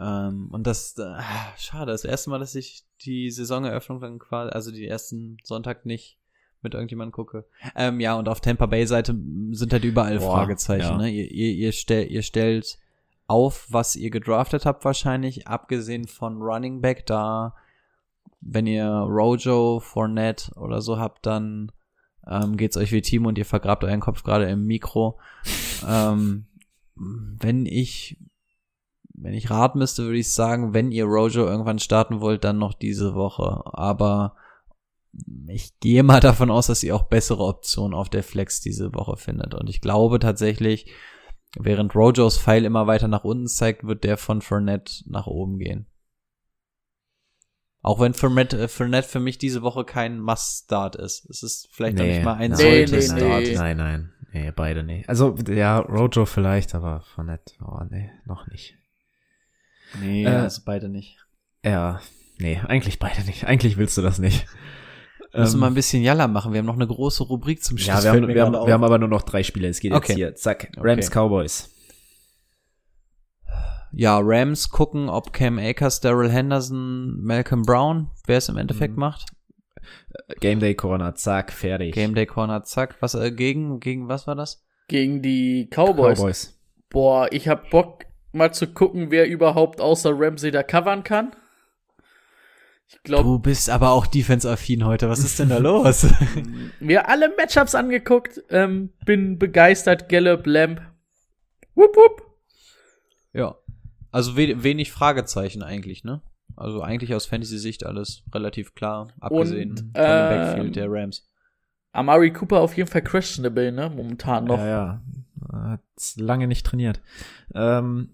[0.00, 1.20] Ähm, und das, äh,
[1.58, 6.18] schade, das erste Mal, dass ich die Saisoneröffnung dann quasi, also die ersten Sonntag nicht
[6.62, 7.46] mit irgendjemandem gucke.
[7.74, 9.14] Ähm, ja, und auf Tampa Bay Seite
[9.52, 10.96] sind halt überall Boah, Fragezeichen, ja.
[10.96, 11.10] ne?
[11.10, 12.78] Ihr, ihr, ihr, stell, ihr stellt
[13.26, 17.54] auf, was ihr gedraftet habt wahrscheinlich, abgesehen von Running Back, da
[18.40, 21.72] wenn ihr Rojo, Fournette oder so habt, dann
[22.26, 25.18] ähm, geht's euch wie Team und ihr vergrabt euren Kopf gerade im Mikro.
[25.88, 26.46] ähm,
[26.96, 28.18] wenn ich
[29.22, 32.72] wenn ich raten müsste, würde ich sagen, wenn ihr Rojo irgendwann starten wollt, dann noch
[32.72, 33.62] diese Woche.
[33.66, 34.34] Aber
[35.48, 39.16] ich gehe mal davon aus, dass ihr auch bessere Optionen auf der Flex diese Woche
[39.16, 39.54] findet.
[39.54, 40.90] Und ich glaube tatsächlich,
[41.58, 45.86] während Rojos Pfeil immer weiter nach unten zeigt, wird der von Fournette nach oben gehen.
[47.82, 51.28] Auch wenn Fournette, äh, Fournette für mich diese Woche kein Must-Start ist.
[51.30, 53.42] Es ist vielleicht noch nicht mal ein nein, Nee, sollte nee, Start.
[53.42, 53.54] nee.
[53.54, 54.12] Nein, nein.
[54.32, 55.08] Nee, beide nicht.
[55.08, 57.56] Also, ja, Rojo vielleicht, aber nett.
[57.64, 58.79] Oh, nee, noch nicht.
[60.00, 61.18] Nee, Äh, also beide nicht.
[61.64, 62.00] Ja,
[62.38, 63.44] nee, eigentlich beide nicht.
[63.44, 64.46] Eigentlich willst du das nicht.
[65.34, 66.52] Müssen Ähm, wir ein bisschen Jalla machen.
[66.52, 68.02] Wir haben noch eine große Rubrik zum Schluss.
[68.02, 69.68] ja, wir haben, wir, haben, wir haben aber nur noch drei Spiele.
[69.68, 70.12] Es geht Okay.
[70.12, 70.34] jetzt hier.
[70.34, 70.72] Zack.
[70.76, 71.14] Rams, Okay.
[71.18, 71.70] Cowboys.
[73.92, 79.00] ja, Rams gucken, ob Cam Akers, Daryl Henderson, Malcolm Brown, wer es im Endeffekt Mhm.
[79.00, 79.24] macht.
[80.40, 81.94] Game Day Corner, zack, fertig.
[81.94, 82.96] Game Day Corner, zack.
[83.00, 84.62] Was äh, gegen gegen was war das?
[84.88, 86.18] Gegen die Cowboys.
[86.18, 86.60] Cowboys.
[86.90, 91.32] Boah, ich hab Bock, mal zu gucken, wer überhaupt außer Ramsey da covern kann.
[92.88, 95.08] Ich glaube, Du bist aber auch defense-affin heute.
[95.08, 96.06] Was ist denn da los?
[96.80, 100.08] mir alle Matchups angeguckt, ähm, bin begeistert.
[100.08, 100.82] Gallup, Lamb.
[101.74, 102.22] Wupp, wupp.
[103.32, 103.56] ja.
[104.12, 106.20] Also we wenig Fragezeichen eigentlich, ne?
[106.56, 111.28] Also eigentlich aus Fantasy-Sicht alles relativ klar, abgesehen Und, von dem ähm, Backfield der Rams.
[111.92, 113.88] Amari Cooper auf jeden Fall questionable, ne?
[113.88, 114.58] Momentan noch.
[114.58, 115.02] Ja, ja.
[115.52, 115.80] Hat
[116.16, 117.00] lange nicht trainiert.
[117.54, 118.10] Ähm,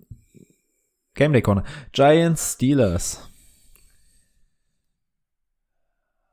[1.16, 1.64] Game Day Corner.
[1.92, 3.28] Giants, Steelers.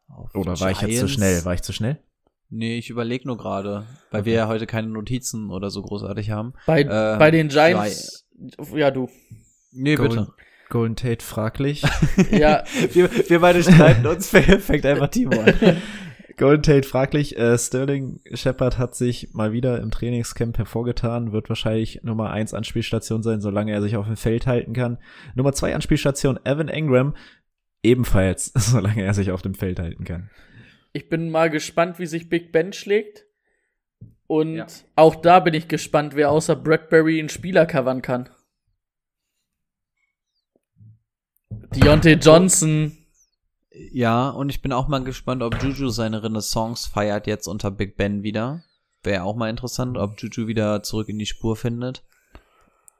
[0.07, 1.11] Auf Oder war ich jetzt zu Giants?
[1.13, 1.45] schnell?
[1.45, 1.99] War ich zu schnell?
[2.49, 6.53] Nee, ich überlege nur gerade, weil wir ja heute keine Notizen oder so großartig haben.
[6.67, 8.27] Bei, Äh, bei den Giants.
[8.75, 9.09] Ja, du.
[9.71, 10.27] Nee, Golden,
[10.69, 11.81] Golden Tate fraglich.
[12.29, 15.53] Ja, Wir, wir beide streiten uns, fängt einfach Timo an.
[16.37, 17.37] Golden Tate fraglich.
[17.37, 23.21] Äh, Sterling Shepard hat sich mal wieder im Trainingscamp hervorgetan, wird wahrscheinlich Nummer 1 Anspielstation
[23.23, 24.97] sein, solange er sich auf dem Feld halten kann.
[25.35, 27.15] Nummer 2 Anspielstation Evan Engram.
[27.83, 30.29] ebenfalls, solange er sich auf dem Feld halten kann.
[30.93, 33.25] Ich bin mal gespannt, wie sich Big Ben schlägt.
[34.27, 34.67] Und Ja.
[34.95, 38.29] auch da bin ich gespannt, wer außer Bradbury einen Spieler covern kann.
[41.75, 42.97] Deontay Johnson.
[43.73, 47.97] Ja, und ich bin auch mal gespannt, ob Juju seine Renaissance feiert jetzt unter Big
[47.97, 48.63] Ben wieder.
[49.01, 52.03] Wäre auch mal interessant, ob Juju wieder zurück in die Spur findet.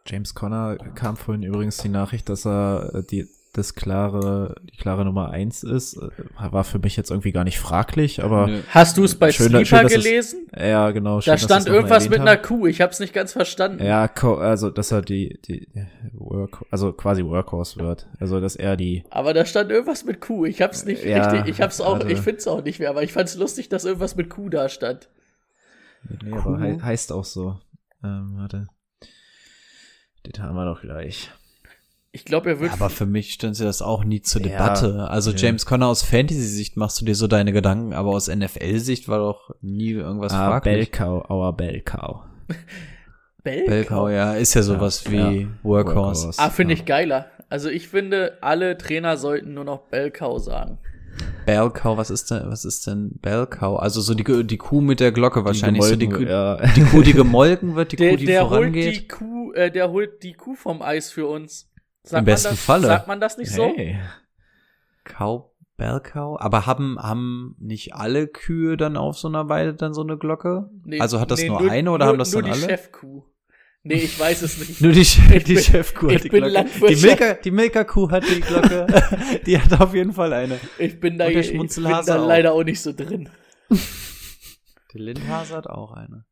[0.05, 5.05] James Conner kam vorhin übrigens die Nachricht, dass er äh, die, das klare, die klare
[5.05, 5.95] Nummer eins ist.
[5.97, 6.09] Äh,
[6.51, 8.59] War für mich jetzt irgendwie gar nicht fraglich, aber Nö.
[8.69, 10.47] Hast du es bei Schön, Sleeper schön, dass es- gelesen?
[10.57, 11.21] ja, genau.
[11.21, 12.35] schön, Da stand irgendwas mit einer.
[12.37, 12.65] Kuh.
[12.65, 13.83] Ich hab's nicht ganz verstanden.
[13.85, 15.67] Ja, also dass er die, die
[16.13, 18.07] Work, also quasi Workhorse wird.
[18.19, 19.03] Also dass er die.
[19.11, 20.45] Aber da stand irgendwas mit Kuh.
[20.45, 21.53] Ich hab's nicht Ja, richtig.
[21.53, 24.15] Ich hab's auch, also- ich find's auch nicht mehr, aber ich fand's lustig, dass irgendwas
[24.15, 25.09] mit Kuh da stand.
[26.23, 27.59] Nee, aber hei heißt auch so.
[28.03, 28.67] Ähm, warte.
[30.25, 31.29] Den haben wir doch gleich.
[32.15, 32.71] Ich glaube, er wird.
[32.73, 35.07] Aber für mich stand sie das auch nie zur Ja, Debatte.
[35.09, 35.37] Also nö.
[35.37, 39.49] James Conner aus Fantasy-Sicht machst du dir so deine Gedanken, aber aus NFL-Sicht war doch
[39.61, 40.91] nie irgendwas ah, fraglich.
[40.91, 42.21] Bellcow, our Bellcow.
[43.43, 43.65] Belk?
[43.67, 45.47] Belkau, ja, ist ja sowas wie ja.
[45.63, 46.27] Workhorse.
[46.27, 46.39] Workhorse.
[46.41, 46.79] Ah, finde Ja.
[46.79, 47.25] ich geiler.
[47.49, 50.77] Also ich finde, alle Trainer sollten nur noch Belkau sagen.
[51.45, 53.75] Belkau, was ist denn, was ist denn Belkau?
[53.75, 56.73] Also so die, die Kuh mit der Glocke wahrscheinlich, so die, gemolken, Kuh- ja.
[56.73, 58.95] die Kuh, die gemolken wird, die Der, Kuh, die der holt vorangeht.
[58.95, 61.69] die Kuh, äh, der holt die Kuh vom Eis für uns.
[62.03, 62.87] Sagt Im man besten das, Falle.
[62.87, 63.73] Sagt man das nicht so?
[63.75, 63.99] Hey.
[65.05, 66.37] Kau, Belkau.
[66.39, 70.69] Aber haben, haben nicht alle Kühe dann auf so einer Weide dann so eine Glocke?
[70.85, 72.67] Nee, also hat das nee, nur, eine oder haben das nur dann die alle?
[72.69, 73.23] Chefkuh.
[73.85, 74.79] Nee, ich weiß es nicht.
[74.81, 76.65] Nur die, Ich die bin- Chefkuh ich hat die Glocke.
[76.87, 76.95] Die.
[76.95, 78.87] Milka, die Milka-Kuh hat die Glocke.
[79.45, 80.57] die hat auf jeden Fall eine.
[80.79, 82.25] Ich bin da, der ich bin da auch.
[82.25, 83.27] leider auch nicht so drin.
[84.93, 86.23] Die Lindhase hat auch eine.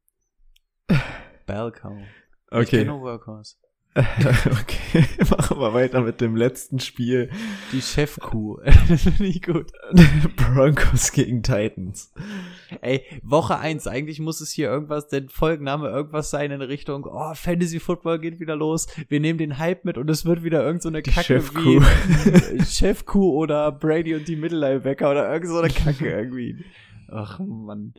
[1.46, 1.98] Belkau.
[2.52, 2.66] Ich Okay.
[2.66, 3.56] kenne nur Workhorse.
[3.96, 7.30] okay, machen wir weiter mit dem letzten Spiel.
[7.74, 8.60] Die Chefkuh.
[9.20, 9.72] Nicht gut.
[10.38, 12.14] Broncos gegen Titans.
[12.80, 13.88] Ey, Woche eins.
[13.88, 18.39] eigentlich muss es hier irgendwas, der Folgenname irgendwas sein in Richtung, oh, Fantasy Football geht
[18.39, 18.88] wieder los.
[19.10, 21.82] Wir nehmen den Hype mit und es wird wieder irgend so eine Die Kacke Chefkuh.
[21.82, 26.64] wie Chefkuh oder Brady und die Mittellinebacker oder irgend so eine Kacke irgendwie.
[27.10, 27.94] Ach Mann.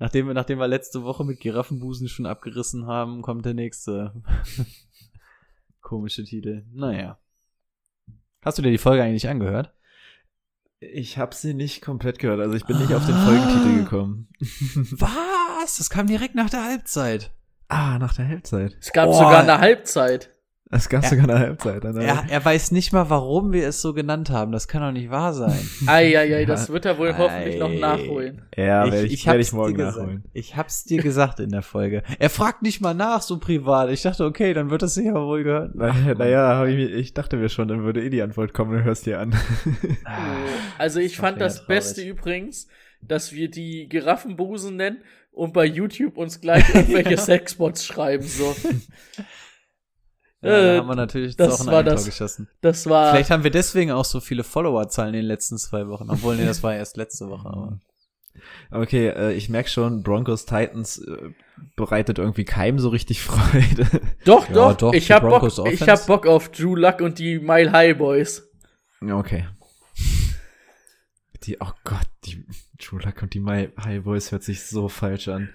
[0.00, 4.14] Nachdem wir, nachdem wir letzte Woche mit Giraffenbusen schon abgerissen haben, kommt der nächste
[5.80, 6.64] komische Titel.
[6.72, 7.18] Naja.
[8.42, 9.72] Hast du dir die Folge eigentlich angehört?
[10.80, 14.28] Ich habe sie nicht komplett gehört, also ich bin nicht auf den Folgentitel gekommen.
[14.40, 15.76] Was?
[15.76, 17.30] Das kam direkt nach der Halbzeit.
[17.68, 18.76] ah, nach der Halbzeit.
[18.80, 19.12] Es gab Oh.
[19.12, 20.34] sogar eine Halbzeit.
[20.72, 21.08] Es gab Ja.
[21.10, 21.82] sogar eine Halbzeit.
[21.82, 24.52] Dann Er, er weiß nicht mal, warum wir es so genannt haben.
[24.52, 25.58] Das kann doch nicht wahr sein.
[25.86, 28.42] Eieiei, das wird er wohl hoffentlich noch nachholen.
[28.56, 29.96] ja, werde ich, werd hab's ich morgen dir gesagt.
[29.98, 30.24] nachholen.
[30.32, 32.04] Ich hab's dir gesagt in der Folge.
[32.20, 33.90] Er fragt nicht mal nach, so privat.
[33.90, 35.74] Ich dachte, okay, dann wird das sicher wohl gehört.
[35.74, 39.06] Naja, naja ich, ich dachte mir schon, dann würde eh die Antwort kommen, du hörst
[39.06, 39.34] dir an.
[40.78, 41.68] Also ich doch fand das traurig.
[41.68, 42.66] Beste übrigens,
[43.02, 44.98] dass wir die Giraffenbusen nennen
[45.32, 48.22] und bei YouTube uns gleich irgendwelche Sexbots schreiben.
[48.24, 48.54] So,
[50.42, 52.48] Ja, da Äh, haben wir natürlich das auch ein war Eigentor das- geschossen.
[52.62, 53.12] das war.
[53.12, 56.08] Vielleicht haben wir deswegen auch so viele Followerzahlen in den letzten zwei Wochen.
[56.10, 57.48] Obwohl, nee, das war erst letzte Woche.
[57.48, 57.78] Aber.
[58.70, 61.30] Okay, äh, ich merk schon, Broncos Titans äh,
[61.76, 63.86] bereitet irgendwie keinem so richtig Freude.
[64.24, 67.18] doch, Ja, doch, doch, ich die hab Bock, ich hab Bock auf Drew Luck und
[67.18, 68.48] die Mile High Boys.
[69.02, 69.46] okay.
[71.42, 72.44] Die, oh Gott, die
[72.78, 75.50] True Luck und die My High Boys hört sich so falsch an.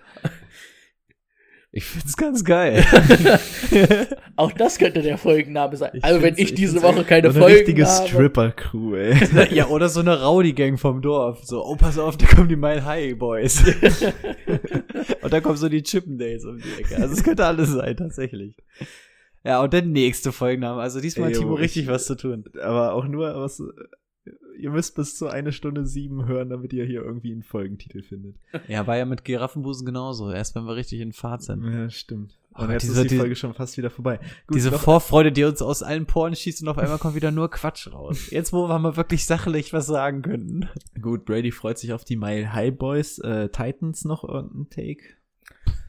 [1.77, 2.85] Ich find's ganz geil.
[4.37, 5.91] Auch das könnte der Folgenname sein.
[5.93, 8.07] Ich also wenn ich diese Woche keine so eine richtige Folgen habe.
[8.07, 9.53] Stripper-Crew, ey.
[9.53, 11.43] ja, oder so eine Rowdy-Gang vom Dorf.
[11.43, 13.61] So, oh, pass auf, da kommen die Mile High Boys.
[15.21, 16.95] und dann kommen so die Chippendales um die Ecke.
[16.95, 18.55] Also es könnte alles sein, tatsächlich.
[19.43, 20.81] Ja, und der nächste Folgenname.
[20.81, 22.45] Also diesmal hat Ey, Timo ich- richtig was zu tun.
[22.61, 23.61] Aber auch nur, was,
[24.57, 28.35] ihr müsst bis zu eine Stunde sieben hören, damit ihr hier irgendwie einen Folgentitel findet.
[28.67, 30.31] Ja, war ja mit Giraffenbusen genauso.
[30.31, 31.63] Erst wenn wir richtig in Fahrt sind.
[31.63, 32.37] Ja, stimmt.
[32.53, 34.19] Und Aber jetzt diese- ist die die- Folge schon fast wieder vorbei.
[34.47, 37.49] Gut, Diese Vorfreude, die uns aus allen Poren schießt und auf einmal kommt wieder nur
[37.51, 38.29] Quatsch raus.
[38.31, 40.69] Jetzt, wo wir mal wirklich sachlich was sagen könnten.
[41.01, 43.19] Gut, Brady freut sich auf die Mile High Boys.
[43.19, 45.03] Äh, Titans noch irgendein Take?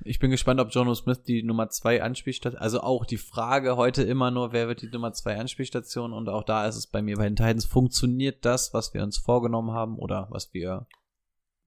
[0.06, 4.02] Ich bin gespannt, ob Jono Smith die Nummer zwei Anspielstation, also auch die Frage heute
[4.04, 7.16] immer nur, wer wird die Nummer zwei Anspielstation und auch da ist es bei mir
[7.16, 10.86] bei den Titans, funktioniert das, was wir uns vorgenommen haben oder was wir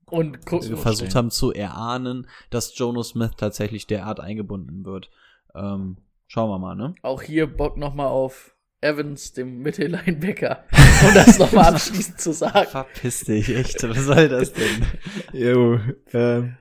[0.06, 5.10] Und guck, versucht haben zu erahnen, dass Jono Smith tatsächlich derart eingebunden wird.
[5.54, 5.98] Ähm,
[6.28, 6.96] schauen wir mal, ne?
[7.02, 10.64] auch hier Bock nochmal auf Evans, dem Mittellinebacker.
[11.08, 12.70] Um das nochmal abschließend zu sagen.
[12.70, 13.88] Verpiss dich, echt.
[13.88, 14.86] Was soll das denn?
[15.34, 15.80] Jo,
[16.14, 16.58] ähm,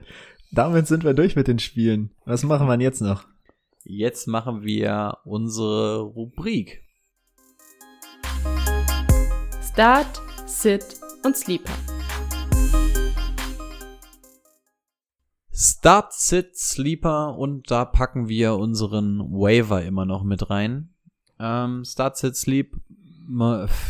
[0.51, 2.11] damit sind wir durch mit den Spielen.
[2.25, 3.27] Was machen wir denn jetzt noch?
[3.85, 6.83] Jetzt machen wir unsere Rubrik.
[9.63, 10.85] Start, Sit
[11.25, 11.73] und Sleeper.
[15.53, 20.95] Start, Sit, Sleeper und da packen wir unseren Waiver immer noch mit rein.
[21.39, 22.77] Ähm, Start, Sit, Sleep,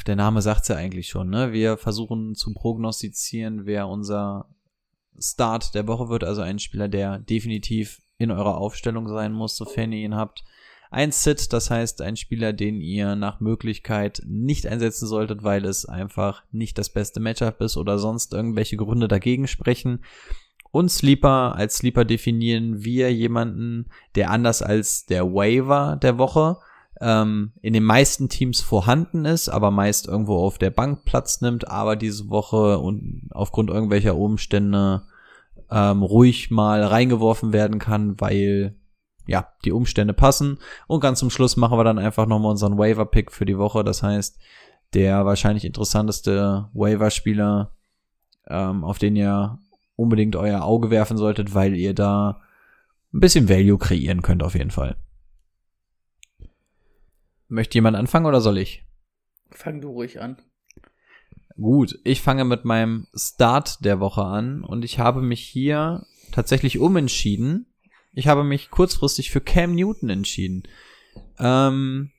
[0.06, 1.52] der Name sagt's ja eigentlich schon, ne?
[1.52, 4.48] Wir versuchen zu prognostizieren, wer unser
[5.20, 9.92] Start der Woche wird, also ein Spieler, der definitiv in eurer Aufstellung sein muss, sofern
[9.92, 10.44] ihr ihn habt.
[10.90, 15.84] Ein Sit, das heißt ein Spieler, den ihr nach Möglichkeit nicht einsetzen solltet, weil es
[15.84, 20.02] einfach nicht das beste Matchup ist oder sonst irgendwelche Gründe dagegen sprechen.
[20.70, 26.58] Und Sleeper, als Sleeper definieren wir jemanden, der anders als der Waiver der Woche
[27.00, 31.68] ähm, in den meisten Teams vorhanden ist, aber meist irgendwo auf der Bank Platz nimmt,
[31.68, 35.02] aber diese Woche und aufgrund irgendwelcher Umstände
[35.70, 38.74] ähm, ruhig mal reingeworfen werden kann, weil
[39.26, 40.58] ja, die Umstände passen.
[40.86, 43.84] Und ganz zum Schluss machen wir dann einfach nochmal unseren Waiver-Pick für die Woche.
[43.84, 44.38] Das heißt,
[44.94, 47.72] der wahrscheinlich interessanteste Waiver-Spieler,
[48.48, 49.58] ähm, auf den ihr
[49.96, 52.40] unbedingt euer Auge werfen solltet, weil ihr da
[53.12, 54.96] ein bisschen Value kreieren könnt auf jeden Fall.
[57.48, 58.84] Möchte jemand anfangen oder soll ich?
[59.50, 60.36] Fang du ruhig an.
[61.56, 66.78] Gut, ich fange mit meinem Start der Woche an und ich habe mich hier tatsächlich
[66.78, 67.66] umentschieden.
[68.12, 70.62] Ich habe mich kurzfristig für Cam Newton entschieden.
[71.38, 72.10] Ähm,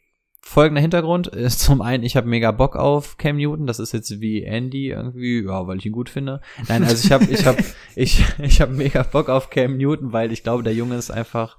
[0.42, 3.68] folgender Hintergrund ist zum einen, ich habe mega Bock auf Cam Newton.
[3.68, 6.42] Das ist jetzt wie Andy irgendwie, ja, weil ich ihn gut finde.
[6.68, 7.64] Nein, also ich habe, ich habe,
[7.96, 11.58] ich, ich habe mega Bock auf Cam Newton, weil ich glaube, der Junge ist einfach,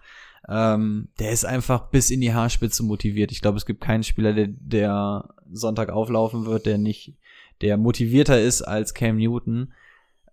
[0.50, 3.30] ähm, der ist einfach bis in die Haarspitze motiviert.
[3.30, 7.16] Ich glaube, es gibt keinen Spieler, der, der Sonntag auflaufen wird, der nicht,
[7.60, 9.72] der motivierter ist als Cam Newton.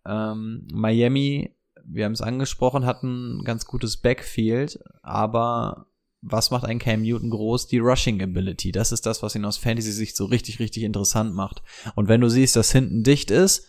[0.06, 1.52] Ähm, Miami,
[1.85, 5.85] wir haben es angesprochen, hat ein ganz gutes Backfield, aber
[6.22, 7.68] was macht ein Cam Newton groß?
[7.68, 8.72] Die Rushing Ability.
[8.72, 11.61] Das ist das, was ihn aus Fantasy-Sicht so richtig, richtig interessant macht.
[11.95, 13.68] Und wenn du siehst, dass hinten dicht ist,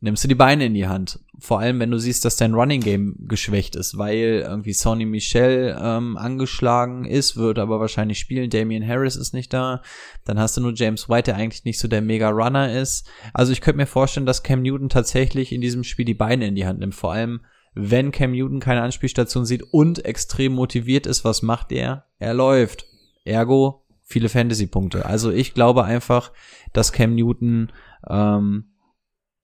[0.00, 1.20] nimmst du die Beine in die Hand.
[1.38, 5.76] Vor allem, wenn du siehst, dass dein Running Game geschwächt ist, weil irgendwie Sonny Michel
[5.80, 8.50] ähm, angeschlagen ist, wird aber wahrscheinlich spielen.
[8.50, 9.82] Damian Harris ist nicht da.
[10.24, 13.08] Dann hast du nur James White, der eigentlich nicht so der Mega Runner ist.
[13.32, 16.54] Also ich könnte mir vorstellen, dass Cam Newton tatsächlich in diesem Spiel die Beine in
[16.54, 16.94] die Hand nimmt.
[16.94, 17.40] Vor allem,
[17.74, 22.06] wenn Cam Newton keine Anspielstation sieht und extrem motiviert ist, was macht er?
[22.18, 22.86] Er läuft.
[23.24, 25.06] Ergo viele Fantasy-Punkte.
[25.06, 26.32] Also ich glaube einfach,
[26.72, 27.70] dass Cam Newton
[28.08, 28.69] ähm,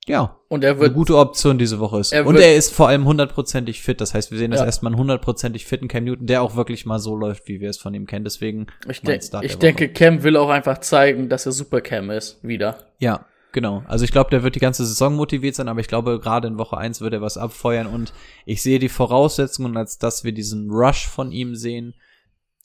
[0.08, 2.12] ja, und er wird eine gute Option diese Woche ist.
[2.12, 4.00] Er und er ist vor allem hundertprozentig fit.
[4.00, 4.66] Das heißt, wir sehen das ja.
[4.66, 7.78] erstmal einen hundertprozentig fitten Cam Newton, der auch wirklich mal so läuft, wie wir es
[7.78, 8.24] von ihm kennen.
[8.24, 12.38] Deswegen ich, de ich denke, Cam will auch einfach zeigen, dass er super Cam ist
[12.44, 12.78] wieder.
[13.00, 13.82] Ja, genau.
[13.88, 16.58] Also ich glaube, der wird die ganze Saison motiviert sein, aber ich glaube, gerade in
[16.58, 18.12] Woche eins wird er was abfeuern und
[18.44, 21.94] ich sehe die Voraussetzungen, als dass wir diesen Rush von ihm sehen,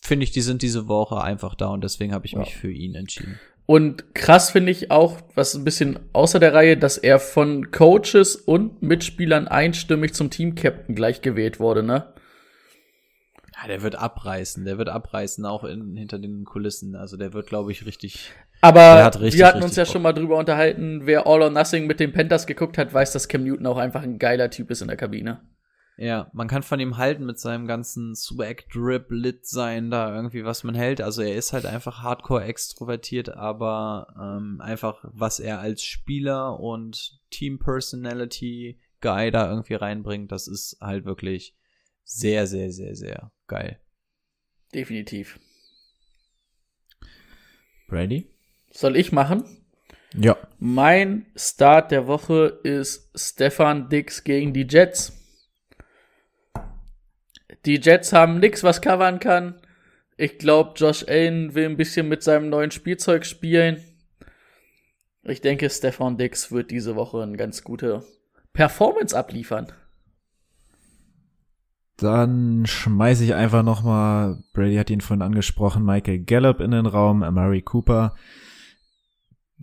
[0.03, 2.39] finde ich, die sind diese Woche einfach da und deswegen habe ich ja.
[2.39, 3.39] mich für ihn entschieden.
[3.65, 8.35] Und krass finde ich auch, was ein bisschen außer der Reihe, dass er von Coaches
[8.35, 12.13] und Mitspielern einstimmig zum Team-Captain gleich gewählt wurde, ne?
[13.61, 16.95] Ja, der wird abreißen, der wird abreißen, auch in, hinter den Kulissen.
[16.95, 18.31] Also der wird, glaube ich, richtig.
[18.61, 19.93] Aber richtig, wir hatten uns ja Bock.
[19.93, 23.27] schon mal drüber unterhalten, wer All or Nothing mit den Panthers geguckt hat, weiß, dass
[23.27, 25.41] Cam Newton auch einfach ein geiler Typ ist in der Kabine.
[25.97, 30.43] Ja, man kann von ihm halten mit seinem ganzen Swag, Drip, Lit sein, da irgendwie
[30.45, 31.01] was man hält.
[31.01, 37.19] Also er ist halt einfach hardcore extrovertiert, aber ähm, einfach was er als Spieler und
[37.29, 41.55] Team Personality Guy da irgendwie reinbringt, das ist halt wirklich
[42.03, 43.79] sehr, sehr, sehr, sehr geil.
[44.73, 45.39] Definitiv.
[47.87, 48.29] Brady?
[48.71, 49.43] Soll ich machen?
[50.13, 50.37] Ja.
[50.59, 55.17] Mein Start der Woche ist Stefan Dix gegen die Jets.
[57.65, 59.55] Die Jets haben nix, was covern kann.
[60.17, 63.83] Ich glaube, Josh Allen will ein bisschen mit seinem neuen Spielzeug spielen.
[65.23, 68.03] Ich denke, Stefan Dix wird diese Woche eine ganz gute
[68.53, 69.71] Performance abliefern.
[71.97, 76.87] Dann schmeiße ich einfach noch mal, Brady hat ihn vorhin angesprochen, Michael Gallup in den
[76.87, 78.15] Raum, Amari Cooper.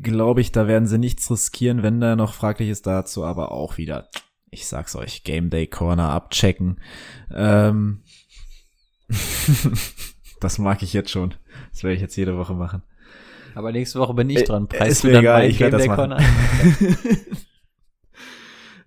[0.00, 3.76] Glaube ich, da werden sie nichts riskieren, wenn da noch fraglich ist dazu, aber auch
[3.76, 4.08] wieder
[4.50, 6.80] ich sag's euch, Game Day Corner abchecken.
[7.34, 8.02] Ähm,
[10.40, 11.34] das mag ich jetzt schon.
[11.72, 12.82] Das werde ich jetzt jede Woche machen.
[13.54, 14.64] Aber nächste Woche bin ich dran.
[14.64, 16.14] Äh, Preis ist mir egal, ich werde das machen.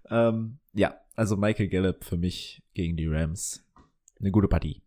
[0.09, 3.65] ähm, ja, also Michael Gallup für mich gegen die Rams.
[4.19, 4.81] Eine gute Partie.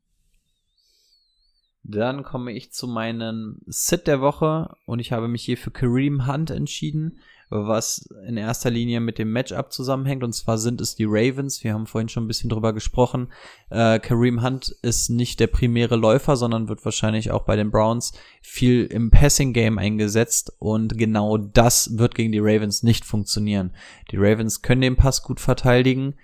[1.82, 6.26] Dann komme ich zu meinem Sit der Woche und ich habe mich hier für Kareem
[6.26, 7.18] Hunt entschieden.
[7.50, 10.24] Was in erster Linie mit dem Matchup zusammenhängt.
[10.24, 11.62] Und zwar sind es die Ravens.
[11.62, 13.28] Wir haben vorhin schon ein bisschen drüber gesprochen.
[13.70, 18.12] Äh, Kareem Hunt ist nicht der primäre Läufer, sondern wird wahrscheinlich auch bei den Browns
[18.42, 20.52] viel im Passing-Game eingesetzt.
[20.58, 23.72] Und genau das wird gegen die Ravens nicht funktionieren.
[24.10, 26.14] Die Ravens können den Pass gut verteidigen.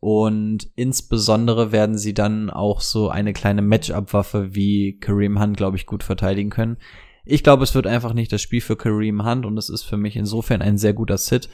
[0.00, 5.84] Und insbesondere werden sie dann auch so eine kleine Matchup-Waffe wie Kareem Hunt, glaube ich,
[5.84, 6.78] gut verteidigen können.
[7.24, 9.96] Ich glaube, es wird einfach nicht das Spiel für Kareem Hunt und es ist für
[9.96, 11.48] mich insofern ein sehr guter Sit,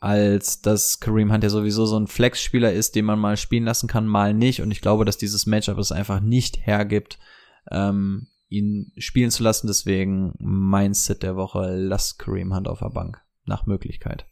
[0.00, 3.88] als dass Kareem Hunt ja sowieso so ein Flex-Spieler ist, den man mal spielen lassen
[3.88, 4.62] kann, mal nicht.
[4.62, 7.18] Und ich glaube, dass dieses Matchup es einfach nicht hergibt,
[7.70, 9.66] ähm, ihn spielen zu lassen.
[9.66, 13.20] Deswegen mein Sit der Woche, lass Kareem Hunt auf der Bank.
[13.44, 14.26] Nach Möglichkeit.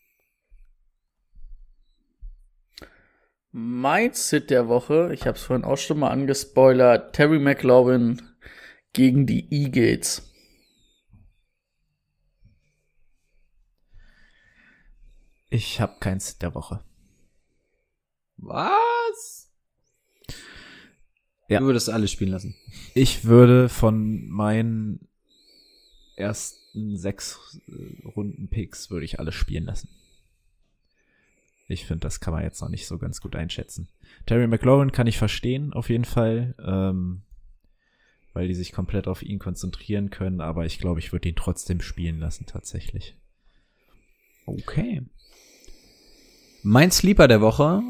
[3.52, 8.22] Mein Sit der Woche, ich habe es vorhin auch schon mal angespoilert, Terry McLaurin
[8.92, 10.29] gegen die Eagles.
[15.50, 16.84] Ich habe keins der Woche.
[18.36, 19.50] Was?
[21.48, 21.58] Ja.
[21.58, 22.54] Du würdest alles spielen lassen.
[22.94, 25.08] Ich würde von meinen
[26.16, 29.88] ersten sechs äh, Runden Picks würde ich alle spielen lassen.
[31.66, 33.88] Ich finde, das kann man jetzt noch nicht so ganz gut einschätzen.
[34.26, 37.22] Terry McLaurin kann ich verstehen, auf jeden Fall, ähm,
[38.32, 41.80] weil die sich komplett auf ihn konzentrieren können, aber ich glaube, ich würde ihn trotzdem
[41.80, 43.16] spielen lassen, tatsächlich.
[44.46, 45.02] Okay.
[46.62, 47.82] Mein Sleeper der Woche.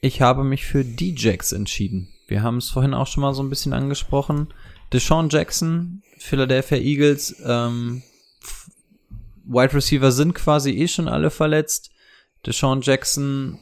[0.00, 2.08] Ich habe mich für D-Jax entschieden.
[2.26, 4.48] Wir haben es vorhin auch schon mal so ein bisschen angesprochen.
[4.92, 8.02] Deshaun Jackson, Philadelphia Eagles, ähm,
[9.44, 11.90] Wide Receiver sind quasi eh schon alle verletzt.
[12.46, 13.58] Deshaun Jackson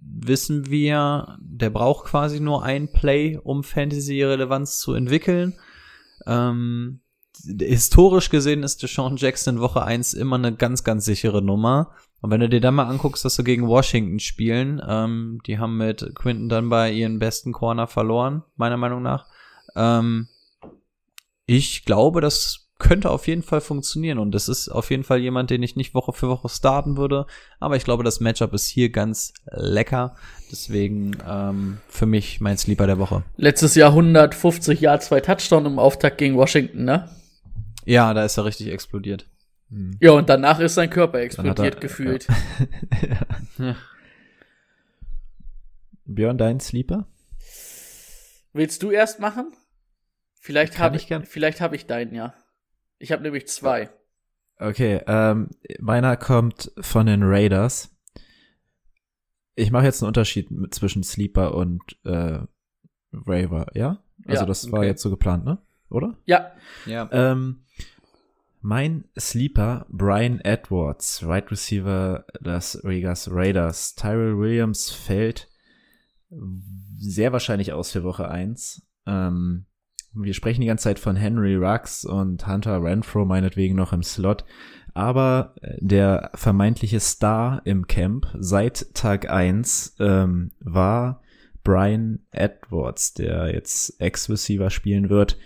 [0.00, 5.54] wissen wir, der braucht quasi nur ein Play, um Fantasy-Relevanz zu entwickeln.
[6.26, 7.00] Ähm,
[7.58, 11.90] historisch gesehen ist Deshaun Jackson in Woche 1 immer eine ganz, ganz sichere Nummer.
[12.24, 15.76] Und wenn du dir dann mal anguckst, dass sie gegen Washington spielen, ähm, die haben
[15.76, 19.26] mit Quinton Dunbar ihren besten Corner verloren, meiner Meinung nach.
[19.76, 20.28] Ähm,
[21.44, 25.50] ich glaube, das könnte auf jeden Fall funktionieren und das ist auf jeden Fall jemand,
[25.50, 27.26] den ich nicht Woche für Woche starten würde.
[27.60, 30.16] Aber ich glaube, das Matchup ist hier ganz lecker.
[30.50, 33.22] Deswegen ähm, für mich mein Sleeper der Woche.
[33.36, 37.06] Letztes Jahr 150 Jahr, zwei Touchdown im Auftakt gegen Washington, ne?
[37.84, 39.26] Ja, da ist er richtig explodiert.
[40.00, 42.26] Ja, und danach ist sein Körper explodiert er- gefühlt.
[43.58, 43.76] Ja.
[46.06, 47.06] Björn, dein Sleeper?
[48.52, 49.52] Willst du erst machen?
[50.38, 52.34] Vielleicht habe ich ich, vielleicht habe ich deinen, ja.
[52.98, 53.90] Ich habe nämlich zwei.
[54.58, 55.50] Okay, ähm,
[55.80, 57.90] meiner kommt von den Raiders.
[59.56, 62.40] Ich mache jetzt einen Unterschied mit, zwischen Sleeper und äh,
[63.12, 64.02] Raver, ja?
[64.26, 64.88] Also Ja, das war okay.
[64.88, 65.58] jetzt so geplant, ne?
[65.88, 66.18] Oder?
[66.26, 66.52] Ja,
[66.86, 67.08] Ja.
[67.12, 67.64] Ähm,
[68.64, 73.94] mein Sleeper, Brian Edwards, Wide Receiver Las Vegas Raiders.
[73.94, 75.50] Tyrell Williams fällt
[76.98, 78.86] sehr wahrscheinlich aus für Woche 1.
[79.06, 79.66] Ähm,
[80.14, 84.46] wir sprechen die ganze Zeit von Henry Rux und Hunter Renfro meinetwegen noch im Slot.
[84.94, 91.20] Aber äh, der vermeintliche Star im Camp seit Tag 1 ähm, war
[91.64, 95.36] Brian Edwards, der jetzt Ex-Receiver spielen wird.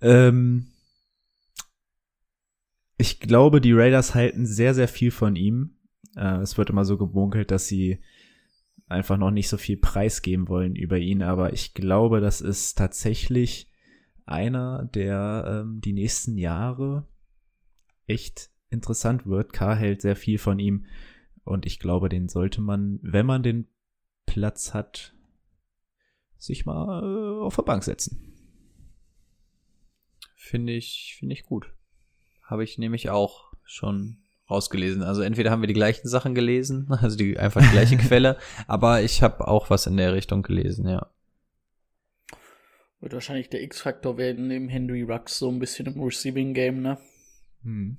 [0.00, 0.66] Ähm,
[3.00, 5.78] ich glaube, die Raiders halten sehr, sehr viel von ihm.
[6.16, 7.98] Äh, es wird immer so gebunkelt, dass sie
[8.88, 13.72] einfach noch nicht so viel preisgeben wollen über ihn, aber ich glaube, das ist tatsächlich
[14.26, 17.08] einer, der ähm, die nächsten Jahre
[18.06, 19.54] echt interessant wird.
[19.54, 20.84] K hält sehr viel von ihm
[21.44, 23.66] und ich glaube, den sollte man, wenn man den
[24.26, 25.14] Platz hat,
[26.36, 28.34] sich mal äh, auf der Bank setzen.
[30.36, 31.72] Finde ich, finde ich gut.
[32.50, 34.18] Habe ich nämlich auch schon
[34.50, 35.04] rausgelesen.
[35.04, 38.36] Also entweder haben wir die gleichen Sachen gelesen, also die einfach die gleiche Quelle,
[38.66, 41.06] aber ich habe auch was in der Richtung gelesen, ja.
[43.00, 46.98] wird wahrscheinlich der X-Faktor werden neben Henry Rux so ein bisschen im Receiving Game, ne?
[47.62, 47.98] Hm.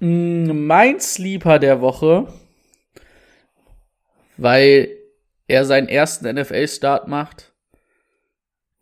[0.00, 2.30] Mm, Mein Sleeper der Woche,
[4.36, 4.90] weil
[5.48, 7.54] er seinen ersten NFL-Start macht,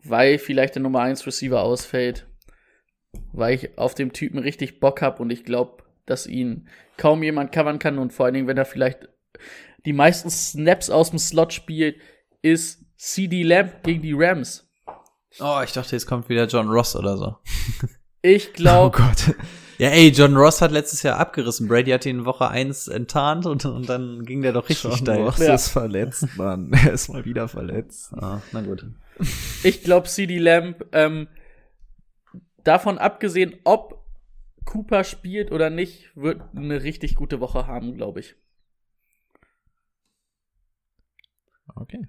[0.03, 2.27] weil vielleicht der Nummer 1 Receiver ausfällt,
[3.33, 6.67] weil ich auf dem Typen richtig Bock hab und ich glaube, dass ihn
[6.97, 9.07] kaum jemand covern kann und vor allen Dingen, wenn er vielleicht
[9.85, 11.97] die meisten Snaps aus dem Slot spielt,
[12.41, 14.67] ist CD Lamb gegen die Rams.
[15.39, 17.35] Oh, ich dachte, jetzt kommt wieder John Ross oder so.
[18.21, 19.35] Ich Oh glaube, Gott.
[19.77, 21.67] Ja, ey, John Ross hat letztes Jahr abgerissen.
[21.67, 24.97] Brady hat ihn in Woche 1 enttarnt und, und dann ging der doch richtig John
[24.97, 25.21] steil.
[25.21, 25.53] Ross Ja.
[25.53, 26.71] ist verletzt, Mann.
[26.85, 28.11] Er ist mal wieder verletzt.
[28.13, 28.83] Ah, na gut.
[29.63, 31.27] Ich glaube, CD Lamb, ähm,
[32.65, 34.05] davon abgesehen, ob
[34.65, 38.35] Cooper spielt oder nicht, wird eine richtig gute Woche haben, glaube ich.
[41.75, 42.07] Okay.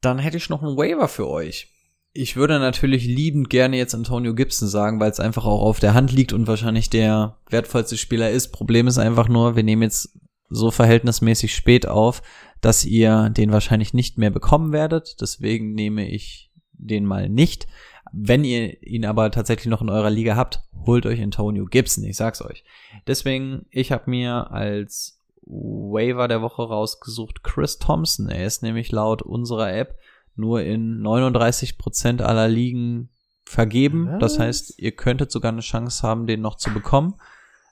[0.00, 1.68] Dann hätte ich noch einen Waiver für euch.
[2.14, 5.94] Ich würde natürlich liebend gerne jetzt Antonio Gibson sagen, weil es einfach auch auf der
[5.94, 8.48] Hand liegt und wahrscheinlich der wertvollste Spieler ist.
[8.48, 10.18] Problem ist einfach nur, wir nehmen jetzt
[10.50, 12.22] so verhältnismäßig spät auf,
[12.60, 15.20] dass ihr den wahrscheinlich nicht mehr bekommen werdet.
[15.22, 17.66] Deswegen nehme ich den mal nicht.
[18.12, 22.16] Wenn ihr ihn aber tatsächlich noch in eurer Liga habt, holt euch Antonio Gibson, ich
[22.16, 22.64] sag's euch.
[23.06, 28.28] Deswegen, ich habe mir als Waiver der Woche rausgesucht Chris Thompson.
[28.28, 29.98] Er ist nämlich laut unserer App
[30.36, 33.08] nur in 39% aller Ligen
[33.44, 34.08] vergeben.
[34.12, 34.20] Was?
[34.20, 37.14] Das heißt, ihr könntet sogar eine Chance haben, den noch zu bekommen.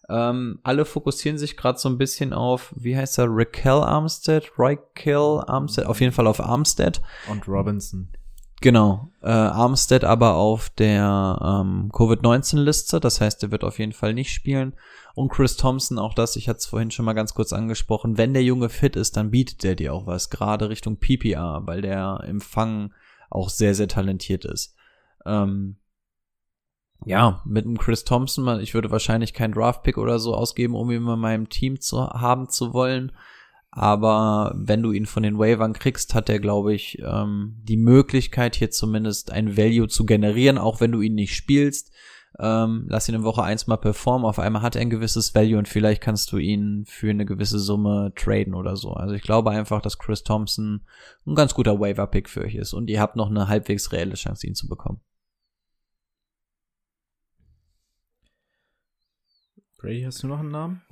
[0.08, 5.42] Ähm, alle fokussieren sich gerade so ein bisschen auf, wie heißt er, Raquel Armstead, Raquel
[5.46, 7.00] Armstead, auf jeden Fall auf Armstead.
[7.30, 8.08] Und Robinson.
[8.62, 14.12] Genau, äh, Armstead aber auf der ähm, Covid-19-Liste, das heißt, er wird auf jeden Fall
[14.12, 14.74] nicht spielen.
[15.14, 18.34] Und Chris Thompson, auch das, ich hatte es vorhin schon mal ganz kurz angesprochen, wenn
[18.34, 22.22] der Junge fit ist, dann bietet der dir auch was, gerade Richtung PPR, weil der
[22.26, 22.92] im Fang
[23.30, 24.74] auch sehr, sehr talentiert ist.
[25.24, 25.76] Ähm,
[27.06, 31.06] ja, mit einem Chris Thompson, ich würde wahrscheinlich keinen Draft-Pick oder so ausgeben, um ihn
[31.06, 33.12] in meinem Team zu haben zu wollen.
[33.72, 38.56] Aber wenn du ihn von den Waivern kriegst, hat er, glaube ich, ähm, die Möglichkeit,
[38.56, 41.92] hier zumindest ein Value zu generieren, auch wenn du ihn nicht spielst.
[42.38, 44.26] Ähm, lass ihn in Woche 1 mal performen.
[44.26, 47.59] Auf einmal hat er ein gewisses Value und vielleicht kannst du ihn für eine gewisse
[47.59, 48.92] Summe traden oder so.
[48.92, 50.86] Also ich glaube einfach, dass Chris Thompson
[51.26, 54.47] ein ganz guter Waiver-Pick für euch ist und ihr habt noch eine halbwegs reelle Chance,
[54.47, 55.01] ihn zu bekommen.
[59.78, 60.82] Brady, hast du noch einen Namen?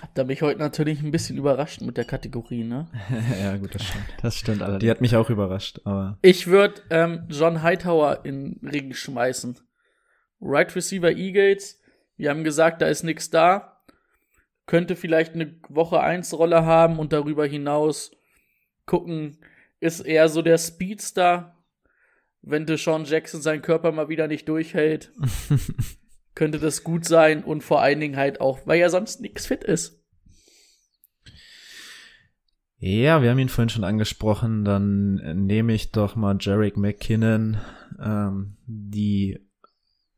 [0.00, 2.86] Habt ihr mich heute natürlich ein bisschen überrascht mit der Kategorie, ne?
[3.40, 4.04] ja, gut, das stimmt.
[4.20, 4.90] Das stimmt Die allerdings.
[4.90, 9.58] hat mich auch überrascht, aber Ich würde ähm, John Hightower in den Ring schmeißen.
[10.40, 11.80] Right Receiver Eagles.
[12.18, 13.82] Wir haben gesagt, da ist nichts da.
[14.66, 18.10] Könnte vielleicht eine Woche 1 Rolle haben und darüber hinaus
[18.84, 19.38] gucken,
[19.80, 21.56] ist eher so der Speedster.
[22.42, 25.10] Wenn Deshaun Jackson seinen Körper mal wieder nicht durchhält,
[26.36, 29.64] könnte das gut sein und vor allen Dingen halt auch, weil ja sonst nichts fit
[29.64, 30.00] ist.
[32.78, 34.64] Ja, wir haben ihn vorhin schon angesprochen.
[34.64, 37.56] Dann nehme ich doch mal Jarek McKinnon.
[37.98, 39.40] Ähm, die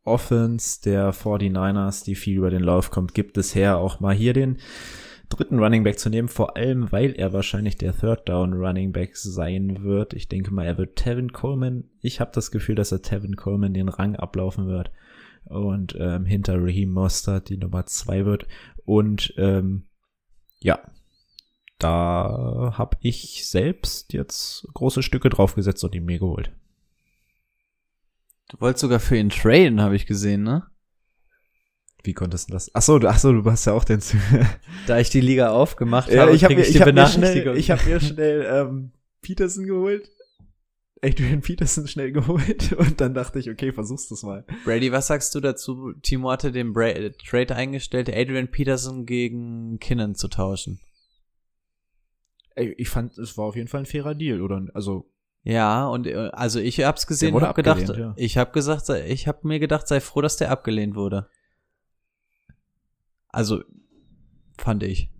[0.03, 4.32] Offense der 49ers, die viel über den Lauf kommt, gibt es her, auch mal hier
[4.32, 4.59] den
[5.28, 9.16] dritten Running Back zu nehmen, vor allem, weil er wahrscheinlich der Third Down Running Back
[9.16, 10.15] sein wird.
[10.15, 11.85] Ich denke mal, er wird Tevin Coleman.
[12.01, 14.90] Ich habe das Gefühl, dass er Tevin Coleman den Rang ablaufen wird
[15.49, 18.47] und ähm, hinter Raheem Mostert die Nummer zwei wird.
[18.85, 19.85] Und ähm,
[20.61, 20.81] ja,
[21.79, 26.51] da habe ich selbst jetzt große Stücke draufgesetzt und ihn mir geholt.
[28.49, 30.66] Du wolltest sogar für ihn traden, habe ich gesehen, ne?
[32.03, 32.70] Wie konntest du das?
[32.75, 34.01] Ach so, du, ach so, du hast ja auch den.
[34.87, 37.57] Da ich die Liga aufgemacht ja, habe, ich habe mir, die ich hab mir schnell,
[37.57, 40.11] ich hab mir schnell ähm, Peterson geholt.
[41.03, 44.45] Adrian Peterson schnell geholt und dann dachte ich, okay, versuch's das mal.
[44.65, 45.93] Brady, was sagst du dazu?
[46.03, 50.81] Timo hatte den Bra äh, Trade eingestellt, Adrian Peterson gegen Kinnan zu tauschen.
[52.57, 54.66] Ich fand, es war auf jeden Fall ein fairer Deal, oder?
[54.75, 55.09] Also,
[55.45, 58.15] Ja, und äh, also ich hab's gesehen und hab gedacht, ja.
[58.16, 61.29] ich hab gesagt, ich hab mir gedacht, sei froh, dass der abgelehnt wurde.
[63.29, 63.62] Also
[64.59, 65.11] fand ich.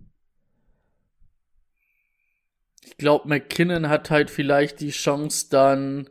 [2.85, 6.09] Ich glaube, McKinnon hat halt vielleicht die Chance, dann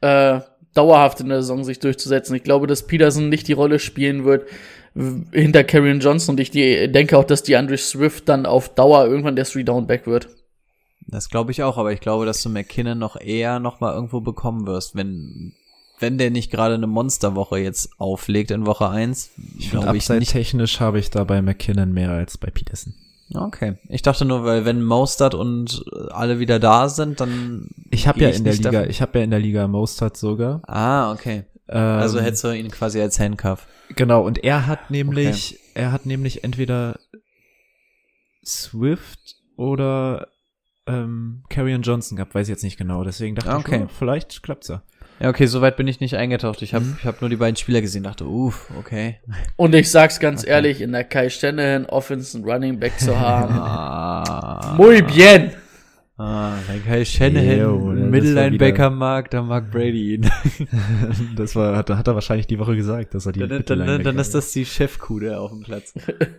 [0.00, 0.40] äh,
[0.74, 2.36] dauerhaft in der Saison sich durchzusetzen.
[2.36, 4.48] Ich glaube, dass Peterson nicht die Rolle spielen wird
[5.32, 9.06] hinter Karrion Johnson und ich die, denke auch, dass die Andre Swift dann auf Dauer
[9.06, 10.28] irgendwann der Three-Down-Back wird.
[11.06, 14.20] Das glaube ich auch, aber ich glaube, dass du McKinnon noch eher noch mal irgendwo
[14.20, 15.54] bekommen wirst, wenn
[16.00, 20.08] wenn der nicht gerade eine Monsterwoche jetzt auflegt in Woche 1, ich finde, glaube ich
[20.08, 20.30] nicht.
[20.30, 22.94] technisch habe ich da bei McKinnon mehr als bei Peterson.
[23.34, 23.76] Okay.
[23.88, 28.20] Ich dachte nur, weil wenn Mostert und äh, alle wieder da sind, dann Ich habe
[28.20, 30.62] ja in der Liga, davon- ich habe ja in der Liga Mostert sogar.
[30.66, 31.44] Ah, okay.
[31.68, 33.66] Ähm, Also hättest du ihn quasi als Handcuff.
[33.94, 36.98] Genau, und er hat nämlich, er hat nämlich entweder
[38.44, 40.28] Swift oder
[40.86, 43.04] ähm, Carrion Johnson gehabt, weiß ich jetzt nicht genau.
[43.04, 43.76] Deswegen dachte Okay.
[43.76, 44.82] ich, oh, vielleicht klappt's ja.
[45.20, 46.62] Ja, okay, soweit bin ich nicht eingetaucht.
[46.62, 46.96] Ich habe Mhm.
[47.00, 49.16] ich hab nur die beiden Spieler gesehen, dachte, uff, okay.
[49.56, 50.50] Und ich sag's ganz Okay.
[50.52, 53.54] ehrlich, in der Kai Shanahan Offense einen Running Back zu haben.
[53.58, 55.52] Ah, Muy bien!
[56.20, 60.30] ah wenn Kai Shanahan Mittellinebacker mag, dann mag Brady ihn.
[61.36, 64.02] das war, hat, hat er wahrscheinlich die Woche gesagt, dass er die dann, dann, dann,
[64.02, 65.94] dann ist das die Chefkuh der auf dem Platz.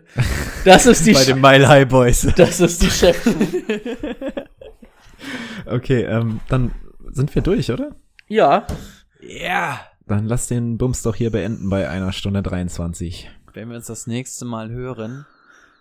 [0.65, 2.27] Das ist die, Bei den Mile High Boys.
[2.35, 3.17] das ist die Chef.
[5.65, 6.71] Okay, ähm, dann
[7.11, 7.95] sind wir durch, oder?
[8.29, 8.65] Ja,
[9.21, 9.81] Ja.
[10.07, 13.29] Dann lass den Bums doch hier beenden bei einer Stunde 23.
[13.53, 15.25] Wenn wir uns das nächste Mal hören,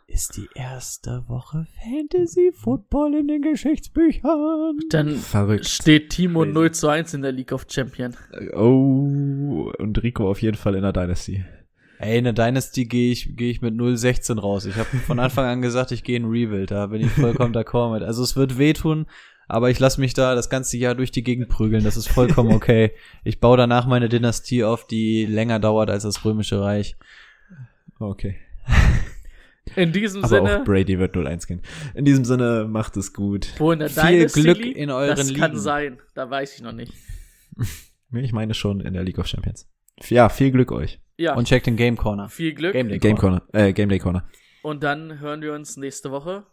[0.06, 4.78] ist die erste Woche Fantasy Football in den Geschichtsbüchern.
[4.90, 5.66] Dann Verrückt.
[5.66, 6.52] steht Timo Crazy.
[6.52, 8.14] 0 zu 1 in der League of Champion.
[8.54, 11.44] Oh, und Rico auf jeden Fall in der Dynasty.
[11.98, 14.66] Ey, in der Dynasty gehe ich, gehe ich mit 0,16 raus.
[14.66, 16.70] Ich habe von Anfang an gesagt, ich gehe in Rebuild.
[16.70, 18.02] Da bin ich vollkommen d'accord mit.
[18.02, 19.06] Also es wird wehtun,
[19.48, 21.82] aber ich lasse mich da das ganze Jahr durch die Gegend prügeln.
[21.84, 22.92] Das ist vollkommen okay.
[23.24, 26.96] Ich baue danach meine Dynastie auf, die länger dauert als das Römische Reich.
[27.98, 28.36] Okay.
[29.76, 31.62] In diesem Aber Sinne, auch Brady wird 0-1 gehen.
[31.94, 33.52] In diesem Sinne, macht es gut.
[33.58, 35.60] wo in der Viel Dynasty Glück liegt, in euren das kann Ligen.
[35.62, 35.98] sein.
[36.14, 36.92] Da weiß ich noch nicht.
[38.10, 39.68] Ich meine schon in der League of Champions.
[40.08, 40.98] Ja, viel Glück euch.
[41.18, 42.30] Ja, Und check den Game Corner.
[42.30, 42.72] viel Glück.
[42.72, 44.26] Game Day Game Corner, äh, Game Day Corner.
[44.62, 46.46] Und dann hören wir uns nächste Woche.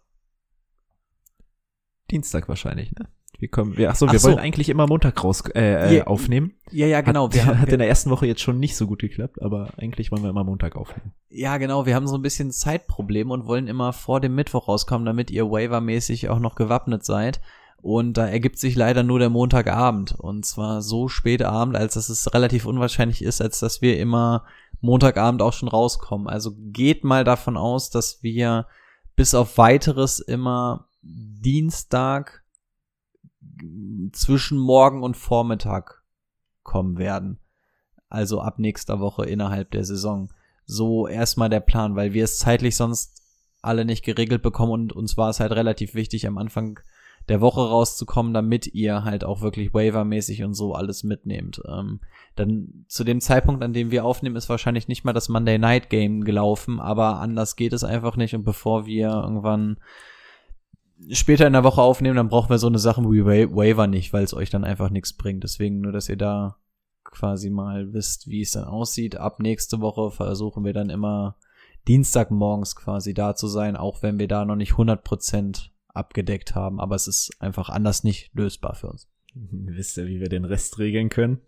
[2.11, 3.07] Dienstag wahrscheinlich, ne?
[3.38, 4.30] Wir kommen, wir, ach so, Ach wir so.
[4.30, 6.53] wollen eigentlich immer Montag raus, äh, äh, Ja, aufnehmen.
[6.72, 7.26] Ja, ja, genau.
[7.26, 9.73] Hat, Wir haben, hat in der ersten Woche jetzt schon nicht so gut geklappt, aber
[9.77, 11.11] eigentlich wollen wir immer Montag aufnehmen.
[11.30, 15.06] Ja, genau, wir haben so ein bisschen Zeitproblem und wollen immer vor dem Mittwoch rauskommen,
[15.06, 17.41] damit ihr waivermäßig auch noch gewappnet seid.
[17.82, 20.14] Und da ergibt sich leider nur der Montagabend.
[20.18, 24.45] Und zwar so spät Abend, als dass es relativ unwahrscheinlich ist, als dass wir immer
[24.82, 26.27] Montagabend auch schon rauskommen.
[26.27, 28.65] Also geht mal davon aus, dass wir
[29.15, 32.44] bis auf weiteres immer Dienstag
[34.11, 36.03] zwischen Morgen und Vormittag
[36.64, 37.40] kommen werden.
[38.10, 40.30] Also ab nächster Woche innerhalb der Saison
[40.65, 43.22] so erstmal der Plan, weil wir es zeitlich sonst
[43.61, 46.80] alle nicht geregelt bekommen und uns war es halt relativ wichtig, am Anfang
[47.30, 51.61] der Woche rauszukommen, damit ihr halt auch wirklich waivermäßig und so alles mitnehmt.
[51.68, 51.99] Ähm,
[52.36, 55.90] dann zu dem Zeitpunkt, an dem wir aufnehmen, ist wahrscheinlich nicht mal das Monday Night
[55.90, 59.77] Game gelaufen, aber anders geht es einfach nicht und bevor wir irgendwann
[61.11, 64.14] später in der Woche aufnehmen, dann brauchen wir so eine Sache wie Wa- Waiver nicht,
[64.14, 65.44] weil es euch dann einfach nichts bringt.
[65.44, 66.57] Deswegen nur, dass ihr da
[67.03, 69.15] quasi mal wisst, wie es dann aussieht.
[69.15, 71.38] Ab nächste Woche versuchen wir dann immer
[71.88, 76.80] Dienstagmorgens quasi da zu sein, auch wenn wir da noch nicht 100% abgedeckt haben.
[76.80, 79.07] Aber es ist einfach anders nicht lösbar für uns.
[79.36, 81.41] Wisst ihr, wie wir den Rest regeln können?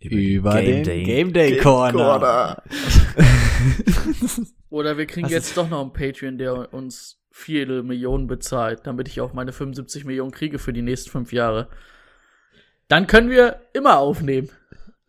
[0.00, 2.62] Über den Game Day Corner.
[4.74, 9.06] Oder wir kriegen Was jetzt doch noch einen Patreon, der uns viele Millionen bezahlt, damit
[9.06, 11.68] ich auch meine 75 Millionen kriege für die nächsten fünf Jahre.
[12.88, 14.48] Dann können wir immer aufnehmen.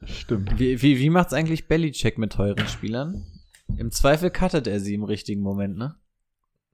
[0.04, 0.60] Stimmt.
[0.60, 3.26] Wie, wie, wie macht's eigentlich Bellycheck mit teuren Spielern?
[3.76, 5.96] Im Zweifel cuttet er sie im richtigen Moment, ne?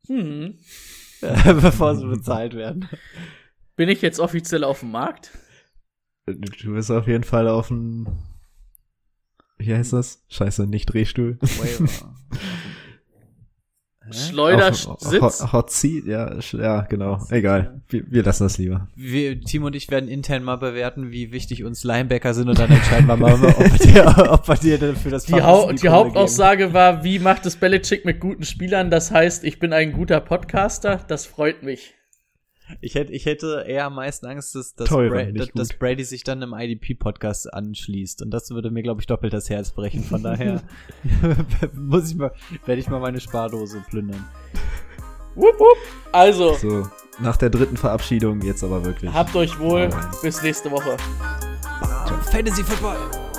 [0.07, 0.57] Hm.
[1.21, 2.89] Bevor sie bezahlt werden.
[3.77, 5.31] Bin ich jetzt offiziell auf dem Markt?
[6.25, 8.05] Du bist auf jeden Fall auf dem,
[9.57, 10.25] wie heißt das?
[10.27, 11.37] Scheiße, nicht Drehstuhl.
[11.39, 12.15] Waiver.
[14.11, 14.29] Hä?
[14.29, 15.21] Schleudersitz?
[15.21, 17.19] Hot, Hot Seat, ja, ja, genau.
[17.29, 17.81] Egal.
[17.89, 18.87] Wir, wir lassen das lieber.
[18.95, 22.71] Wir, Timo und ich werden intern mal bewerten, wie wichtig uns Linebacker sind und dann
[22.71, 25.77] entscheiden wir mal, ob wir dir, ob wir dir denn für das Die, Hau die
[25.77, 28.89] Kohle Hauptaussage war, wie macht es Belichick mit guten Spielern?
[28.89, 30.99] Das heißt, ich bin ein guter Podcaster.
[31.07, 31.93] Das freut mich.
[32.79, 35.73] Ich hätte, ich hätte eher am meisten Angst, dass, dass, Teurer, Bra dass, dass.
[35.73, 38.21] Brady sich dann im IDP-Podcast anschließt.
[38.21, 40.03] Und das würde mir, glaube ich, doppelt das Herz brechen.
[40.03, 40.61] Von daher
[41.73, 42.31] muss ich mal,
[42.65, 44.25] werde ich mal meine Spardose plündern.
[45.35, 45.77] Wupp, wupp.
[46.11, 46.87] Also, So,
[47.19, 49.11] nach der dritten Verabschiedung jetzt aber wirklich.
[49.11, 49.89] habt euch wohl.
[50.21, 50.97] Bis nächste Woche.
[52.31, 53.30] Fantasy Football!